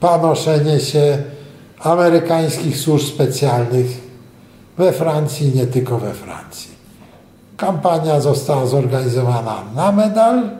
[0.00, 1.18] panoszenie się
[1.80, 3.86] amerykańskich służb specjalnych
[4.78, 6.70] we Francji, nie tylko we Francji.
[7.56, 10.50] Kampania została zorganizowana na medal.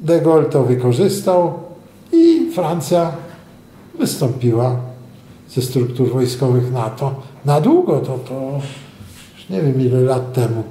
[0.00, 1.52] De Gaulle to wykorzystał
[2.12, 3.12] i Francja
[3.98, 4.76] wystąpiła
[5.48, 7.14] ze struktur wojskowych NATO
[7.44, 8.60] na długo, to, to
[9.50, 10.62] nie wiem ile lat temu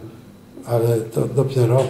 [0.68, 1.84] ale to dopiero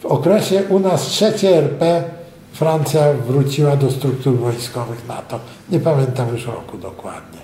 [0.00, 2.04] w okresie u nas trzeciej RP
[2.52, 5.38] Francja wróciła do struktur wojskowych NATO.
[5.70, 7.38] Nie pamiętam już roku dokładnie.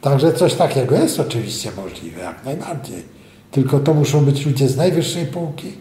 [0.00, 3.14] Także coś takiego jest oczywiście możliwe, jak najbardziej.
[3.50, 5.72] tylko to muszą być ludzie z najwyższej półki.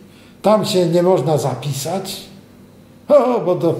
[0.42, 2.22] Tam się nie można zapisać,
[3.08, 3.76] o, bo do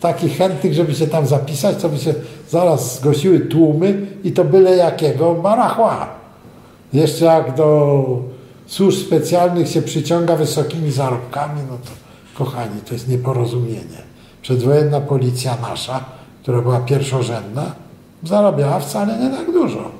[0.00, 2.14] takich chętnych, żeby się tam zapisać, to by się
[2.48, 6.19] zaraz zgłosiły tłumy i to byle jakiego barachła.
[6.92, 8.04] Jeszcze jak do
[8.66, 11.90] służb specjalnych się przyciąga wysokimi zarobkami, no to
[12.44, 14.02] kochani, to jest nieporozumienie.
[14.42, 16.04] Przedwojenna policja nasza,
[16.42, 17.72] która była pierwszorzędna,
[18.22, 19.90] zarabiała wcale nie tak dużo.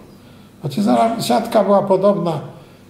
[0.60, 0.82] Znaczy
[1.22, 2.40] siatka była podobna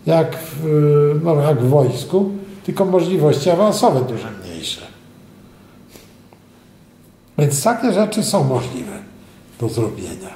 [0.06, 2.30] jak w, no, jak w wojsku,
[2.64, 4.80] tylko możliwości awansowe dużo mniejsze.
[7.38, 8.98] Więc takie rzeczy są możliwe
[9.60, 10.30] do zrobienia.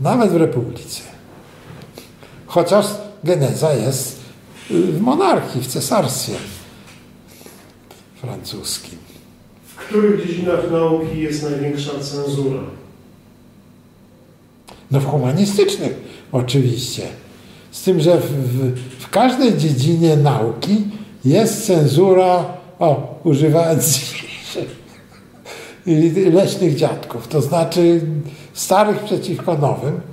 [0.00, 1.09] Nawet w Republice.
[2.50, 2.86] Chociaż
[3.24, 4.20] geneza jest
[4.70, 6.32] w monarchii, w cesarstwie
[8.14, 8.98] francuskim.
[9.66, 12.60] W których dziedzinach nauki jest największa cenzura?
[14.90, 15.92] No w humanistycznych
[16.32, 17.02] oczywiście.
[17.70, 20.84] Z tym, że w, w, w każdej dziedzinie nauki
[21.24, 22.44] jest cenzura,
[22.78, 24.00] o, używając
[26.32, 28.00] leśnych dziadków, to znaczy
[28.54, 30.09] starych przeciwko nowym,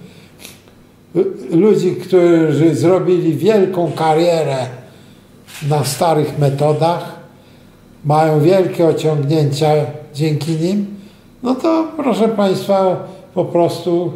[1.51, 4.57] ludzi, którzy zrobili wielką karierę
[5.69, 7.15] na starych metodach,
[8.05, 9.67] mają wielkie osiągnięcia
[10.13, 10.85] dzięki nim,
[11.43, 14.11] no to proszę Państwa, po prostu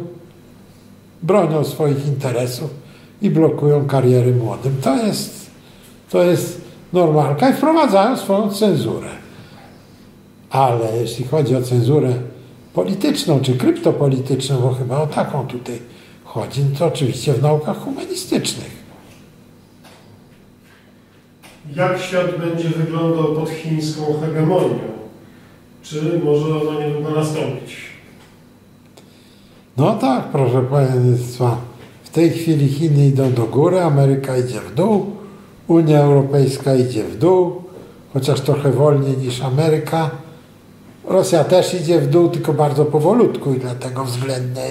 [1.22, 2.70] bronią swoich interesów
[3.22, 4.76] i blokują kariery młodym.
[4.82, 5.50] To jest,
[6.10, 6.60] to jest
[6.92, 9.08] normalka i wprowadzają swoją cenzurę.
[10.50, 12.14] Ale jeśli chodzi o cenzurę
[12.74, 15.78] polityczną czy kryptopolityczną, bo chyba o taką tutaj
[16.34, 18.82] chodzi, no to oczywiście w naukach humanistycznych.
[21.76, 24.78] Jak świat będzie wyglądał pod chińską hegemonią?
[25.82, 27.76] Czy może ona niedługo nastąpić?
[29.76, 31.56] No tak, proszę Państwa.
[32.04, 35.06] W tej chwili Chiny idą do góry, Ameryka idzie w dół,
[35.68, 37.62] Unia Europejska idzie w dół,
[38.12, 40.10] chociaż trochę wolniej niż Ameryka.
[41.04, 44.62] Rosja też idzie w dół, tylko bardzo powolutku i dlatego względnie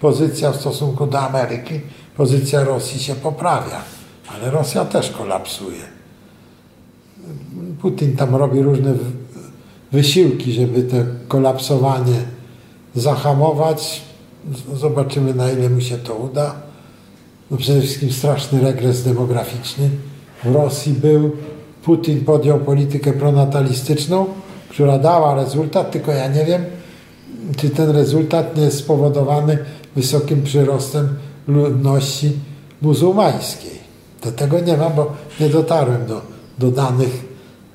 [0.00, 1.80] pozycja w stosunku do Ameryki,
[2.16, 3.82] pozycja Rosji się poprawia,
[4.28, 5.82] ale Rosja też kolapsuje.
[7.80, 8.94] Putin tam robi różne
[9.92, 10.96] wysiłki, żeby to
[11.28, 12.18] kolapsowanie
[12.94, 14.02] zahamować.
[14.74, 16.54] Zobaczymy, na ile mu się to uda.
[17.50, 19.90] No przede wszystkim straszny regres demograficzny
[20.44, 21.30] w Rosji był.
[21.82, 24.26] Putin podjął politykę pronatalistyczną,
[24.74, 26.64] która dała rezultat, tylko ja nie wiem,
[27.56, 29.58] czy ten rezultat nie jest spowodowany
[29.96, 31.08] wysokim przyrostem
[31.48, 32.32] ludności
[32.82, 33.78] muzułmańskiej.
[34.24, 36.20] Do tego nie mam, bo nie dotarłem do,
[36.58, 37.24] do danych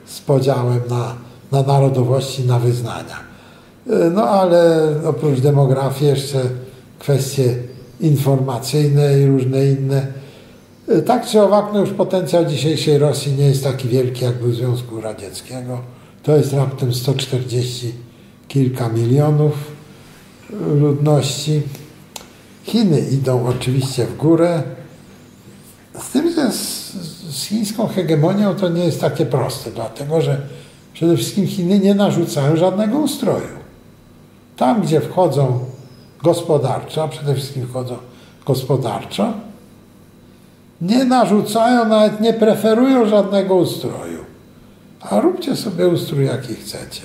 [0.05, 1.15] z podziałem na,
[1.51, 3.19] na narodowości, na wyznania.
[4.11, 6.41] No ale oprócz demografii jeszcze
[6.99, 7.55] kwestie
[7.99, 10.07] informacyjne i różne inne.
[11.05, 15.01] Tak czy owak, no już potencjał dzisiejszej Rosji nie jest taki wielki jak był Związku
[15.01, 15.98] Radzieckiego.
[16.23, 17.93] To jest raptem 140
[18.47, 19.53] kilka milionów
[20.75, 21.61] ludności.
[22.63, 24.63] Chiny idą oczywiście w górę.
[25.99, 26.91] Z tym, że z,
[27.35, 30.41] z chińską hegemonią to nie jest takie proste, dlatego że
[30.93, 33.59] przede wszystkim Chiny nie narzucają żadnego ustroju.
[34.57, 35.59] Tam, gdzie wchodzą
[36.23, 37.97] gospodarczo, a przede wszystkim wchodzą
[38.45, 39.33] gospodarczo,
[40.81, 44.18] nie narzucają, nawet nie preferują żadnego ustroju.
[44.99, 47.01] A róbcie sobie ustrój, jaki chcecie.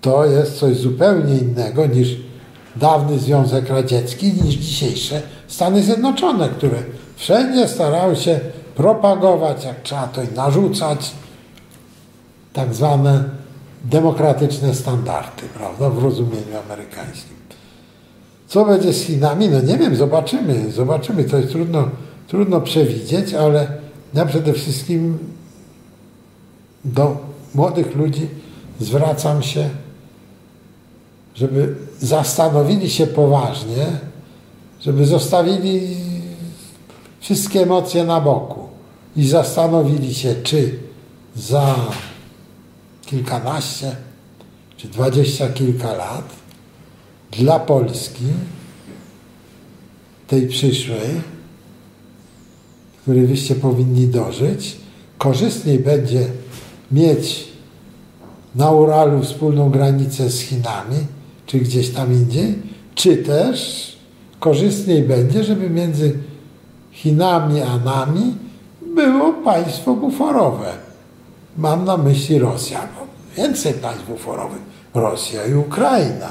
[0.00, 2.16] To jest coś zupełnie innego niż
[2.76, 6.82] dawny Związek Radziecki, niż dzisiejsze Stany Zjednoczone, które
[7.16, 8.40] wszędzie starały się
[8.74, 11.10] propagować, jak trzeba to i narzucać,
[12.52, 13.24] tak zwane
[13.84, 17.36] demokratyczne standardy, prawda, w rozumieniu amerykańskim.
[18.48, 19.48] Co będzie z Chinami?
[19.48, 21.24] No nie wiem, zobaczymy, zobaczymy.
[21.24, 21.88] To jest trudno,
[22.28, 23.66] trudno przewidzieć, ale
[24.14, 25.18] ja przede wszystkim
[26.84, 27.16] do
[27.54, 28.28] młodych ludzi
[28.80, 29.70] zwracam się,
[31.34, 33.86] żeby zastanowili się poważnie,
[34.80, 35.96] żeby zostawili
[37.20, 38.68] wszystkie emocje na boku
[39.16, 40.78] i zastanowili się, czy
[41.36, 41.74] za
[43.06, 43.96] kilkanaście
[44.78, 46.24] czy dwadzieścia kilka lat
[47.30, 48.24] dla Polski,
[50.26, 51.20] tej przyszłej,
[53.02, 54.76] której wyście powinni dożyć,
[55.18, 56.28] korzystniej będzie
[56.92, 57.48] mieć
[58.54, 60.96] na Uralu wspólną granicę z Chinami,
[61.46, 62.62] czy gdzieś tam indziej,
[62.94, 63.88] czy też
[64.40, 66.18] korzystniej będzie, żeby między
[66.90, 68.34] Chinami a nami
[68.94, 70.72] było państwo buforowe.
[71.56, 72.80] Mam na myśli Rosja.
[72.80, 73.06] No,
[73.42, 74.58] więcej państw buforowych.
[74.94, 76.30] Rosja i Ukraina.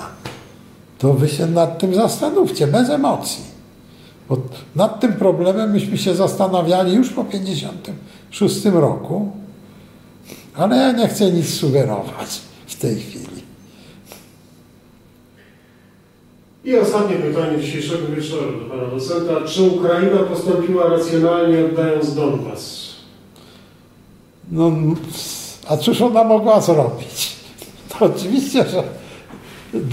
[0.97, 3.43] To wy się nad tym zastanówcie, bez emocji.
[4.29, 4.37] Bo
[4.75, 9.31] nad tym problemem myśmy się zastanawiali już po 56 roku,
[10.57, 13.27] ale ja nie chcę nic sugerować w tej chwili.
[16.65, 19.47] I ostatnie pytanie dzisiejszego wieczoru do pana docenta.
[19.47, 22.87] Czy Ukraina postąpiła racjonalnie oddając Donbas?
[24.51, 24.71] No,
[25.67, 27.35] a cóż ona mogła zrobić?
[27.89, 28.83] To oczywiście, że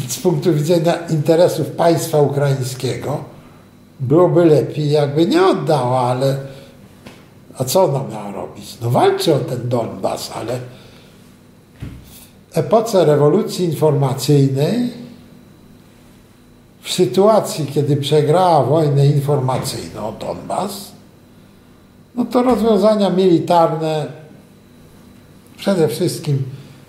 [0.08, 3.24] z punktu widzenia interesów państwa ukraińskiego
[4.00, 6.36] byłoby lepiej, jakby nie oddała, ale
[7.58, 8.78] a co ona miała robić?
[8.80, 10.58] No walczy o ten Donbas, ale
[12.50, 14.90] w epoce rewolucji informacyjnej,
[16.80, 20.92] w sytuacji, kiedy przegrała wojnę informacyjną Donbas,
[22.14, 24.06] no to rozwiązania militarne
[25.56, 26.42] przede wszystkim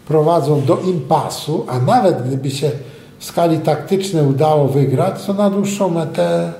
[0.07, 2.71] prowadzą do impasu, a nawet gdyby się
[3.19, 6.53] w skali taktycznej udało wygrać, to na dłuższą metę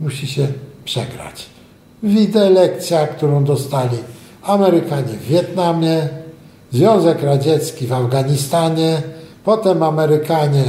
[0.00, 0.48] musi się
[0.84, 1.55] przegrać.
[2.06, 3.98] Widzę lekcja, którą dostali
[4.42, 6.08] Amerykanie w Wietnamie,
[6.72, 9.02] Związek Radziecki w Afganistanie,
[9.44, 10.66] potem Amerykanie y,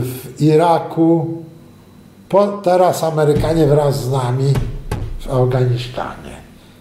[0.00, 1.42] w Iraku,
[2.62, 4.52] teraz Amerykanie wraz z nami
[5.20, 6.36] w Afganistanie.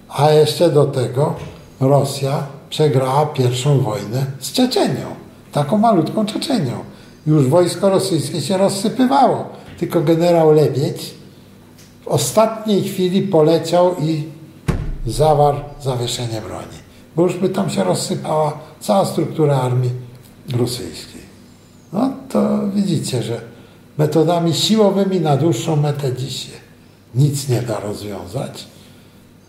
[0.09, 1.35] A jeszcze do tego
[1.79, 5.05] Rosja przegrała pierwszą wojnę z Czeczenią,
[5.51, 6.73] taką malutką Czeczenią.
[7.27, 9.45] Już wojsko rosyjskie się rozsypywało,
[9.79, 11.16] tylko generał Lebiedź
[12.07, 14.23] ostatniej chwili poleciał i
[15.05, 16.77] zawarł zawieszenie broni,
[17.15, 19.91] bo już by tam się rozsypała cała struktura armii
[20.57, 21.21] rosyjskiej.
[21.93, 23.41] No to widzicie, że
[23.97, 26.57] metodami siłowymi na dłuższą metę dzisiaj
[27.15, 28.67] nic nie da rozwiązać,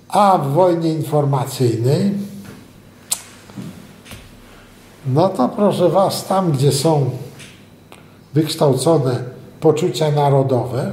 [0.09, 2.13] a w wojnie informacyjnej
[5.07, 7.11] no to proszę Was, tam gdzie są
[8.35, 9.25] wykształcone
[9.61, 10.93] poczucia narodowe,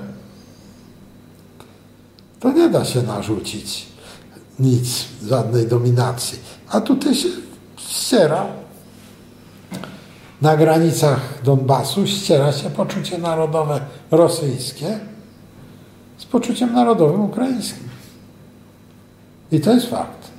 [2.39, 3.85] to nie da się narzucić
[4.59, 6.39] nic, żadnej dominacji.
[6.69, 7.29] A tutaj się
[7.77, 8.45] ściera
[10.41, 13.81] na granicach Donbasu ściera się poczucie narodowe
[14.11, 14.99] rosyjskie
[16.17, 17.89] z poczuciem narodowym ukraińskim.
[19.51, 20.31] I to jest fakt.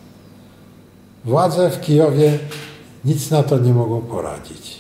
[1.25, 2.39] Władze w Kijowie
[3.05, 4.79] nic na to nie mogą poradzić.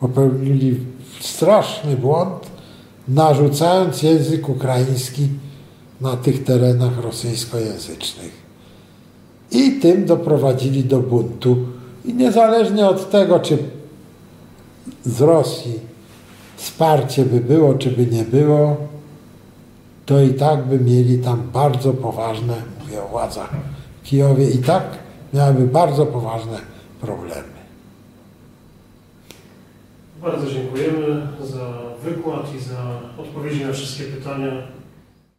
[0.00, 0.80] Popełnili
[1.20, 2.46] straszny błąd,
[3.08, 5.28] narzucając język ukraiński
[6.00, 8.44] na tych terenach rosyjskojęzycznych.
[9.50, 11.56] I tym doprowadzili do buntu.
[12.04, 13.58] I niezależnie od tego, czy
[15.04, 15.80] z Rosji
[16.56, 18.76] wsparcie by było, czy by nie było,
[20.06, 23.50] to i tak by mieli tam bardzo poważne, mówię o władzach
[24.02, 24.84] w Kijowie, i tak
[25.34, 26.58] miałyby bardzo poważne
[27.00, 27.54] problemy.
[30.22, 31.72] Bardzo dziękujemy za
[32.04, 34.52] wykład i za odpowiedzi na wszystkie pytania.